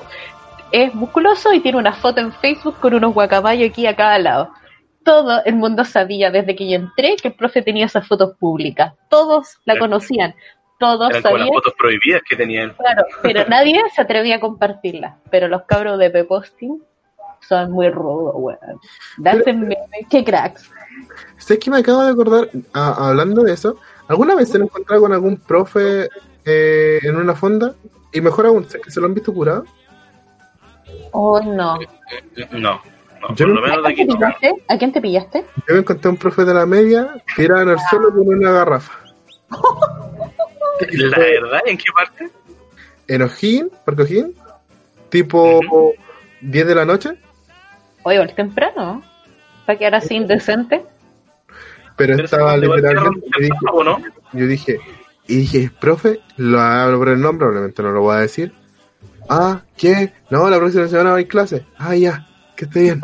es 0.75 0.93
musculoso 0.93 1.53
y 1.53 1.61
tiene 1.61 1.79
una 1.79 1.93
foto 1.93 2.21
en 2.21 2.33
Facebook 2.33 2.81
con 2.81 2.95
unos 2.95 3.15
guacamayos 3.15 3.71
aquí 3.71 3.87
a 3.87 3.95
cada 3.95 4.19
lado. 4.19 4.51
Todo 5.05 5.45
el 5.45 5.57
mundo 5.57 5.85
sabía 5.85 6.31
desde 6.31 6.57
que 6.57 6.69
yo 6.69 6.77
entré 6.77 7.17
que 7.17 7.29
el 7.29 7.35
profe 7.35 7.63
tenía 7.63 7.87
esas 7.87 8.07
fotos 8.09 8.37
públicas. 8.39 8.95
Todos 9.09 9.59
la 9.65 9.79
conocían. 9.79 10.35
Todos 10.79 11.11
Eran 11.11 11.23
sabían. 11.23 11.47
las 11.47 11.55
fotos 11.55 11.75
prohibidas 11.79 12.23
que 12.29 12.37
tenía 12.37 12.65
él. 12.65 12.73
Claro, 12.75 13.05
pero 13.23 13.45
nadie 13.49 13.81
se 13.95 14.03
atrevía 14.03 14.37
a 14.37 14.41
compartirlas. 14.41 15.17
Pero 15.31 15.49
los 15.49 15.63
cabros 15.65 15.99
de 15.99 16.11
Peposting 16.11 16.83
son 17.47 17.71
muy 17.71 17.91
rudos, 17.91 18.35
weón. 18.37 18.81
Dácenme, 19.19 19.77
qué 20.11 20.25
cracks. 20.25 20.71
¿Sabes 21.37 21.63
que 21.63 21.71
me 21.71 21.79
acabo 21.79 22.03
de 22.03 22.11
acordar, 22.11 22.49
hablando 22.73 23.43
de 23.43 23.53
eso? 23.53 23.77
¿Alguna 24.09 24.35
vez 24.35 24.49
se 24.49 24.59
lo 24.59 24.65
encontrado 24.65 25.03
con 25.03 25.13
algún 25.13 25.37
profe 25.37 26.09
eh, 26.45 26.99
en 27.03 27.17
una 27.17 27.35
fonda? 27.35 27.75
Y 28.13 28.21
mejor 28.21 28.47
aún, 28.47 28.65
¿que 28.65 28.91
se 28.91 29.01
lo 29.01 29.07
han 29.07 29.15
visto 29.15 29.33
curado? 29.33 29.65
Oh, 31.13 31.41
no. 31.41 31.79
No. 32.53 32.81
No 33.29 33.35
por 33.35 33.49
lo 33.49 33.63
menos 33.63 33.83
de 33.83 33.91
aquí 33.91 34.07
¿A 34.69 34.79
quién 34.79 34.93
te 34.93 35.01
pillaste? 35.01 35.45
Yo 35.69 35.75
me 35.75 35.81
encontré 35.81 36.11
un 36.11 36.17
profe 36.17 36.45
de 36.45 36.55
la 36.55 36.67
media 36.67 37.23
tirado 37.37 37.63
en 37.63 37.69
el 37.71 37.79
suelo 37.91 38.11
con 38.11 38.29
una 38.29 38.53
garrafa. 38.53 38.93
¿La 40.91 41.19
verdad? 41.19 41.61
¿En 41.67 41.79
qué 41.79 41.85
parte? 41.95 42.31
En 43.07 43.23
Ojín, 43.23 43.71
Parque 43.85 44.03
Ojín, 44.03 44.35
tipo 45.09 45.61
10 46.41 46.67
de 46.67 46.75
la 46.75 46.85
noche. 46.85 47.11
Oye, 48.03 48.23
es 48.23 48.35
temprano, 48.35 49.03
para 49.67 49.79
quedar 49.79 49.95
así 49.97 50.15
indecente. 50.15 50.85
Pero, 51.97 52.23
estaba 52.23 52.57
literalmente. 52.57 53.29
Yo 54.33 54.47
dije, 54.47 54.81
y 55.27 55.37
dije, 55.37 55.71
profe, 55.81 56.21
lo 56.37 56.61
hablo 56.61 56.99
por 56.99 57.09
el 57.09 57.21
nombre, 57.21 57.47
obviamente 57.47 57.83
no 57.83 57.93
lo 57.93 58.01
voy 58.03 58.17
a 58.17 58.21
decir 58.21 58.53
Ah, 59.29 59.63
¿qué? 59.77 60.13
No, 60.31 60.49
la 60.51 60.59
próxima 60.59 60.87
semana 60.89 61.13
va 61.13 61.19
a 61.19 61.25
clase. 61.25 61.65
Ah, 61.79 61.95
ya, 61.95 62.27
que 62.57 62.65
esté 62.65 62.81
bien. 62.81 63.03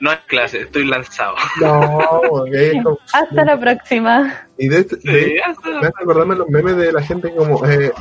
no 0.00 0.10
hay 0.10 0.18
clase, 0.26 0.62
estoy 0.62 0.86
lanzado. 0.86 1.36
No, 1.60 1.98
okay, 2.30 2.80
Hasta 3.12 3.44
la 3.44 3.58
próxima. 3.58 4.46
Y 4.58 4.68
de, 4.68 4.80
este, 4.80 4.96
de 4.96 5.40
me 5.64 5.88
hace 5.88 6.02
acordarme 6.02 6.36
los 6.36 6.48
memes 6.48 6.76
de 6.76 6.92
la 6.92 7.02
gente 7.02 7.34
como, 7.34 7.64
eh, 7.66 7.92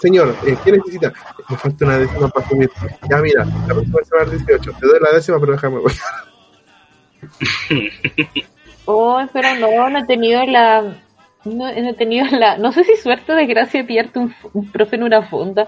señor, 0.00 0.34
eh, 0.46 0.56
¿qué 0.64 0.72
necesita? 0.72 1.12
Me 1.48 1.56
falta 1.56 1.84
una 1.84 1.98
décima 1.98 2.28
para 2.28 2.48
subir. 2.48 2.70
Ya, 3.08 3.18
mira, 3.18 3.44
la 3.44 3.74
próxima 3.74 3.98
semana 4.04 4.32
es 4.32 4.46
18. 4.46 4.72
Te 4.80 4.86
doy 4.86 5.00
la 5.00 5.12
décima, 5.12 5.40
pero 5.40 5.52
déjame 5.52 5.80
oh, 8.86 9.22
pero 9.30 9.54
no, 9.56 9.90
no 9.90 9.98
he 9.98 10.06
tenido 10.06 10.42
la 10.46 10.96
no, 11.44 11.68
he 11.68 11.94
tenido 11.94 12.26
la, 12.38 12.58
no 12.58 12.72
sé 12.72 12.84
si 12.84 12.96
suerte 12.96 13.32
o 13.32 13.36
desgracia 13.36 13.80
de 13.80 13.86
pillarte 13.86 14.18
un, 14.18 14.34
un, 14.52 14.70
profe 14.70 14.96
en 14.96 15.02
una 15.02 15.22
funda, 15.22 15.66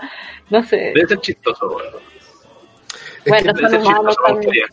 no 0.50 0.62
sé. 0.62 0.92
Debe 0.94 1.08
ser 1.08 1.20
chistoso, 1.20 1.68
bueno. 1.68 1.98
Bueno, 3.26 3.52
son 3.56 3.74
humanos 3.74 4.16
también. 4.26 4.66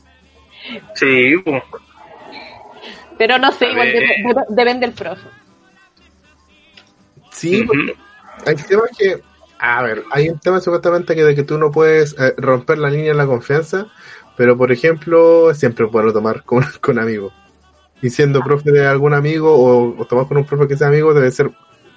Sí, 0.95 1.35
pues. 1.43 1.63
Pero 3.17 3.37
no 3.37 3.51
sé, 3.51 3.69
igual 3.69 3.91
depende, 3.91 4.41
depende 4.49 4.87
del 4.87 4.95
profe. 4.95 5.27
Sí, 7.31 7.65
hay 8.45 8.55
temas 8.55 8.89
que, 8.97 9.21
a 9.59 9.83
ver, 9.83 10.03
hay 10.11 10.29
un 10.29 10.39
tema 10.39 10.59
supuestamente 10.59 11.15
que 11.15 11.23
de 11.23 11.35
que 11.35 11.43
tú 11.43 11.57
no 11.57 11.71
puedes 11.71 12.15
eh, 12.19 12.33
romper 12.37 12.77
la 12.77 12.89
línea 12.89 13.11
de 13.11 13.17
la 13.17 13.27
confianza, 13.27 13.87
pero 14.37 14.57
por 14.57 14.71
ejemplo, 14.71 15.53
siempre 15.53 15.87
puedo 15.87 16.13
tomar 16.13 16.43
con, 16.43 16.63
con 16.81 16.99
amigos 16.99 17.33
y 18.01 18.09
siendo 18.09 18.41
profe 18.41 18.71
de 18.71 18.87
algún 18.87 19.13
amigo 19.13 19.53
o, 19.53 20.01
o 20.01 20.05
tomar 20.05 20.27
con 20.27 20.37
un 20.37 20.45
profe 20.45 20.67
que 20.67 20.77
sea 20.77 20.87
amigo 20.87 21.13
debe 21.13 21.31
ser 21.31 21.51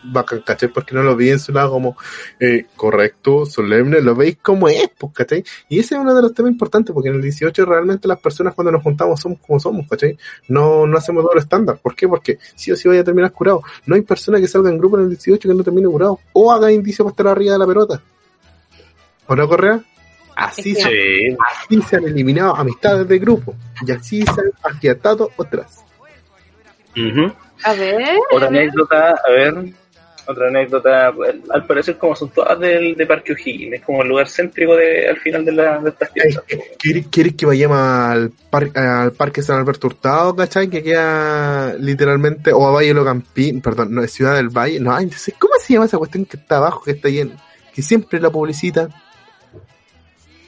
bacán, 0.05 0.41
¿cachai? 0.41 0.69
Porque 0.69 0.95
no 0.95 1.03
lo 1.03 1.17
vi 1.17 1.31
en 1.31 1.38
su 1.38 1.53
lado 1.53 1.71
como 1.71 1.97
eh, 2.41 2.67
correcto, 2.77 3.47
solemne, 3.47 4.01
lo 4.01 4.15
veis 4.15 4.38
como 4.41 4.69
es, 4.69 4.91
pues, 4.99 5.12
¿cachai? 5.12 5.45
Y 5.69 5.79
ese 5.79 5.95
es 5.95 6.01
uno 6.01 6.15
de 6.15 6.23
los 6.23 6.35
temas 6.35 6.53
importantes, 6.53 6.93
porque 6.93 7.09
en 7.09 7.17
el 7.17 7.23
18 7.23 7.65
realmente 7.65 8.09
las 8.09 8.19
personas 8.19 8.55
cuando 8.55 8.73
nos 8.73 8.83
juntamos 8.83 9.21
somos 9.21 9.38
como 9.41 9.61
somos, 9.61 9.87
¿cachai? 9.88 10.17
No, 10.49 10.87
no 10.87 10.99
hacemos 10.99 11.25
doble 11.25 11.41
estándar. 11.41 11.79
¿Por 11.83 11.95
qué? 11.95 12.09
Porque 12.09 12.38
sí 12.55 12.73
o 12.73 12.77
sí 12.77 12.88
vaya 12.88 13.01
a 13.01 13.05
terminar 13.05 13.33
curado. 13.33 13.62
No 13.87 13.95
hay 13.95 14.03
persona 14.03 14.38
que 14.38 14.49
salga 14.49 14.71
en 14.71 14.79
grupo 14.79 14.99
en 14.99 15.05
el 15.05 15.11
18 15.11 15.49
que 15.49 15.55
no 15.55 15.65
termine 15.65 15.88
curado. 15.88 16.21
O 16.33 16.53
haga 16.53 16.71
indicio 16.73 17.05
para 17.05 17.12
estar 17.12 17.27
arriba 17.29 17.53
de 17.53 17.59
la 17.59 17.67
pelota. 17.67 18.03
¿O 19.27 19.37
no, 19.37 19.49
Correa? 19.49 19.81
Así, 20.35 20.75
se, 20.75 21.37
así 21.38 21.83
se 21.83 21.97
han 21.97 22.05
eliminado 22.05 22.57
amistades 22.57 23.07
de 23.07 23.19
grupo. 23.19 23.55
Y 23.87 23.93
así 23.93 24.23
se 24.23 24.41
han 24.41 24.53
aquiatado 24.62 25.31
otras. 25.37 25.85
A 27.65 27.73
ver. 27.75 28.19
Otra 28.33 28.49
anécdota, 28.49 29.15
a 29.27 29.31
ver. 29.31 29.73
Otra 30.25 30.49
anécdota, 30.49 31.13
al 31.51 31.67
parecer 31.67 31.99
como 31.99 32.15
son 32.15 32.31
todas 32.31 32.59
del, 32.61 32.95
de 32.95 33.07
Parque 33.07 33.33
O'Higgins, 33.33 33.75
es 33.75 33.83
como 33.83 34.03
el 34.03 34.09
lugar 34.09 34.29
céntrico 34.29 34.77
de, 34.77 35.09
al 35.09 35.17
final 35.19 35.45
de, 35.45 35.53
la, 35.53 35.79
de 35.81 35.91
estas 35.91 36.13
fiestas. 36.13 36.45
¿Quieres, 36.79 37.35
que 37.35 37.47
vayamos 37.47 37.79
al, 37.79 38.31
par, 38.49 38.69
al 38.77 39.13
Parque 39.13 39.43
San 39.43 39.59
Alberto 39.59 39.89
Hurtado, 39.89 40.37
cachai? 40.37 40.69
Que 40.69 40.83
queda 40.83 41.75
literalmente, 41.75 42.53
o 42.53 42.67
a 42.67 42.71
Valle 42.71 42.95
Locampín, 42.95 43.61
perdón, 43.61 43.95
no, 43.95 44.03
es 44.03 44.13
Ciudad 44.13 44.37
del 44.37 44.49
Valle, 44.49 44.79
no, 44.79 44.97
entonces, 44.97 45.35
¿cómo 45.39 45.55
se 45.59 45.73
llama 45.73 45.87
esa 45.87 45.99
cuestión 45.99 46.25
que 46.25 46.37
está 46.37 46.59
abajo, 46.59 46.83
que 46.85 46.93
está 46.93 47.09
lleno, 47.09 47.33
que 47.75 47.83
siempre 47.83 48.21
la 48.21 48.31
publicita? 48.31 48.89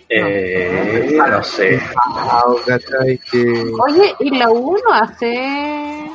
Eh, 0.09 1.17
no, 1.17 1.43
sé. 1.43 1.81
Oye, 3.33 4.15
¿y 4.21 4.31
la 4.39 4.51
1 4.51 4.81
hace 4.93 6.11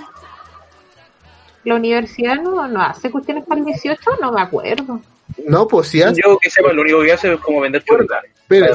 la 1.64 1.76
universidad 1.76 2.36
no, 2.36 2.68
no 2.68 2.82
hace 2.82 3.12
cuestiones 3.12 3.46
para 3.46 3.60
el 3.60 3.66
18, 3.66 4.02
no 4.22 4.32
me 4.32 4.42
acuerdo. 4.42 5.02
No, 5.46 5.68
pues 5.68 5.88
sí 5.90 6.02
hace. 6.02 6.22
Yo 6.24 6.38
que 6.38 6.50
sepa, 6.50 6.74
lo 6.74 6.82
único 6.82 7.02
que 7.02 7.12
hace 7.12 7.34
es 7.34 7.40
como 7.40 7.62
vender 7.62 7.84
choripanes. 7.84 8.32
Pero, 8.48 8.66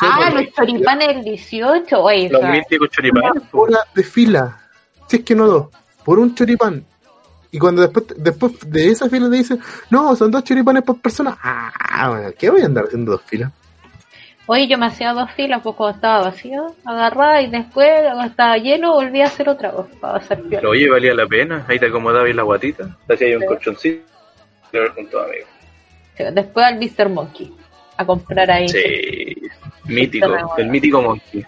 ah, 0.00 0.30
los 0.30 0.52
choripanes 0.54 1.08
del 1.08 1.24
18, 1.24 2.00
oye. 2.00 2.30
Los 2.30 2.42
míticos 2.42 2.88
choripanes. 2.90 3.42
Una 3.52 3.80
de 3.94 4.02
fila, 4.02 4.60
si 5.06 5.16
es 5.16 5.24
que 5.24 5.34
no 5.34 5.46
dos, 5.46 5.66
por 6.04 6.18
un 6.18 6.34
choripán. 6.34 6.84
Y 7.50 7.58
cuando 7.58 7.82
después, 7.82 8.06
después 8.16 8.54
de 8.66 8.88
esa 8.88 9.10
fila 9.10 9.28
te 9.28 9.36
dicen, 9.36 9.60
no, 9.90 10.16
son 10.16 10.30
dos 10.30 10.42
choripanes 10.42 10.82
por 10.84 10.98
persona. 11.00 11.36
Ah, 11.42 12.08
bueno, 12.08 12.30
¿qué 12.38 12.48
voy 12.48 12.62
a 12.62 12.64
andar 12.64 12.84
haciendo 12.86 13.12
dos 13.12 13.22
filas? 13.26 13.52
Oye, 14.46 14.66
yo 14.66 14.76
me 14.76 14.86
hacía 14.86 15.12
dos 15.12 15.30
filas 15.32 15.60
pues 15.62 15.76
cuando 15.76 15.96
estaba 15.96 16.24
vacío, 16.24 16.74
agarraba 16.84 17.40
y 17.42 17.50
después 17.50 17.88
cuando 18.02 18.24
estaba 18.24 18.56
lleno 18.58 18.94
volví 18.94 19.20
a 19.20 19.26
hacer 19.26 19.48
otra 19.48 19.70
voz 19.70 19.86
para 20.00 20.18
hacer 20.18 20.42
piola. 20.42 20.68
Oye, 20.68 20.90
valía 20.90 21.14
la 21.14 21.26
pena, 21.26 21.64
ahí 21.68 21.78
te 21.78 21.86
acomodaba 21.86 22.28
y 22.28 22.32
la 22.32 22.42
guatita, 22.42 22.96
te 23.06 23.14
hacía 23.14 23.28
ahí 23.28 23.36
un 23.36 23.46
colchoncito 23.46 24.04
con 24.94 25.06
tu 25.06 25.18
amigo. 25.18 25.46
después 26.32 26.66
al 26.66 26.76
Mr. 26.76 27.08
Monkey, 27.08 27.54
a 27.96 28.04
comprar 28.04 28.50
ahí. 28.50 28.68
Sí, 28.68 29.36
mítico, 29.84 30.36
el 30.56 30.66
mítico 30.68 31.02
Monkey. 31.02 31.44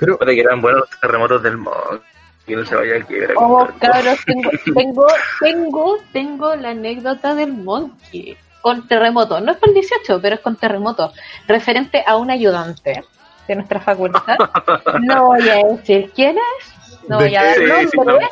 Pero 0.00 0.18
que 0.18 0.40
eran 0.40 0.62
buenos 0.62 0.82
los 0.82 1.00
terremotos 1.00 1.42
del 1.42 1.58
Monkey. 1.58 2.00
Que 2.46 2.56
no 2.56 2.64
se 2.66 2.76
vaya 2.76 2.96
a 2.96 3.00
quiebra. 3.00 3.34
Oh, 3.36 3.66
cabros, 3.80 4.18
tengo, 4.26 4.50
tengo, 4.74 5.06
tengo, 5.40 5.96
tengo 6.12 6.54
la 6.56 6.70
anécdota 6.70 7.34
del 7.34 7.54
Monkey 7.54 8.36
con 8.64 8.88
terremoto. 8.88 9.42
No 9.42 9.52
es 9.52 9.58
con 9.58 9.68
el 9.68 9.74
18, 9.74 10.22
pero 10.22 10.36
es 10.36 10.40
con 10.40 10.56
terremoto. 10.56 11.12
Referente 11.46 12.02
a 12.06 12.16
un 12.16 12.30
ayudante 12.30 13.04
de 13.46 13.54
nuestra 13.56 13.78
facultad. 13.78 14.38
No 15.02 15.26
voy 15.26 15.46
a 15.50 15.56
decir 15.66 16.10
quién 16.14 16.38
es. 16.38 17.06
No 17.06 17.18
voy 17.18 17.36
a 17.36 17.44
dar 17.44 17.58
nombre. 17.60 18.26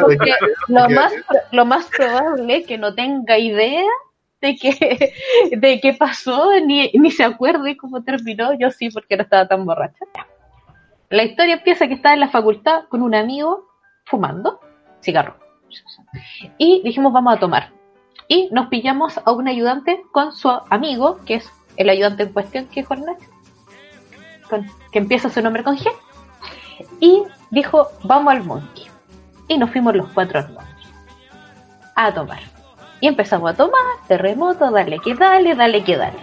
Porque 0.00 0.32
lo 0.68 0.88
más, 0.88 1.12
lo 1.52 1.66
más 1.66 1.84
probable 1.94 2.56
es 2.56 2.66
que 2.66 2.78
no 2.78 2.94
tenga 2.94 3.36
idea 3.36 3.84
de 4.40 4.56
qué, 4.56 5.12
de 5.54 5.80
qué 5.80 5.92
pasó, 5.92 6.50
ni, 6.64 6.90
ni 6.94 7.10
se 7.10 7.24
acuerde 7.24 7.76
cómo 7.76 8.02
terminó. 8.02 8.58
Yo 8.58 8.70
sí, 8.70 8.88
porque 8.88 9.18
no 9.18 9.24
estaba 9.24 9.46
tan 9.48 9.66
borracha. 9.66 10.06
La 11.10 11.24
historia 11.24 11.56
empieza 11.56 11.86
que 11.88 11.94
estaba 11.94 12.14
en 12.14 12.20
la 12.20 12.30
facultad 12.30 12.84
con 12.88 13.02
un 13.02 13.14
amigo 13.14 13.68
fumando 14.06 14.60
cigarro. 15.02 15.36
Y 16.56 16.80
dijimos, 16.82 17.12
vamos 17.12 17.36
a 17.36 17.38
tomar 17.38 17.77
y 18.26 18.48
nos 18.50 18.68
pillamos 18.68 19.18
a 19.24 19.30
un 19.32 19.48
ayudante 19.48 20.02
con 20.12 20.32
su 20.32 20.50
amigo, 20.70 21.18
que 21.24 21.36
es 21.36 21.50
el 21.76 21.88
ayudante 21.88 22.24
en 22.24 22.32
cuestión, 22.32 22.66
que 22.66 22.80
es 22.80 22.88
que 24.90 24.98
empieza 24.98 25.28
su 25.28 25.40
nombre 25.42 25.62
con 25.62 25.76
G, 25.76 25.90
y 27.00 27.22
dijo, 27.50 27.88
vamos 28.04 28.32
al 28.32 28.44
monkey. 28.44 28.86
Y 29.46 29.58
nos 29.58 29.70
fuimos 29.70 29.94
los 29.94 30.08
cuatro 30.12 30.40
al 30.40 30.58
a 31.94 32.14
tomar. 32.14 32.40
Y 33.00 33.08
empezamos 33.08 33.50
a 33.50 33.54
tomar, 33.54 33.80
terremoto, 34.06 34.70
dale 34.70 34.98
que 34.98 35.14
dale, 35.14 35.54
dale 35.54 35.84
que 35.84 35.96
dale. 35.96 36.18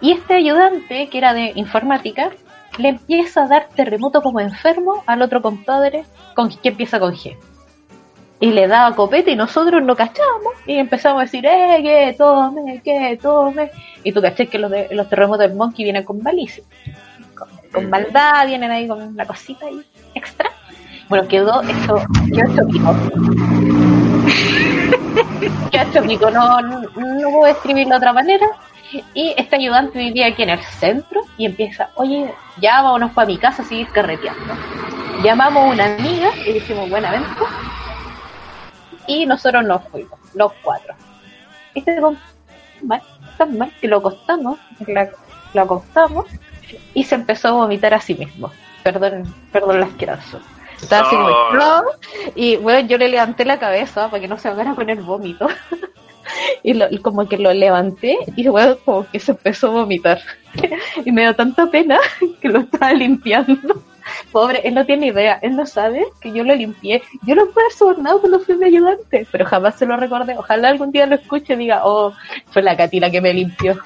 Y 0.00 0.12
este 0.12 0.34
ayudante, 0.34 1.08
que 1.08 1.18
era 1.18 1.32
de 1.32 1.52
informática, 1.54 2.30
le 2.78 2.90
empieza 2.90 3.44
a 3.44 3.48
dar 3.48 3.68
terremoto 3.74 4.20
como 4.22 4.40
enfermo 4.40 5.02
al 5.06 5.22
otro 5.22 5.40
compadre 5.40 6.04
con, 6.34 6.50
que 6.50 6.68
empieza 6.68 7.00
con 7.00 7.14
G. 7.14 7.36
Y 8.38 8.52
le 8.52 8.68
daba 8.68 8.94
copete 8.94 9.30
y 9.30 9.36
nosotros 9.36 9.82
no 9.82 9.96
cachamos 9.96 10.52
y 10.66 10.74
empezamos 10.74 11.20
a 11.20 11.24
decir, 11.24 11.46
eh, 11.46 11.80
que 11.82 12.14
tome, 12.18 12.82
que 12.84 13.18
tome. 13.20 13.70
Y 14.04 14.12
tú 14.12 14.20
caché 14.20 14.46
que 14.46 14.58
los, 14.58 14.70
de, 14.70 14.88
los 14.90 15.08
terremotos 15.08 15.48
del 15.48 15.56
Monkey 15.56 15.84
vienen 15.84 16.04
con 16.04 16.22
malicia, 16.22 16.62
con, 17.72 17.88
maldad, 17.88 18.46
vienen 18.46 18.70
ahí 18.70 18.86
con 18.86 19.00
una 19.00 19.24
cosita 19.24 19.64
ahí 19.66 19.80
extra. 20.14 20.50
Bueno, 21.08 21.26
quedó 21.28 21.62
esto, 21.62 22.02
quedó 22.34 22.50
esto 22.50 22.66
quedó 25.70 25.82
esto 25.82 26.02
no, 26.30 26.60
no, 26.60 26.80
no 26.80 27.30
puedo 27.30 27.46
escribirlo 27.46 27.92
de 27.92 27.96
otra 27.96 28.12
manera. 28.12 28.46
Y 29.14 29.34
este 29.36 29.56
ayudante 29.56 29.98
vivía 29.98 30.28
aquí 30.28 30.42
en 30.42 30.50
el 30.50 30.60
centro 30.60 31.22
y 31.36 31.46
empieza, 31.46 31.88
oye, 31.94 32.32
ya 32.60 32.82
vámonos 32.82 33.12
para 33.12 33.26
mi 33.26 33.38
casa 33.38 33.62
a 33.62 33.64
seguir 33.64 33.88
carreteando. 33.88 34.54
Llamamos 35.22 35.64
a 35.64 35.68
una 35.68 35.96
amiga 35.96 36.28
y 36.46 36.52
dijimos, 36.52 36.90
buena 36.90 37.10
venta. 37.10 37.34
Y 39.06 39.26
nosotros 39.26 39.64
nos 39.64 39.84
fuimos, 39.84 40.18
los 40.34 40.52
cuatro. 40.62 40.94
Este 41.74 42.00
mal, 42.82 43.02
tan 43.38 43.58
mal 43.58 43.72
que 43.80 43.88
lo 43.88 43.98
acostamos, 43.98 44.58
lo 45.54 45.62
acostamos 45.62 46.26
y 46.94 47.04
se 47.04 47.14
empezó 47.14 47.48
a 47.48 47.52
vomitar 47.52 47.94
a 47.94 48.00
sí 48.00 48.14
mismo. 48.14 48.50
Perdón, 48.82 49.34
perdón 49.52 49.80
la 49.80 49.86
asqueroso. 49.86 50.40
Estaba 50.80 51.06
así 51.06 51.16
como, 51.16 51.82
y 52.34 52.56
bueno, 52.56 52.86
yo 52.86 52.98
le 52.98 53.08
levanté 53.08 53.44
la 53.44 53.58
cabeza 53.58 54.10
para 54.10 54.20
que 54.20 54.28
no 54.28 54.38
se 54.38 54.48
ahogara 54.48 54.74
con 54.74 54.90
el 54.90 55.00
vómito. 55.00 55.48
y, 56.62 56.98
como 56.98 57.28
que 57.28 57.38
lo 57.38 57.52
levanté 57.52 58.18
y 58.36 58.48
bueno, 58.48 58.76
como 58.84 59.06
que 59.08 59.18
se 59.20 59.32
empezó 59.32 59.68
a 59.68 59.70
vomitar. 59.70 60.20
y 61.04 61.12
me 61.12 61.22
dio 61.22 61.34
tanta 61.34 61.66
pena 61.66 61.98
que 62.40 62.48
lo 62.48 62.60
estaba 62.60 62.92
limpiando. 62.92 63.82
Pobre, 64.32 64.60
él 64.64 64.74
no 64.74 64.84
tiene 64.86 65.06
idea, 65.06 65.38
él 65.42 65.56
no 65.56 65.66
sabe 65.66 66.06
que 66.20 66.32
yo 66.32 66.44
lo 66.44 66.54
limpié. 66.54 67.02
Yo 67.26 67.34
lo 67.34 67.42
haber 67.42 67.72
sobornado 67.76 68.20
cuando 68.20 68.40
fui 68.40 68.56
mi 68.56 68.66
ayudante, 68.66 69.26
pero 69.30 69.46
jamás 69.46 69.76
se 69.76 69.86
lo 69.86 69.96
recordé. 69.96 70.36
Ojalá 70.36 70.68
algún 70.68 70.92
día 70.92 71.06
lo 71.06 71.16
escuche 71.16 71.54
y 71.54 71.56
diga, 71.56 71.82
oh, 71.84 72.12
fue 72.50 72.62
la 72.62 72.76
catila 72.76 73.10
que 73.10 73.20
me 73.20 73.32
limpió. 73.32 73.78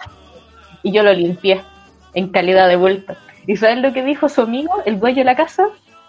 Y 0.82 0.92
yo 0.92 1.02
lo 1.02 1.12
limpié 1.12 1.60
en 2.14 2.28
calidad 2.28 2.68
de 2.68 2.76
vuelta. 2.76 3.16
¿Y 3.46 3.56
sabes 3.56 3.78
lo 3.78 3.92
que 3.92 4.02
dijo 4.02 4.28
su 4.28 4.42
amigo, 4.42 4.82
el 4.84 5.00
dueño 5.00 5.18
de 5.18 5.24
la 5.24 5.36
casa? 5.36 5.68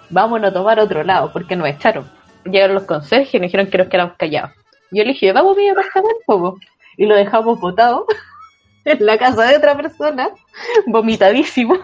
Vámonos 0.09 0.51
a 0.51 0.53
tomar 0.53 0.79
otro 0.79 1.03
lado, 1.03 1.31
porque 1.31 1.55
nos 1.55 1.67
echaron. 1.67 2.09
Llegaron 2.45 2.75
los 2.75 2.83
conserjes 2.83 3.33
y 3.33 3.39
nos 3.39 3.47
dijeron 3.47 3.67
que 3.67 3.77
nos 3.77 3.87
quedamos 3.87 4.15
callados. 4.17 4.51
Yo 4.91 5.03
le 5.03 5.13
dije, 5.13 5.31
vamos 5.31 5.55
a 5.55 5.59
mi 5.59 5.69
apartamento, 5.69 6.59
y 6.97 7.05
lo 7.05 7.15
dejamos 7.15 7.59
botado 7.59 8.05
en 8.85 9.05
la 9.05 9.17
casa 9.17 9.45
de 9.45 9.57
otra 9.57 9.75
persona, 9.75 10.29
vomitadísimo. 10.87 11.75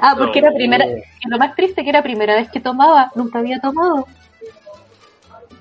Ah, 0.00 0.14
porque 0.16 0.40
era 0.40 0.52
primera, 0.52 0.84
lo 1.28 1.38
más 1.38 1.54
triste 1.54 1.82
que 1.82 1.90
era 1.90 2.02
primera 2.02 2.34
vez 2.34 2.50
que 2.50 2.60
tomaba, 2.60 3.10
nunca 3.14 3.38
había 3.38 3.60
tomado. 3.60 4.06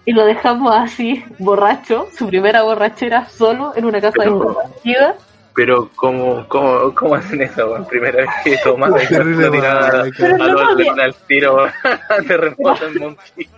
Y 0.05 0.11
lo 0.11 0.26
dejamos 0.26 0.74
así, 0.74 1.24
borracho, 1.38 2.07
su 2.17 2.28
primera 2.28 2.63
borrachera 2.63 3.26
solo 3.30 3.74
en 3.76 3.86
una 3.86 4.01
casa 4.01 4.24
de 4.24 4.30
de 4.30 5.13
Pero, 5.53 5.89
¿cómo, 5.95 6.45
cómo, 6.47 6.93
cómo 6.95 7.15
hacen 7.15 7.41
eso? 7.41 7.86
Primera 7.88 8.17
vez 8.17 8.30
que 8.43 8.57
tomas, 8.63 8.91
y 9.11 9.13
no, 9.13 11.01
al 11.01 11.15
tiro, 11.28 11.67
te 12.28 12.38
remoto 12.38 12.88
en 12.88 12.99
Monkey. 12.99 13.49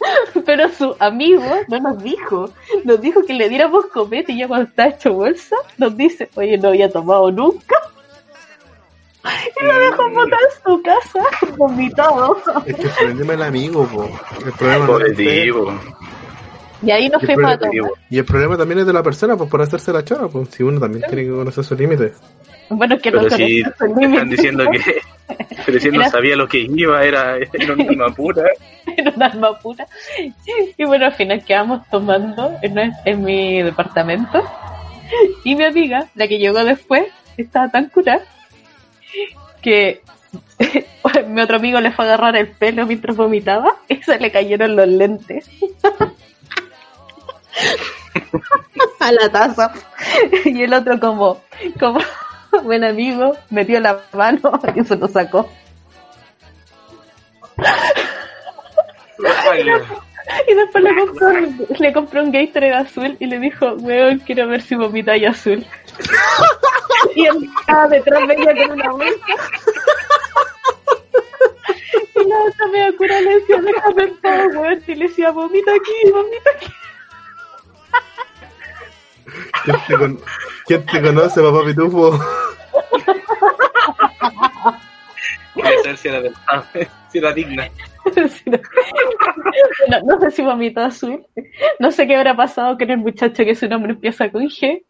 Pero 0.46 0.68
su 0.70 0.96
amigo 0.98 1.44
no 1.68 1.80
nos 1.80 2.02
dijo, 2.02 2.50
nos 2.84 3.00
dijo 3.00 3.24
que 3.24 3.34
le 3.34 3.48
diéramos 3.48 3.86
copete 3.86 4.32
y 4.32 4.38
ya 4.38 4.48
cuando 4.48 4.68
está 4.68 4.88
hecho 4.88 5.12
bolsa, 5.12 5.56
nos 5.76 5.96
dice, 5.96 6.28
oye, 6.34 6.58
no 6.58 6.68
había 6.68 6.90
tomado 6.90 7.30
nunca. 7.30 7.76
Y 9.24 9.64
lo 9.64 9.78
dejó 9.78 10.10
botar 10.10 10.38
en 10.40 10.62
su 10.64 10.82
casa, 10.82 11.56
vomitado. 11.56 12.36
Es 12.64 12.76
que 12.76 12.82
el 12.82 12.90
problema 12.90 13.32
es 13.32 13.38
el 13.38 13.42
amigo, 13.42 13.86
po. 13.86 14.08
El 14.44 14.52
problema 14.52 14.86
no 14.86 14.98
es 15.00 15.18
y 16.80 16.90
ahí 16.90 17.08
nos 17.08 17.22
fuimos 17.22 17.52
a. 17.52 17.58
Y 18.08 18.18
el 18.18 18.24
problema 18.24 18.56
también 18.56 18.80
es 18.80 18.86
de 18.86 18.92
la 18.92 19.02
persona, 19.02 19.36
pues 19.36 19.50
por 19.50 19.60
hacerse 19.60 19.92
la 19.92 20.04
chora, 20.04 20.28
pues 20.28 20.48
si 20.50 20.62
uno 20.62 20.78
también 20.78 21.02
tiene 21.08 21.24
que 21.24 21.30
conocer 21.30 21.64
sus 21.64 21.78
límites. 21.78 22.12
Bueno, 22.70 22.96
es 22.96 23.02
que 23.02 23.10
no 23.10 23.28
si 23.30 23.60
están 23.60 24.28
diciendo 24.28 24.64
que 24.70 25.00
pero 25.66 25.80
si 25.80 25.90
no 25.90 26.02
sabía 26.10 26.36
lo 26.36 26.46
que 26.46 26.58
iba, 26.60 27.02
era, 27.02 27.36
era 27.36 27.74
una 27.74 27.84
alma 27.84 28.14
pura. 28.14 28.44
era 28.96 29.10
una 29.10 29.26
alma 29.26 29.58
pura. 29.58 29.86
Y 30.76 30.84
bueno, 30.84 31.06
al 31.06 31.14
final 31.14 31.44
quedamos 31.44 31.86
tomando 31.88 32.56
en, 32.62 32.92
en 33.04 33.24
mi 33.24 33.62
departamento. 33.62 34.42
Y 35.44 35.56
mi 35.56 35.64
amiga, 35.64 36.08
la 36.14 36.28
que 36.28 36.38
llegó 36.38 36.62
después, 36.64 37.04
estaba 37.36 37.70
tan 37.70 37.88
curada 37.88 38.22
que 39.62 40.02
mi 41.28 41.40
otro 41.40 41.56
amigo 41.56 41.80
le 41.80 41.92
fue 41.92 42.04
a 42.04 42.08
agarrar 42.08 42.36
el 42.36 42.48
pelo 42.48 42.86
mientras 42.86 43.16
vomitaba 43.16 43.76
y 43.88 44.02
se 44.02 44.18
le 44.18 44.30
cayeron 44.30 44.76
los 44.76 44.88
lentes. 44.88 45.48
a 49.00 49.12
la 49.12 49.28
taza. 49.30 49.72
Y 50.44 50.62
el 50.62 50.74
otro 50.74 51.00
como, 51.00 51.40
como 51.78 52.00
buen 52.62 52.84
amigo, 52.84 53.36
metió 53.50 53.80
la 53.80 54.00
mano 54.12 54.60
y 54.74 54.84
se 54.84 54.96
lo 54.96 55.08
sacó. 55.08 55.48
Y 60.46 60.54
después 60.54 60.84
le 60.84 60.94
compró, 60.94 61.30
le 61.78 61.92
compró 61.92 62.22
un 62.22 62.32
Gatorade 62.32 62.74
azul 62.74 63.16
y 63.18 63.26
le 63.26 63.38
dijo, 63.38 63.72
weón, 63.74 64.18
quiero 64.20 64.46
ver 64.48 64.60
si 64.62 64.74
vomita 64.74 65.16
y 65.16 65.24
azul. 65.24 65.66
y 67.14 67.26
él 67.26 67.48
estaba 67.60 67.88
detrás 67.88 68.28
de 68.28 68.34
ella 68.34 68.54
con 68.54 68.72
una 68.72 68.90
bolsa. 68.90 69.26
y 72.14 72.28
la 72.28 72.36
otra 72.36 72.66
me 72.72 72.96
cura 72.96 73.20
le 73.20 73.34
decía, 73.36 73.60
déjame 73.60 74.02
en 74.02 74.16
paz, 74.18 74.48
weón. 74.54 74.82
Y 74.86 74.94
le 74.94 75.08
decía, 75.08 75.30
vomita 75.30 75.72
aquí, 75.72 76.10
vomita 76.12 76.50
aquí. 76.56 76.72
¿Quién 79.64 79.76
te, 79.86 79.96
con... 79.96 80.20
¿Quién 80.66 80.86
te 80.86 81.02
conoce, 81.02 81.42
papá 81.42 81.64
Pitufo? 81.64 82.18
Si 85.96 86.08
era, 86.08 86.20
de... 86.20 86.32
si 87.10 87.18
era 87.18 87.32
digna. 87.32 87.68
no, 89.88 90.00
no, 90.02 90.20
sé 90.20 90.30
si 90.30 90.42
vomito 90.42 90.80
azul. 90.80 91.24
No 91.78 91.90
sé 91.90 92.06
qué 92.06 92.16
habrá 92.16 92.36
pasado 92.36 92.76
con 92.76 92.90
el 92.90 92.98
muchacho 92.98 93.44
que 93.44 93.54
su 93.54 93.68
nombre 93.68 93.92
empieza 93.92 94.30
con 94.30 94.42
G. 94.44 94.82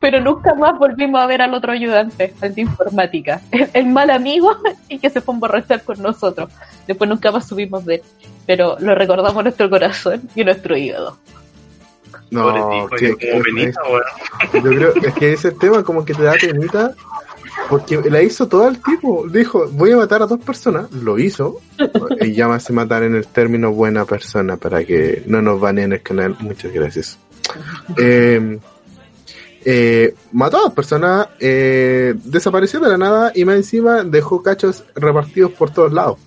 Pero 0.00 0.20
nunca 0.20 0.54
más 0.54 0.76
volvimos 0.76 1.20
a 1.20 1.26
ver 1.26 1.40
al 1.40 1.54
otro 1.54 1.72
ayudante, 1.72 2.34
al 2.40 2.54
de 2.54 2.62
informática. 2.62 3.40
El, 3.72 3.86
mal 3.86 4.10
amigo 4.10 4.56
y 4.88 4.98
que 4.98 5.08
se 5.08 5.20
fue 5.20 5.34
a 5.34 5.36
emborrachar 5.36 5.82
con 5.84 6.02
nosotros. 6.02 6.50
Después 6.86 7.08
nunca 7.08 7.30
más 7.30 7.46
subimos 7.46 7.84
de 7.84 7.96
él. 7.96 8.02
Pero 8.46 8.76
lo 8.80 8.94
recordamos 8.94 9.36
en 9.36 9.44
nuestro 9.44 9.70
corazón 9.70 10.22
y 10.34 10.40
en 10.40 10.46
nuestro 10.46 10.76
hígado. 10.76 11.18
No, 12.30 12.88
que, 12.98 13.08
yo 13.08 14.62
creo 14.62 14.94
es 14.94 15.14
que 15.14 15.32
ese 15.34 15.52
tema 15.52 15.82
como 15.82 16.04
que 16.04 16.14
te 16.14 16.22
da 16.22 16.32
penita 16.32 16.94
porque 17.72 18.02
la 18.10 18.22
hizo 18.22 18.46
todo 18.48 18.68
el 18.68 18.82
tipo. 18.82 19.26
Dijo, 19.30 19.66
voy 19.70 19.92
a 19.92 19.96
matar 19.96 20.20
a 20.20 20.26
dos 20.26 20.38
personas. 20.40 20.92
Lo 20.92 21.18
hizo. 21.18 21.58
y 22.20 22.34
llámase 22.34 22.70
matar 22.70 23.02
en 23.02 23.14
el 23.14 23.26
término 23.26 23.72
buena 23.72 24.04
persona 24.04 24.58
para 24.58 24.84
que 24.84 25.22
no 25.24 25.40
nos 25.40 25.58
baneen 25.58 25.94
el 25.94 26.02
canal. 26.02 26.36
Muchas 26.40 26.70
gracias. 26.70 27.18
Eh, 27.96 28.58
eh, 29.64 30.14
mató 30.32 30.58
a 30.58 30.60
dos 30.64 30.74
personas, 30.74 31.28
eh, 31.40 32.12
desapareció 32.22 32.78
de 32.78 32.90
la 32.90 32.98
nada 32.98 33.32
y 33.34 33.46
más 33.46 33.56
encima 33.56 34.04
dejó 34.04 34.42
cachos 34.42 34.84
repartidos 34.94 35.52
por 35.52 35.70
todos 35.70 35.94
lados. 35.94 36.18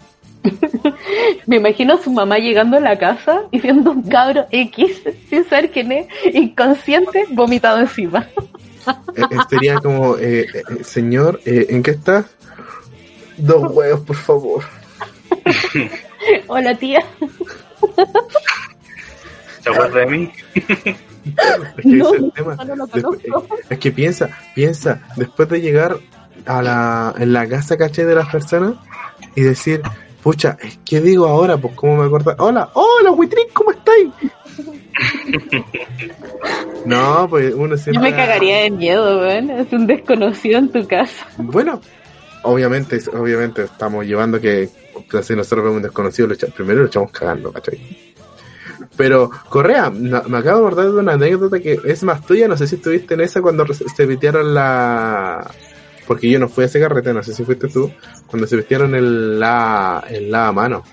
Me 1.45 1.57
imagino 1.57 1.93
a 1.93 2.01
su 2.01 2.09
mamá 2.11 2.39
llegando 2.39 2.77
a 2.77 2.79
la 2.79 2.97
casa 2.97 3.43
y 3.51 3.59
viendo 3.59 3.91
un 3.91 4.01
cabro 4.01 4.47
X 4.49 5.03
sin 5.29 5.47
saber 5.47 5.69
quién 5.69 5.91
es, 5.91 6.07
inconsciente, 6.33 7.25
vomitado 7.29 7.77
encima. 7.81 8.27
Eh, 9.15 9.21
eh, 9.31 9.37
sería 9.49 9.75
como, 9.79 10.17
eh, 10.17 10.47
señor, 10.83 11.39
¿en 11.45 11.81
qué 11.83 11.91
está? 11.91 12.25
Dos 13.37 13.71
huevos, 13.71 14.01
por 14.01 14.15
favor. 14.15 14.63
Hola, 16.47 16.75
tía. 16.75 17.03
¿Se 19.61 19.69
acuerda 19.69 19.99
de 19.99 20.05
mí? 20.05 20.31
Es 23.69 23.79
que, 23.79 23.91
piensa, 23.91 24.29
piensa, 24.53 25.01
después 25.15 25.49
de 25.49 25.61
llegar 25.61 25.97
a 26.45 26.61
la, 26.61 27.15
en 27.17 27.33
la 27.33 27.47
casa 27.47 27.77
caché 27.77 28.05
de 28.05 28.15
las 28.15 28.29
personas 28.29 28.75
y 29.35 29.41
decir, 29.41 29.81
pucha, 30.21 30.57
¿qué 30.85 31.01
digo 31.01 31.27
ahora? 31.27 31.57
Pues 31.57 31.73
cómo 31.75 31.97
me 31.97 32.05
acuerdo. 32.05 32.35
Hola, 32.37 32.69
hola, 32.73 33.11
Witrin, 33.11 33.47
¿cómo 33.53 33.71
estáis? 33.71 34.09
No, 36.85 37.27
pues 37.29 37.53
uno 37.55 37.75
Yo 37.75 37.77
siempre. 37.81 38.11
me 38.11 38.15
cagaría 38.15 38.57
de 38.59 38.69
miedo, 38.71 39.19
weón. 39.19 39.49
Es 39.49 39.71
un 39.73 39.87
desconocido 39.87 40.59
en 40.59 40.71
tu 40.71 40.85
casa. 40.87 41.25
Bueno, 41.37 41.81
obviamente, 42.43 42.99
obviamente 43.13 43.63
estamos 43.63 44.05
llevando 44.05 44.39
que 44.39 44.69
si 45.23 45.35
nosotros 45.35 45.63
vemos 45.63 45.77
un 45.77 45.81
desconocido, 45.83 46.27
lo 46.27 46.35
primero 46.53 46.81
lo 46.81 46.87
echamos 46.87 47.11
cagando, 47.11 47.51
¿cachai? 47.51 47.79
Pero, 48.95 49.29
Correa, 49.49 49.89
no- 49.93 50.23
me 50.23 50.37
acabo 50.37 50.59
de 50.61 50.65
acordar 50.67 50.85
de 50.91 50.99
una 50.99 51.13
anécdota 51.13 51.59
que 51.59 51.79
es 51.83 52.03
más 52.03 52.23
tuya, 52.25 52.47
no 52.47 52.55
sé 52.55 52.67
si 52.67 52.75
estuviste 52.75 53.15
en 53.15 53.21
esa 53.21 53.41
cuando 53.41 53.65
se 53.73 54.05
vistieron 54.05 54.53
la... 54.53 55.49
Porque 56.07 56.29
yo 56.29 56.37
no 56.39 56.47
fui 56.47 56.63
a 56.65 56.67
ese 56.67 56.79
carrete, 56.79 57.13
no 57.13 57.23
sé 57.23 57.33
si 57.33 57.43
fuiste 57.43 57.67
tú, 57.67 57.91
cuando 58.27 58.45
se 58.47 58.55
vistieron 58.57 58.93
el 58.93 59.39
la, 59.39 60.03
el 60.07 60.29
la 60.29 60.51
mano. 60.51 60.83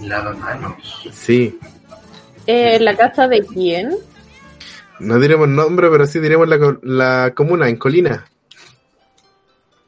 Lava 0.00 0.32
manos. 0.32 1.02
Sí, 1.12 1.58
Eh, 2.46 2.78
¿La 2.80 2.96
casa 2.96 3.28
de 3.28 3.42
quién? 3.44 3.90
no 5.00 5.18
diremos 5.18 5.48
nombre, 5.48 5.88
pero 5.90 6.06
sí 6.06 6.20
diremos 6.20 6.48
la, 6.48 6.58
co- 6.60 6.78
la 6.82 7.32
comuna, 7.34 7.68
en 7.68 7.76
Colina. 7.76 8.24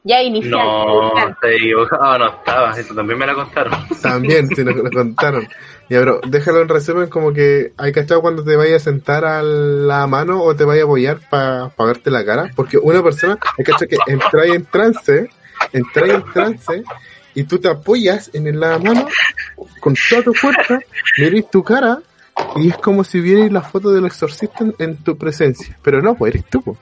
Ya 0.03 0.23
inicial. 0.23 0.51
No, 0.51 1.13
te 1.41 1.57
equivocado, 1.57 2.19
no 2.19 2.29
estaba. 2.29 2.79
Eso 2.79 2.95
también 2.95 3.19
me 3.19 3.27
la 3.27 3.35
contaron. 3.35 3.73
También, 4.03 4.49
si 4.49 4.63
nos 4.65 4.77
lo 4.77 4.91
contaron. 4.91 5.45
Ya, 5.89 5.99
pero 6.01 6.21
déjalo 6.27 6.61
en 6.61 6.69
resumen 6.69 7.09
como 7.09 7.33
que 7.33 7.73
hay 7.79 7.93
cachado 7.93 8.21
cuando 8.21 8.45
te 8.45 8.57
vayas 8.57 8.83
a 8.83 8.85
sentar 8.91 9.25
a 9.25 9.43
la 9.43 10.07
mano 10.07 10.43
o 10.43 10.55
te 10.55 10.65
vaya 10.65 10.83
a 10.83 10.85
apoyar 10.85 11.21
para 11.31 11.71
verte 11.79 12.11
la 12.11 12.25
cara. 12.25 12.51
Porque 12.55 12.77
una 12.77 13.03
persona, 13.03 13.39
hay 13.57 13.65
cachado 13.65 13.87
que 13.89 13.97
entra 14.13 14.45
en 14.47 14.65
trance, 14.67 15.31
entra 15.73 16.07
en 16.07 16.25
trance 16.33 16.83
y 17.35 17.45
tú 17.45 17.59
te 17.59 17.69
apoyas 17.69 18.31
en 18.35 18.59
la 18.61 18.79
mano 18.79 19.07
con 19.81 19.95
toda 20.11 20.23
tu 20.23 20.35
fuerza, 20.35 20.81
miras 21.19 21.51
tu 21.51 21.63
cara 21.63 22.01
y 22.57 22.69
es 22.69 22.77
como 22.79 23.05
si 23.05 23.21
vierais 23.21 23.51
la 23.53 23.63
foto 23.63 23.91
del 23.93 24.07
exorcista 24.07 24.65
en, 24.65 24.75
en 24.79 24.97
tu 24.97 25.17
presencia. 25.17 25.77
Pero 25.83 26.01
no, 26.03 26.15
pues 26.15 26.35
eres 26.35 26.47
tú. 26.51 26.63
pues. 26.63 26.79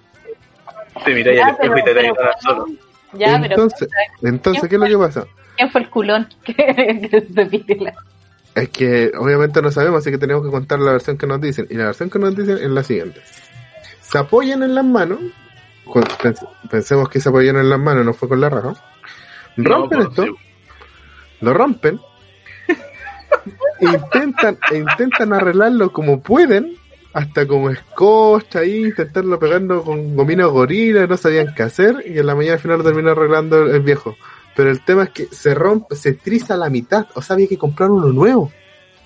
Te 1.05 1.35
Ya, 1.35 1.47
al 1.47 1.51
espejo 1.53 1.79
y 1.79 1.85
te 1.85 2.13
solo. 2.41 2.67
Ya, 3.15 3.39
pero 3.41 3.55
entonces, 3.55 3.89
entonces, 4.23 4.69
¿qué 4.69 4.75
es 4.77 4.81
lo 4.81 4.87
que 4.87 4.99
pasa? 4.99 5.27
¿quién 5.57 5.71
fue 5.71 5.83
el 5.83 5.91
culón 5.91 6.29
que, 6.45 6.55
que 7.11 7.27
se 7.35 7.47
pide 7.47 7.77
la- 7.81 7.95
Es 8.55 8.69
que 8.71 9.13
obviamente 9.19 9.61
no 9.61 9.71
sabemos, 9.71 9.99
así 10.01 10.11
que 10.11 10.19
tenemos 10.19 10.45
que 10.45 10.51
contar 10.51 10.79
la 10.81 10.93
versión 10.93 11.19
que 11.19 11.27
nos 11.27 11.41
dicen. 11.41 11.67
Y 11.71 11.75
la 11.75 11.87
versión 11.87 12.09
que 12.11 12.19
nos 12.19 12.35
dicen 12.37 12.57
es 12.59 12.71
la 12.71 12.83
siguiente. 12.83 13.21
Se 14.01 14.19
apoyan 14.19 14.63
en 14.63 14.75
las 14.75 14.85
manos. 14.85 15.19
con- 15.85 16.05
pens- 16.05 16.47
Pensemos 16.71 17.09
que 17.11 17.21
se 17.21 17.29
apoyan 17.29 17.57
en 17.57 17.69
las 17.69 17.79
manos, 17.79 18.05
no 18.07 18.15
fue 18.15 18.29
con 18.29 18.41
la 18.41 18.49
raja. 18.49 18.75
Rompen 19.57 19.99
No, 19.99 20.05
esto, 20.09 20.25
pues, 20.27 20.31
lo 21.41 21.53
rompen. 21.55 22.01
Intentan, 23.81 24.59
e 24.71 24.79
intentan 24.79 25.33
arreglarlo 25.33 25.93
como 25.93 26.21
pueden. 26.21 26.77
Hasta 27.15 27.47
como 27.47 27.69
escocha 27.69 28.61
ahí, 28.61 28.87
intentarlo 28.87 29.39
pegando 29.39 29.83
con 29.85 30.17
gomina 30.17 30.47
gorila, 30.47 31.07
no 31.07 31.19
sabían 31.19 31.55
qué 31.55 31.63
hacer. 31.65 32.03
Y 32.07 32.19
en 32.19 32.27
la 32.27 32.35
mañana 32.35 32.55
al 32.55 32.61
final 32.61 32.79
lo 32.79 32.85
terminó 32.85 33.11
arreglando 33.11 33.67
el, 33.67 33.81
viejo. 33.81 34.17
Pero 34.57 34.71
el 34.71 34.83
tema 34.83 35.05
es 35.05 35.11
que 35.11 35.27
se 35.27 35.55
rompe, 35.55 35.95
se 35.95 36.15
triza 36.15 36.57
la 36.57 36.71
mitad. 36.71 37.07
O 37.15 37.21
sea, 37.21 37.35
había 37.35 37.49
que 37.49 37.59
comprar 37.59 37.91
uno 37.91 38.07
nuevo. 38.09 38.51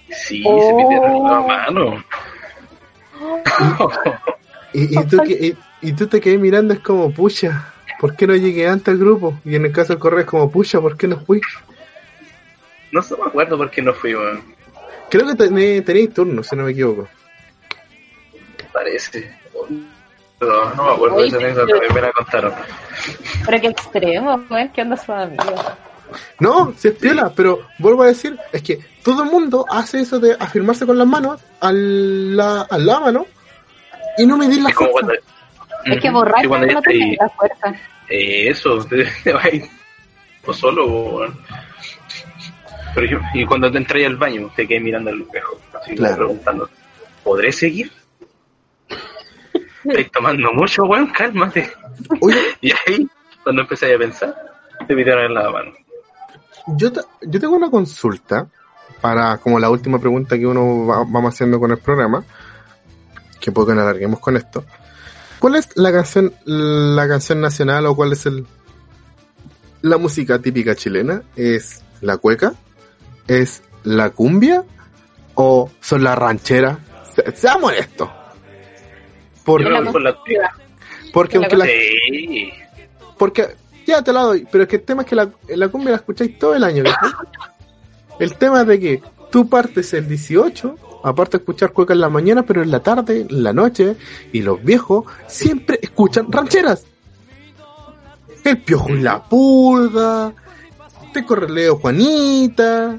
Sí, 0.09 0.45
Oh. 0.47 0.61
se 0.61 0.74
metieron 0.74 1.24
la 1.24 1.41
mano. 1.41 2.05
Y, 4.72 4.99
y, 4.99 5.05
tú, 5.07 5.24
y, 5.24 5.57
y 5.81 5.93
tú 5.93 6.07
te 6.07 6.20
quedé 6.20 6.39
mirando, 6.39 6.74
es 6.74 6.81
como, 6.81 7.11
pucha, 7.11 7.72
¿por 7.99 8.14
qué 8.14 8.27
no 8.27 8.37
llegué 8.37 8.68
antes 8.68 8.89
al 8.93 8.99
grupo? 8.99 9.39
Y 9.45 9.55
en 9.57 9.64
el 9.64 9.72
caso 9.72 9.95
del 9.95 9.99
correo 10.01 10.20
es 10.20 10.27
como, 10.27 10.51
pucha, 10.51 10.81
¿por 10.81 10.97
qué 10.97 11.09
no 11.09 11.18
fui? 11.20 11.41
No 12.93 13.03
se 13.03 13.16
me 13.16 13.24
acuerdo 13.26 13.57
por 13.59 13.70
qué 13.70 13.82
no 13.82 13.93
fui, 13.93 14.14
weón. 14.14 14.43
Creo 15.11 15.26
que 15.26 15.34
tené- 15.34 15.84
tenéis 15.84 16.12
turno, 16.14 16.43
si 16.43 16.57
no 16.57 16.64
me 16.64 16.72
equivoco. 16.72 17.09
Parece. 18.72 19.34
No, 20.41 20.74
no 20.74 20.84
me 20.84 20.93
acuerdo 20.93 21.16
de 21.22 21.26
esa 21.28 21.39
también 21.66 21.95
me 21.95 22.01
la 22.01 22.12
contaron. 22.12 22.53
Pero 23.47 23.61
qué 23.61 23.66
extremo, 23.68 24.45
weón. 24.51 24.68
¿Qué 24.70 24.82
onda 24.82 24.97
su 24.97 25.12
amigo? 25.12 25.43
No, 26.39 26.72
si 26.76 26.89
es 26.89 26.95
piola, 26.95 27.32
pero 27.34 27.66
vuelvo 27.78 28.03
a 28.03 28.07
decir, 28.07 28.39
es 28.53 28.62
que 28.62 28.78
todo 29.03 29.24
el 29.24 29.30
mundo 29.30 29.64
hace 29.68 30.01
eso 30.01 30.20
de 30.20 30.37
afirmarse 30.39 30.87
con 30.87 30.97
las 30.99 31.07
manos 31.07 31.41
al, 31.61 32.37
la, 32.37 32.62
al 32.62 32.87
la 32.87 33.01
mano 33.01 33.26
y 34.18 34.26
no 34.26 34.37
medir 34.37 34.62
la 34.62 34.68
Es 34.70 34.74
como 34.76 34.91
fuerza. 34.91 35.09
cuando. 35.74 35.95
Es 35.97 36.01
que 36.03 36.11
borracho 36.11 36.49
no 36.49 36.57
estáis- 36.80 37.16
la 37.18 37.28
fuerza. 37.30 37.74
eh, 38.09 38.49
eso, 38.51 38.84
te, 38.89 39.05
te 39.24 39.32
vas 39.32 39.45
a 39.47 39.49
ir 39.51 39.64
o 40.45 40.53
solo, 40.53 40.87
weón. 40.87 41.39
Pero 42.97 43.07
yo, 43.07 43.18
y 43.34 43.44
cuando 43.44 43.70
te 43.70 43.76
entras 43.78 44.03
al 44.07 44.16
baño, 44.16 44.51
te 44.57 44.66
quedas 44.66 44.82
mirando 44.82 45.11
al 45.11 45.20
espejo, 45.20 45.61
así 45.80 45.94
Claro. 45.94 46.16
preguntando, 46.16 46.68
¿podré 47.22 47.53
seguir? 47.53 47.92
Estáis 49.84 50.11
tomando 50.11 50.53
mucho, 50.55 50.84
weón, 50.84 51.07
cálmate. 51.12 51.70
Oye, 52.20 52.40
Y 52.62 52.72
ahí, 52.72 53.07
cuando 53.44 53.62
empecé 53.62 53.94
a 53.94 53.99
pensar, 53.99 54.34
te 54.88 54.94
pidieron 54.97 55.32
la 55.34 55.51
mano. 55.51 55.72
yo, 56.76 56.90
te- 56.90 57.03
yo 57.22 57.38
tengo 57.38 57.55
una 57.55 57.70
consulta 57.70 58.49
para 59.01 59.36
como 59.38 59.61
la 59.61 59.68
última 59.70 59.99
pregunta 60.01 60.36
que 60.38 60.47
uno 60.47 60.86
va- 60.86 61.05
vamos 61.07 61.34
haciendo 61.34 61.61
con 61.61 61.70
el 61.70 61.78
programa, 61.78 62.24
que 63.38 63.53
que 63.53 63.61
nos 63.61 63.68
alarguemos 63.78 64.18
con 64.20 64.36
esto. 64.36 64.64
¿Cuál 65.38 65.57
es 65.57 65.68
la 65.76 65.92
canción, 65.92 66.32
la 66.47 67.07
canción 67.07 67.40
nacional 67.42 67.84
o 67.86 67.94
cuál 67.94 68.12
es 68.14 68.24
el 68.26 68.47
la 69.82 69.99
música 69.99 70.40
típica 70.40 70.74
chilena? 70.74 71.22
¿Es 71.36 71.84
la 72.01 72.16
cueca? 72.16 72.55
¿Es 73.29 73.62
la 73.85 74.11
cumbia? 74.11 74.64
¿O 75.35 75.70
son 75.81 76.05
las 76.05 76.16
rancheras? 76.18 76.79
Se- 77.14 77.31
Seamos 77.37 77.72
honestos. 77.72 78.09
La 78.09 78.14
porque 79.45 81.39
la 81.39 81.45
aunque 81.47 81.57
la, 81.57 81.64
Sí. 81.66 82.51
porque 83.16 83.47
ya 83.87 84.03
te 84.03 84.12
la 84.12 84.22
doy, 84.22 84.47
pero 84.51 84.64
es 84.64 84.68
que 84.68 84.77
el 84.77 84.83
tema 84.83 85.03
es 85.03 85.09
que 85.09 85.14
la, 85.14 85.31
la 85.49 85.68
cumbia 85.68 85.91
la 85.91 85.97
escucháis 85.99 86.37
todo 86.39 86.55
el 86.57 86.64
año. 86.64 86.83
El 88.18 88.35
tema 88.37 88.62
es 88.62 88.66
de 88.66 88.81
que 88.81 89.03
tú 89.31 89.47
partes 89.49 89.93
el 89.93 90.09
18, 90.09 90.77
aparte 91.05 91.37
de 91.37 91.43
escuchar 91.43 91.72
cueca 91.72 91.93
en 91.93 92.01
la 92.01 92.09
mañana, 92.09 92.45
pero 92.45 92.62
en 92.62 92.70
la 92.70 92.81
tarde, 92.81 93.27
en 93.29 93.43
la 93.43 93.53
noche, 93.53 93.95
y 94.33 94.41
los 94.41 94.62
viejos 94.64 95.05
siempre 95.27 95.79
escuchan 95.83 96.33
rancheras. 96.33 96.87
El 98.43 98.62
piojo 98.62 98.89
y 98.91 99.01
la 99.01 99.22
pulga, 99.22 100.33
te 101.12 101.27
correleo 101.27 101.77
Juanita, 101.77 102.99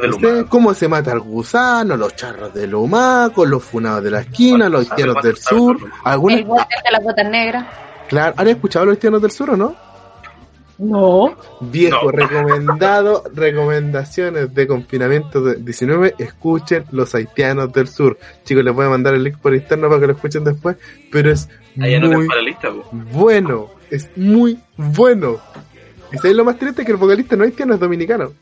del 0.00 0.14
humano. 0.14 0.46
cómo 0.48 0.74
se 0.74 0.88
mata 0.88 1.12
el 1.12 1.20
gusano, 1.20 1.96
los 1.96 2.14
charros 2.16 2.52
del 2.54 2.74
humaco, 2.74 3.44
los 3.44 3.62
funados 3.64 4.02
de 4.04 4.10
la 4.10 4.20
esquina, 4.20 4.68
los 4.68 4.86
¿Sabe 4.86 4.92
haitianos 5.02 5.14
cuánto 5.14 5.28
del 5.28 5.36
sur. 5.38 5.78
¿Alguna, 6.04 6.34
El 6.36 6.44
de 6.44 6.90
las 6.92 7.02
botas 7.02 7.28
negras. 7.30 7.66
claro, 8.08 8.34
¿han 8.36 8.48
escuchado 8.48 8.86
los 8.86 8.94
haitianos 8.94 9.22
del 9.22 9.30
sur 9.30 9.50
o 9.50 9.56
no? 9.56 9.76
No. 10.78 11.34
Viejo, 11.60 12.04
No. 12.04 12.10
recomendado, 12.12 13.24
recomendaciones 13.34 14.54
de 14.54 14.66
confinamiento 14.66 15.40
de 15.42 15.56
19, 15.56 16.16
escuchen 16.18 16.84
los 16.92 17.14
haitianos 17.14 17.72
del 17.72 17.88
sur. 17.88 18.18
Chicos, 18.44 18.62
les 18.62 18.74
voy 18.74 18.84
a 18.86 18.90
mandar 18.90 19.14
el 19.14 19.22
link 19.24 19.38
por 19.38 19.54
interno 19.54 19.88
para 19.88 20.00
que 20.00 20.06
lo 20.08 20.12
escuchen 20.12 20.44
después, 20.44 20.76
pero 21.10 21.30
es 21.32 21.48
anoten 21.80 22.10
muy 22.18 22.26
para 22.28 22.40
la 22.40 22.46
lista, 22.46 22.68
bueno, 22.92 23.68
es 23.90 24.10
muy 24.16 24.58
bueno. 24.76 25.38
¿Y 26.12 26.16
sabéis 26.18 26.36
lo 26.36 26.44
más 26.44 26.58
triste? 26.58 26.84
Que 26.84 26.92
el 26.92 26.98
vocalista 26.98 27.36
no 27.36 27.44
haitiano 27.44 27.74
es 27.74 27.80
dominicano. 27.80 28.32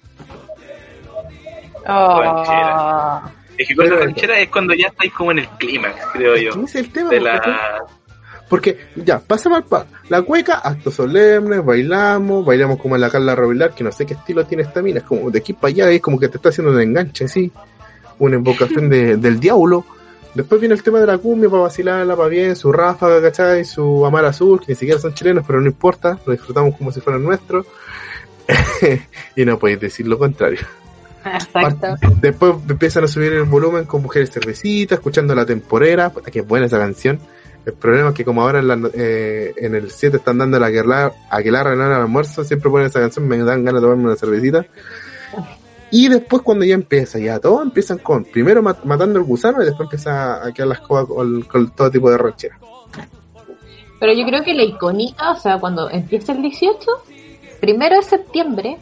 Oh. 1.86 3.20
Es 3.56 3.68
que 3.68 3.76
con 3.76 3.88
la 3.88 3.96
ranchera 3.96 4.38
es 4.40 4.48
cuando 4.48 4.74
ya 4.74 4.88
estáis 4.88 5.12
como 5.12 5.30
en 5.32 5.38
el 5.40 5.48
clímax, 5.50 5.94
creo 6.12 6.36
yo. 6.36 6.62
Es 6.64 6.74
el 6.74 6.90
tema. 6.90 7.10
De 7.10 7.18
porque- 7.20 7.30
la... 7.50 7.84
Porque, 8.48 8.78
ya, 8.96 9.18
pasamos 9.20 9.58
al 9.58 9.64
pa. 9.64 9.86
La 10.10 10.22
cueca, 10.22 10.58
actos 10.58 10.94
solemnes, 10.94 11.64
bailamos, 11.64 12.44
bailamos 12.44 12.78
como 12.78 12.94
en 12.94 13.00
la 13.00 13.10
Carla 13.10 13.34
Robilar, 13.34 13.74
que 13.74 13.82
no 13.82 13.90
sé 13.90 14.04
qué 14.06 14.14
estilo 14.14 14.44
tiene 14.44 14.62
esta 14.64 14.82
mina, 14.82 14.98
es 14.98 15.04
como 15.04 15.30
de 15.30 15.38
aquí 15.38 15.54
para 15.54 15.68
allá, 15.68 15.90
es 15.90 16.00
como 16.02 16.20
que 16.20 16.28
te 16.28 16.36
está 16.36 16.50
haciendo 16.50 16.72
un 16.72 16.80
enganche, 16.80 17.24
así, 17.24 17.50
una 18.18 18.36
invocación 18.36 18.88
de- 18.90 19.16
del 19.18 19.40
diablo. 19.40 19.84
Después 20.34 20.60
viene 20.60 20.74
el 20.74 20.82
tema 20.82 20.98
de 21.00 21.06
la 21.06 21.16
cumbia 21.18 21.48
para 21.48 21.62
vacilarla, 21.62 22.16
para 22.16 22.28
bien, 22.28 22.54
su 22.54 22.70
ráfaga, 22.70 23.22
¿cachai? 23.22 23.64
Su 23.64 24.04
amar 24.04 24.24
azul, 24.26 24.60
que 24.60 24.66
ni 24.68 24.74
siquiera 24.74 25.00
son 25.00 25.14
chilenos, 25.14 25.44
pero 25.46 25.60
no 25.60 25.66
importa, 25.66 26.18
lo 26.26 26.32
disfrutamos 26.32 26.76
como 26.76 26.92
si 26.92 27.00
fueran 27.00 27.22
nuestros. 27.24 27.66
y 29.36 29.44
no 29.44 29.58
podéis 29.58 29.80
decir 29.80 30.06
lo 30.06 30.18
contrario. 30.18 30.60
Exacto. 31.24 31.94
Después 32.20 32.54
empiezan 32.68 33.04
a 33.04 33.08
subir 33.08 33.32
el 33.32 33.44
volumen 33.44 33.84
con 33.84 34.02
mujeres 34.02 34.30
cervecitas, 34.30 34.98
escuchando 34.98 35.34
la 35.34 35.46
temporera, 35.46 36.10
puta, 36.10 36.30
que 36.30 36.42
buena 36.42 36.66
esa 36.66 36.78
canción. 36.78 37.18
El 37.64 37.72
problema 37.72 38.10
es 38.10 38.14
que 38.14 38.24
como 38.26 38.42
ahora 38.42 38.58
en, 38.58 38.68
la- 38.68 38.90
eh, 38.92 39.54
en 39.56 39.74
el 39.74 39.90
7 39.90 40.18
están 40.18 40.36
dando 40.38 40.58
la 40.58 40.66
Aguilar, 40.66 41.12
en 41.68 41.80
el 41.80 41.92
almuerzo, 41.92 42.44
siempre 42.44 42.70
ponen 42.70 42.88
esa 42.88 43.00
canción, 43.00 43.26
me 43.26 43.38
dan 43.38 43.64
ganas 43.64 43.80
de 43.80 43.86
tomarme 43.86 44.04
una 44.04 44.16
cervecita. 44.16 44.66
Y 45.90 46.08
después 46.08 46.42
cuando 46.42 46.64
ya 46.64 46.74
empieza, 46.74 47.18
ya 47.18 47.38
todo 47.38 47.62
empiezan 47.62 47.98
con, 47.98 48.24
primero 48.24 48.62
mat- 48.62 48.82
matando 48.84 49.18
el 49.18 49.24
gusano 49.24 49.62
y 49.62 49.66
después 49.66 49.86
empieza 49.86 50.44
a 50.44 50.52
quedar 50.52 50.68
las 50.68 50.80
cosas 50.80 51.06
con, 51.06 51.42
con 51.42 51.70
todo 51.70 51.90
tipo 51.90 52.10
de 52.10 52.18
ranchera. 52.18 52.58
Pero 54.00 54.12
yo 54.12 54.26
creo 54.26 54.42
que 54.44 54.52
la 54.54 54.64
icónica, 54.64 55.30
o 55.30 55.36
sea, 55.36 55.58
cuando 55.58 55.88
empieza 55.88 56.32
el 56.32 56.42
18, 56.42 56.76
primero 57.60 57.96
de 57.96 58.02
septiembre 58.02 58.76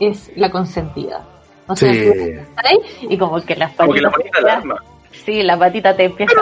es 0.00 0.30
la 0.36 0.50
consentida. 0.50 1.24
O 1.68 1.74
sea, 1.76 1.92
Sí. 1.92 2.04
tú 2.04 2.12
estás 2.12 2.64
ahí 2.64 2.78
y 3.02 3.18
como 3.18 3.40
que 3.44 3.56
las 3.56 3.72
Como 3.74 3.92
que 3.92 4.00
la 4.00 4.10
la 4.10 4.38
alarma. 4.38 4.82
Sí, 5.24 5.42
la 5.42 5.58
patita 5.58 5.96
te 5.96 6.04
empieza. 6.04 6.34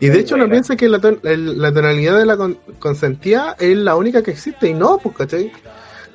Y 0.00 0.08
de 0.08 0.20
hecho, 0.20 0.36
no 0.36 0.48
piensa 0.48 0.76
que 0.76 0.88
la, 0.88 0.98
la, 1.22 1.72
tonalidad 1.72 2.18
de 2.18 2.26
la 2.26 2.36
consentía 2.78 3.56
es 3.58 3.76
la 3.76 3.96
única 3.96 4.22
que 4.22 4.30
existe, 4.30 4.68
y 4.68 4.74
no, 4.74 4.98
pues, 4.98 5.16
¿cachai? 5.16 5.52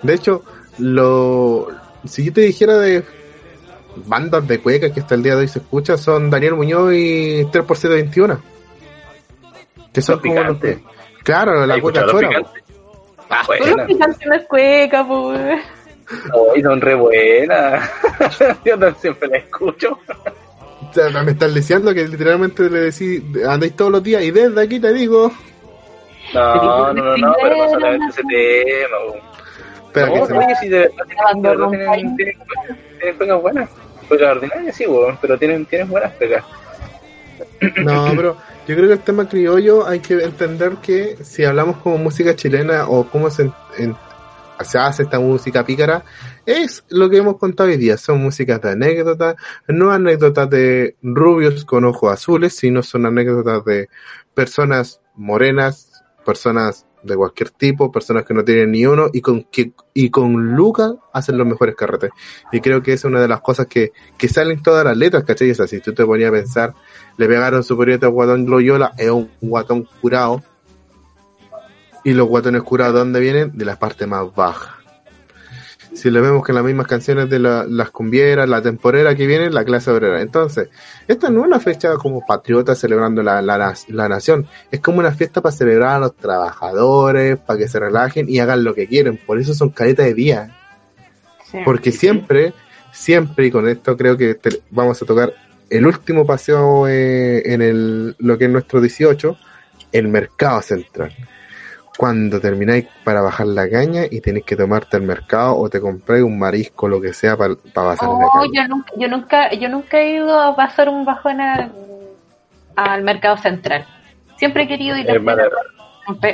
De 0.02 0.14
hecho, 0.14 0.44
lo 0.78 1.68
si 2.06 2.26
yo 2.26 2.34
te 2.34 2.42
dijera 2.42 2.78
de 2.78 3.04
bandas 4.06 4.48
de 4.48 4.60
cueca 4.60 4.92
que 4.92 5.02
hasta 5.02 5.16
el 5.16 5.24
día 5.24 5.36
de 5.36 5.42
hoy 5.42 5.48
se 5.48 5.60
escucha, 5.60 5.98
son 5.98 6.30
Daniel 6.30 6.56
Muñoz 6.56 6.94
y 6.94 7.46
3 7.52 7.66
por 7.66 7.78
721 7.78 8.42
Que 9.94 10.02
son 10.02 10.20
como 10.20 10.42
los 10.42 10.58
que, 10.58 10.80
Claro, 11.24 11.66
la 11.66 11.80
cueca 11.80 12.06
chora. 12.08 12.30
Ah, 13.32 13.44
buena. 13.48 13.88
no 14.26 14.36
es 14.36 14.46
cueca, 14.48 15.08
pues. 15.08 15.62
Hoy 16.34 16.62
son 16.62 16.82
re 16.82 16.96
buenas. 16.96 17.90
Yo 18.66 18.78
siempre 18.96 19.30
la 19.30 19.38
escucho. 19.38 19.98
me 21.24 21.32
están 21.32 21.54
diciendo 21.54 21.94
que 21.94 22.06
literalmente 22.08 22.70
le 22.70 22.80
decís, 22.92 23.24
andáis 23.48 23.76
todos 23.76 23.92
los 23.92 24.04
días 24.04 24.22
y 24.24 24.32
desde 24.32 24.62
aquí 24.62 24.80
te 24.80 24.92
digo. 24.94 25.32
No, 26.34 26.94
no, 26.94 26.94
no, 26.94 27.18
no, 27.18 27.36
pero 27.42 27.58
no 27.58 27.70
solamente 27.70 28.06
ese 28.10 28.22
tema. 28.24 28.98
Espera, 29.88 30.08
no, 30.08 30.14
que 30.14 30.26
se 30.26 30.34
oye, 30.34 30.56
si 30.62 30.70
de 30.70 30.92
verdad 31.42 31.68
tienen, 31.70 32.16
pegas 33.18 33.42
buenas. 33.42 33.70
Pegas 34.10 34.36
ordinarias, 34.36 34.76
sí, 34.76 34.86
bueno, 34.86 35.18
pero 35.22 35.38
tienen, 35.38 35.66
tienen 35.66 35.90
buenas 35.90 36.12
pegas. 36.14 36.44
No, 37.78 38.12
pero 38.16 38.38
yo 38.68 38.76
creo 38.76 38.88
que 38.88 38.94
el 38.94 39.00
tema 39.00 39.28
criollo 39.28 39.88
hay 39.88 40.00
que 40.00 40.24
entender 40.24 40.78
que 40.78 41.18
si 41.24 41.44
hablamos 41.44 41.78
como 41.78 41.98
música 41.98 42.36
chilena 42.36 42.88
o 42.88 43.10
cómo 43.10 43.30
se, 43.30 43.52
hace 44.58 45.04
esta 45.04 45.20
música 45.20 45.66
pícara, 45.66 46.04
es 46.46 46.84
lo 46.90 47.10
que 47.10 47.18
hemos 47.18 47.38
contado 47.38 47.70
hoy 47.70 47.78
día. 47.78 47.98
Son 47.98 48.22
músicas 48.22 48.62
de 48.62 48.72
anécdotas, 48.72 49.36
no 49.68 49.92
anécdotas 49.92 50.50
de 50.50 50.96
rubios 51.02 51.66
con 51.66 51.86
ojos 51.86 52.14
azules, 52.14 52.56
sino 52.56 52.84
son 52.84 53.08
anécdotas 53.08 53.66
de 53.66 53.90
personas 54.34 55.02
morenas, 55.16 56.04
personas 56.24 56.86
de 57.04 57.16
cualquier 57.16 57.50
tipo, 57.50 57.92
personas 57.92 58.26
que 58.26 58.34
no 58.34 58.44
tienen 58.44 58.72
ni 58.72 58.86
uno 58.86 59.10
y 59.12 59.22
con 59.22 59.44
que 59.46 59.74
y 59.94 60.10
con 60.10 60.56
Lucas 60.56 60.94
hacen 61.14 61.38
los 61.38 61.48
mejores 61.48 61.76
carretes. 61.76 62.12
Y 62.52 62.62
creo 62.62 62.82
que 62.82 62.94
es 62.94 63.04
una 63.04 63.20
de 63.20 63.28
las 63.28 63.42
cosas 63.42 63.68
que, 63.68 63.92
que 64.18 64.28
salen 64.28 64.62
todas 64.62 64.86
las 64.86 64.96
letras, 64.96 65.24
¿cachai? 65.24 65.52
O 65.52 65.56
sea, 65.56 65.68
si 65.68 65.80
tú 65.80 65.94
te 65.94 66.06
ponías 66.06 66.30
a 66.30 66.34
pensar, 66.34 66.74
le 67.18 67.28
pegaron 67.28 67.64
superior 67.64 68.04
a 68.04 68.08
Guatón 68.08 68.50
Loyola, 68.50 68.94
es 68.98 69.10
un 69.10 69.30
guatón 69.42 69.88
curado, 70.02 70.42
y 72.04 72.14
los 72.14 72.28
guatones 72.28 72.64
curados, 72.64 72.94
¿de 72.94 73.00
dónde 73.00 73.20
vienen? 73.20 73.58
De 73.58 73.66
la 73.66 73.78
parte 73.78 74.08
más 74.08 74.34
baja. 74.34 74.78
Si 75.94 76.10
le 76.10 76.22
vemos 76.22 76.46
que 76.46 76.54
las 76.54 76.64
mismas 76.64 76.88
canciones 76.88 77.30
de 77.30 77.38
las 77.38 77.92
cumbieras, 77.92 78.48
la 78.48 78.62
temporera 78.62 79.14
que 79.14 79.28
viene, 79.28 79.50
la 79.50 79.66
clase 79.66 79.92
obrera. 79.92 80.22
Entonces, 80.22 80.70
esta 81.08 81.30
no 81.30 81.42
es 81.42 81.48
una 81.48 81.60
fecha 81.60 81.96
como 81.96 82.26
patriota 82.26 82.76
celebrando 82.76 83.22
la, 83.22 83.42
la, 83.42 83.76
la 83.90 84.10
nación. 84.10 84.48
Es 84.72 84.80
como 84.80 85.00
una 85.00 85.12
fiesta 85.12 85.42
para 85.42 85.54
celebrar 85.54 85.98
a 85.98 86.00
los 86.00 86.16
trabajadores, 86.16 87.38
para 87.40 87.60
que 87.60 87.68
se 87.68 87.78
relajen 87.80 88.30
y 88.30 88.40
hagan 88.40 88.64
lo 88.64 88.74
que 88.74 88.88
quieren. 88.88 89.18
Por 89.18 89.38
eso 89.38 89.54
son 89.54 89.70
caretas 89.70 90.06
de 90.06 90.14
día. 90.14 90.58
Porque 91.66 91.92
siempre, 91.92 92.54
siempre, 92.94 93.48
y 93.48 93.52
con 93.52 93.68
esto 93.68 93.98
creo 93.98 94.16
que 94.16 94.40
vamos 94.70 95.02
a 95.02 95.06
tocar 95.06 95.34
el 95.72 95.88
último 95.88 96.26
paseo 96.26 96.88
eh, 96.88 97.42
en 97.54 97.62
el, 97.62 98.16
lo 98.20 98.38
que 98.38 98.46
es 98.46 98.52
nuestro 98.52 98.80
18, 98.80 99.38
el 99.92 100.08
mercado 100.08 100.62
central 100.62 101.14
cuando 101.98 102.40
termináis 102.40 102.88
para 103.04 103.22
bajar 103.22 103.46
la 103.46 103.70
caña 103.70 104.06
y 104.10 104.22
tenéis 104.22 104.46
que 104.46 104.56
tomarte 104.56 104.98
al 104.98 105.04
mercado 105.04 105.56
o 105.58 105.70
te 105.70 105.80
compráis 105.80 106.24
un 106.24 106.40
marisco, 106.40 106.88
lo 106.88 107.00
que 107.00 107.14
sea, 107.14 107.38
para 107.38 107.54
pasar 107.74 108.10
la 108.10 108.28
caña. 108.34 108.64
Yo 108.64 108.68
nunca, 108.68 108.92
yo, 108.98 109.08
nunca, 109.08 109.54
yo 109.54 109.70
nunca 109.70 110.00
he 110.00 110.16
ido 110.16 110.40
a 110.40 110.56
pasar 110.56 110.90
un 110.90 111.06
bajón 111.06 111.38
al 112.76 113.04
mercado 113.04 113.38
central. 113.38 113.86
Siempre 114.38 114.64
he 114.64 114.68
querido 114.68 114.98
ir 114.98 115.12
a 115.12 115.20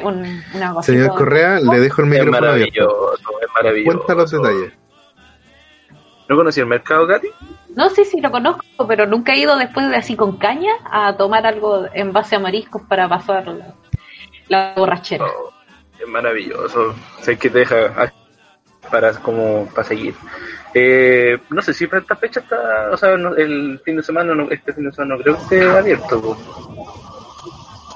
un, 0.05 0.41
una 0.55 0.81
Señor 0.83 1.15
Correa, 1.15 1.59
le 1.59 1.79
dejo 1.81 2.01
el 2.01 2.07
micrófono 2.07 2.37
es 2.37 2.41
maravilloso, 2.41 3.13
Es 3.41 3.47
maravilloso. 3.53 3.97
Cuenta 3.97 4.15
los 4.15 4.31
detalles. 4.31 4.73
¿No 6.29 6.35
conocí 6.37 6.61
el 6.61 6.67
mercado, 6.67 7.07
Katy? 7.07 7.27
No, 7.77 7.91
sí, 7.91 8.05
sí, 8.05 8.19
lo 8.21 8.31
conozco, 8.31 8.63
pero 8.87 9.05
nunca 9.05 9.33
he 9.33 9.37
ido 9.37 9.55
después 9.55 9.87
de 9.87 9.97
así 9.97 10.15
con 10.15 10.37
caña 10.37 10.71
a 10.83 11.15
tomar 11.15 11.45
algo 11.45 11.85
en 11.93 12.11
base 12.11 12.35
a 12.35 12.39
mariscos 12.39 12.81
para 12.89 13.07
pasar 13.07 13.45
la, 14.47 14.73
borrachera. 14.75 15.25
Oh 15.25 15.53
es 15.99 16.07
maravilloso. 16.07 16.95
Sé 17.21 17.37
que 17.37 17.51
te 17.51 17.59
deja 17.59 18.11
para 18.89 19.13
como 19.13 19.67
para 19.75 19.87
seguir. 19.87 20.15
Eh, 20.73 21.37
no 21.51 21.61
sé 21.61 21.71
si 21.71 21.85
para 21.85 22.01
esta 22.01 22.15
fecha 22.15 22.39
está, 22.39 22.89
o 22.91 22.97
sea, 22.97 23.11
el 23.13 23.79
fin 23.85 23.97
de 23.97 24.03
semana, 24.03 24.33
no, 24.33 24.49
este 24.49 24.73
fin 24.73 24.85
de 24.85 24.91
semana 24.91 25.15
no 25.15 25.21
creo 25.21 25.35
que 25.35 25.43
esté 25.43 25.69
abierto. 25.69 26.35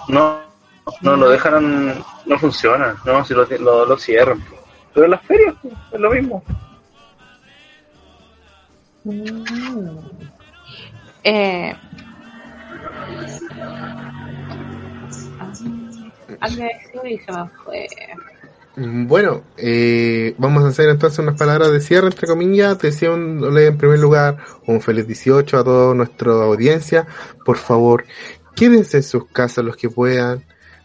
No, 0.09 0.41
no 1.01 1.15
lo 1.15 1.27
dejan, 1.27 2.03
no 2.27 2.37
funciona, 2.37 2.95
no, 3.03 3.25
si 3.25 3.33
lo, 3.33 3.45
lo, 3.85 3.97
cierran. 3.97 4.43
Pero 4.93 5.07
las 5.07 5.21
ferias 5.23 5.55
es 5.91 5.99
lo 5.99 6.11
mismo. 6.11 6.43
Eh, 11.23 11.75
Mm, 18.75 19.07
bueno, 19.07 19.43
eh, 19.57 20.33
vamos 20.37 20.63
a 20.63 20.69
hacer 20.69 20.89
entonces 20.89 21.19
unas 21.19 21.37
palabras 21.37 21.71
de 21.71 21.81
cierre, 21.81 22.07
entre 22.07 22.27
comillas. 22.27 22.77
Te 22.77 22.91
en 23.67 23.77
primer 23.77 23.99
lugar 23.99 24.37
un 24.65 24.81
feliz 24.81 25.07
18 25.07 25.57
a 25.57 25.63
toda 25.63 25.93
nuestra 25.93 26.31
audiencia. 26.31 27.05
Por 27.45 27.57
favor, 27.57 28.05
quédense 28.55 28.97
en 28.97 29.03
sus 29.03 29.27
casas 29.27 29.65
los 29.65 29.75
que 29.75 29.89
puedan. 29.89 30.43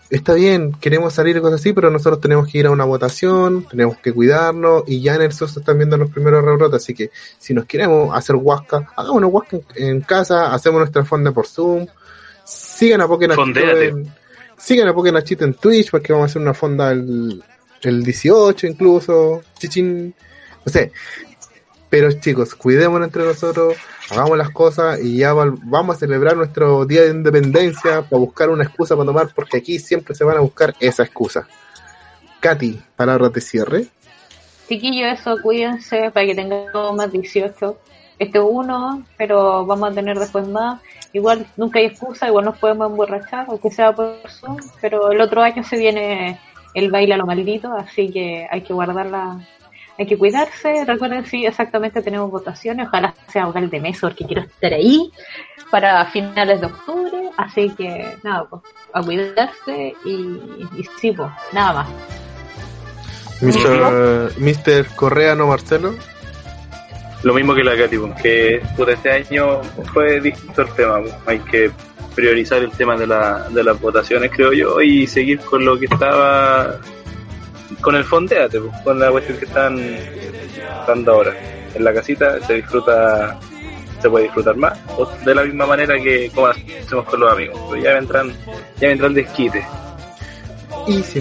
Está 0.09 0.35
bien, 0.35 0.73
queremos 0.73 1.15
salir 1.15 1.37
y 1.37 1.41
cosas 1.41 1.61
así, 1.61 1.73
pero 1.73 1.91
nosotros 1.91 2.21
tenemos 2.21 2.47
que 2.47 2.59
ir 2.59 2.67
a 2.67 2.71
una 2.71 2.85
votación, 2.85 3.67
tenemos 3.69 3.97
que 3.99 4.13
cuidarnos 4.13 4.85
y 4.87 5.01
ya 5.01 5.17
en 5.17 5.23
el 5.23 5.33
sur 5.33 5.49
se 5.49 5.59
están 5.59 5.79
viendo 5.79 5.97
los 5.97 6.11
primeros 6.11 6.45
rebrotes, 6.45 6.83
así 6.83 6.95
que 6.95 7.11
si 7.39 7.53
nos 7.55 7.65
queremos 7.65 8.17
hacer 8.17 8.37
huasca, 8.37 8.89
hagamos 8.97 9.17
una 9.17 9.27
huasca 9.27 9.59
en, 9.75 10.01
casa, 10.03 10.55
hacemos 10.55 10.79
nuestra 10.79 11.05
fonda 11.05 11.33
por 11.33 11.47
Zoom, 11.47 11.87
sigan 12.45 13.01
a 13.01 13.09
Pokémon 13.09 13.53
Sigan 14.59 14.89
a 14.89 14.95
Pokénachito 14.95 15.45
en 15.45 15.55
Twitch 15.55 15.91
porque 15.91 16.13
vamos 16.13 16.29
a 16.29 16.31
hacer 16.31 16.43
una 16.43 16.55
fonda 16.55 16.91
el, 16.91 17.43
el 17.83 18.03
18 18.03 18.67
incluso. 18.67 19.43
Chichín. 19.59 20.15
No 20.65 20.73
sé. 20.73 20.93
Pero 21.89 22.11
chicos, 22.13 22.55
cuidémonos 22.55 23.07
entre 23.07 23.25
nosotros, 23.25 23.77
hagamos 24.11 24.37
las 24.37 24.51
cosas 24.51 25.01
y 25.01 25.19
ya 25.19 25.33
vamos 25.33 25.97
a 25.97 25.99
celebrar 25.99 26.37
nuestro 26.37 26.85
día 26.85 27.03
de 27.03 27.11
independencia 27.11 28.03
para 28.03 28.19
buscar 28.19 28.51
una 28.51 28.65
excusa 28.65 28.97
para 28.97 29.07
tomar 29.07 29.29
porque 29.35 29.59
aquí 29.59 29.79
siempre 29.79 30.15
se 30.15 30.25
van 30.25 30.37
a 30.37 30.41
buscar 30.41 30.75
esa 30.81 31.05
excusa. 31.05 31.47
Katy, 32.41 32.81
palabras 32.97 33.33
de 33.33 33.41
cierre. 33.41 33.87
Chiquillo, 34.69 35.07
eso, 35.07 35.37
cuídense 35.43 36.11
para 36.13 36.27
que 36.27 36.35
tengamos 36.35 36.97
más 36.97 37.13
18. 37.13 37.79
Este 38.19 38.41
uno, 38.41 39.05
pero 39.17 39.65
vamos 39.65 39.91
a 39.91 39.95
tener 39.95 40.19
después 40.19 40.49
más 40.49 40.81
igual 41.17 41.47
nunca 41.57 41.79
hay 41.79 41.87
excusa, 41.87 42.29
igual 42.29 42.45
nos 42.45 42.59
podemos 42.59 42.91
emborrachar, 42.91 43.47
aunque 43.49 43.71
sea 43.71 43.93
por 43.93 44.17
eso, 44.25 44.57
pero 44.81 45.11
el 45.11 45.21
otro 45.21 45.43
año 45.43 45.65
se 45.65 45.79
viene 45.79 46.39
el 46.75 46.91
baile 46.91 47.15
a 47.15 47.17
lo 47.17 47.27
maldito, 47.27 47.73
así 47.73 48.11
que 48.11 48.47
hay 48.51 48.61
que 48.61 48.75
guardarla, 48.75 49.41
hay 49.99 50.07
que 50.07 50.19
cuidarse, 50.19 50.85
recuerden 50.85 51.25
si 51.27 51.47
exactamente 51.47 52.03
tenemos 52.03 52.31
votaciones, 52.31 52.89
ojalá 52.89 53.15
sea 53.29 53.47
vocal 53.47 53.71
de 53.71 53.81
mes 53.81 53.99
porque 54.01 54.25
quiero 54.25 54.43
estar 54.43 54.73
ahí 54.73 55.11
para 55.71 56.05
finales 56.07 56.61
de 56.61 56.67
octubre, 56.67 57.31
así 57.37 57.71
que 57.71 58.17
nada, 58.23 58.47
pues, 58.49 58.63
a 58.93 59.03
cuidarse 59.03 59.95
y, 60.05 60.13
y 60.77 60.89
sí, 60.99 61.13
pues, 61.13 61.31
nada 61.53 61.73
más. 61.73 61.89
Mr. 63.43 64.33
Mister 64.39 64.87
Correa, 64.97 65.35
no 65.35 65.47
Marcelo 65.47 65.95
lo 67.27 67.35
mismo 67.35 67.55
que 67.55 67.65
la 67.65 67.77
Katy, 67.77 67.97
que 68.23 68.63
por 68.77 68.89
este 68.89 69.11
año 69.11 69.61
fue 69.93 70.21
distinto 70.21 70.63
el 70.63 70.73
tema. 70.75 71.01
Hay 71.27 71.41
que 71.41 71.73
priorizar 72.15 72.63
el 72.63 72.71
tema 72.71 72.97
de, 72.97 73.07
la, 73.07 73.49
de 73.49 73.65
las 73.65 73.81
votaciones, 73.81 74.31
creo 74.33 74.53
yo, 74.53 74.81
y 74.81 75.09
seguir 75.09 75.41
con 75.41 75.65
lo 75.65 75.77
que 75.77 75.87
estaba, 75.87 76.79
con 77.81 77.95
el 77.95 78.05
fondeate, 78.05 78.61
con 78.85 78.99
la 78.99 79.11
cuestión 79.11 79.39
que 79.39 79.45
están 79.45 79.79
dando 80.87 81.13
ahora. 81.13 81.35
En 81.75 81.85
la 81.85 81.93
casita 81.93 82.41
se 82.47 82.55
disfruta, 82.55 83.39
se 84.01 84.09
puede 84.09 84.25
disfrutar 84.25 84.57
más, 84.57 84.79
de 85.25 85.35
la 85.35 85.45
misma 85.45 85.67
manera 85.67 85.95
que 86.01 86.31
como 86.35 86.47
hacemos 86.49 87.05
con 87.07 87.21
los 87.21 87.33
amigos. 87.33 87.61
Pero 87.71 87.83
ya 87.83 87.95
vendrán, 87.95 88.33
ya 88.81 88.89
vendrán 88.89 89.15
desquite 89.15 89.65
y 90.87 91.03
si, 91.03 91.21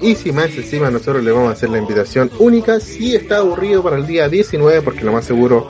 y 0.00 0.14
si 0.14 0.32
más 0.32 0.54
encima 0.56 0.90
nosotros 0.90 1.24
le 1.24 1.32
vamos 1.32 1.48
a 1.48 1.52
hacer 1.52 1.70
la 1.70 1.78
invitación 1.78 2.30
única, 2.38 2.78
si 2.78 3.14
está 3.14 3.38
aburrido 3.38 3.82
para 3.82 3.96
el 3.96 4.06
día 4.06 4.28
19, 4.28 4.82
porque 4.82 5.02
lo 5.02 5.12
más 5.12 5.24
seguro 5.24 5.68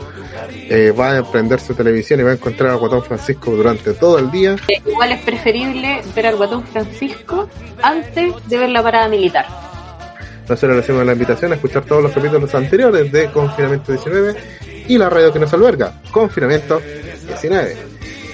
eh, 0.69 0.93
va 0.99 1.19
a 1.19 1.31
prender 1.31 1.61
su 1.61 1.75
televisión 1.75 2.21
y 2.21 2.25
va 2.25 2.31
a 2.31 2.35
encontrar 2.35 2.71
al 2.71 2.79
Guatón 2.79 3.05
Francisco 3.05 3.53
durante 3.53 3.93
todo 3.95 4.19
el 4.19 4.31
día. 4.31 4.57
Igual 4.87 5.13
es 5.13 5.23
preferible 5.23 6.03
ver 6.15 6.27
al 6.27 6.37
Guatón 6.37 6.65
Francisco 6.65 7.49
antes 7.83 8.35
de 8.49 8.59
ver 8.59 8.71
la 8.71 8.83
parada 8.83 9.09
militar. 9.09 9.47
Nosotros 10.49 10.77
le 10.77 10.83
hacemos 10.83 11.05
la 11.05 11.13
invitación 11.13 11.53
a 11.53 11.57
escuchar 11.57 11.85
todos 11.85 12.03
los 12.03 12.13
capítulos 12.13 12.55
anteriores 12.55 13.13
de 13.13 13.31
Confinamiento 13.31 13.93
19 13.93 14.37
y 14.89 14.97
la 14.97 15.11
radio 15.11 15.31
que 15.31 15.39
nos 15.39 15.53
alberga, 15.53 16.01
Confinamiento 16.11 16.81
19. 17.27 17.77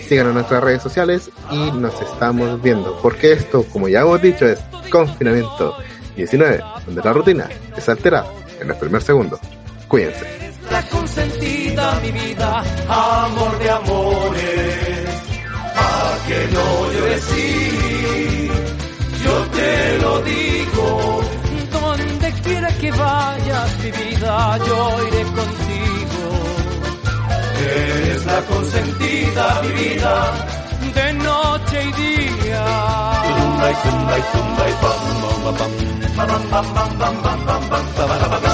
Síganos 0.08 0.34
nuestras 0.34 0.62
redes 0.62 0.82
sociales 0.82 1.30
y 1.50 1.72
nos 1.72 2.00
estamos 2.00 2.62
viendo, 2.62 2.98
porque 3.02 3.32
esto, 3.32 3.64
como 3.64 3.88
ya 3.88 4.02
hemos 4.02 4.22
dicho, 4.22 4.46
es 4.46 4.60
Confinamiento 4.90 5.76
19, 6.16 6.62
donde 6.86 7.02
la 7.02 7.12
rutina 7.12 7.48
es 7.76 7.88
alterada 7.88 8.30
en 8.60 8.70
el 8.70 8.76
primer 8.76 9.02
segundo. 9.02 9.40
Cuídense. 9.88 10.24
La 10.70 10.82
consentida, 10.88 12.00
mi 12.00 12.12
vida, 12.12 12.62
amor 12.88 13.58
de 13.58 13.70
amores, 13.70 15.22
a 15.76 16.18
que 16.28 16.48
no 16.52 16.92
llores, 16.92 17.24
sí, 17.24 18.48
yo 19.24 19.46
te 19.52 19.98
lo 19.98 20.22
digo. 20.22 21.23
Que 22.84 22.90
vayas, 22.90 23.78
mi 23.82 23.90
vida, 23.90 24.58
yo 24.58 25.06
iré 25.08 25.22
contigo. 25.38 26.24
Eres 27.58 28.26
la 28.26 28.40
consentida, 28.42 29.62
mi 29.62 29.72
vida, 29.72 30.14
de 30.94 31.12
noche 31.14 31.82
y 31.82 31.92
día. 32.02 32.64
Tumba 33.38 33.70
y 33.70 33.76
tumba 33.84 34.14
y 34.18 34.24
tumba 34.32 34.64
y 34.68 34.74
pam, 34.82 35.00
pam, 35.40 35.54
pam, 35.56 35.72
pam, 36.14 36.28
pam, 36.28 36.42
pam, 36.50 36.72
pam, 36.74 36.98
pam, 36.98 37.14
pam, 37.22 37.46
pam, 37.46 37.62
pam, 37.70 37.84
pam, 37.96 38.30
pam, 38.30 38.42
pam. 38.42 38.53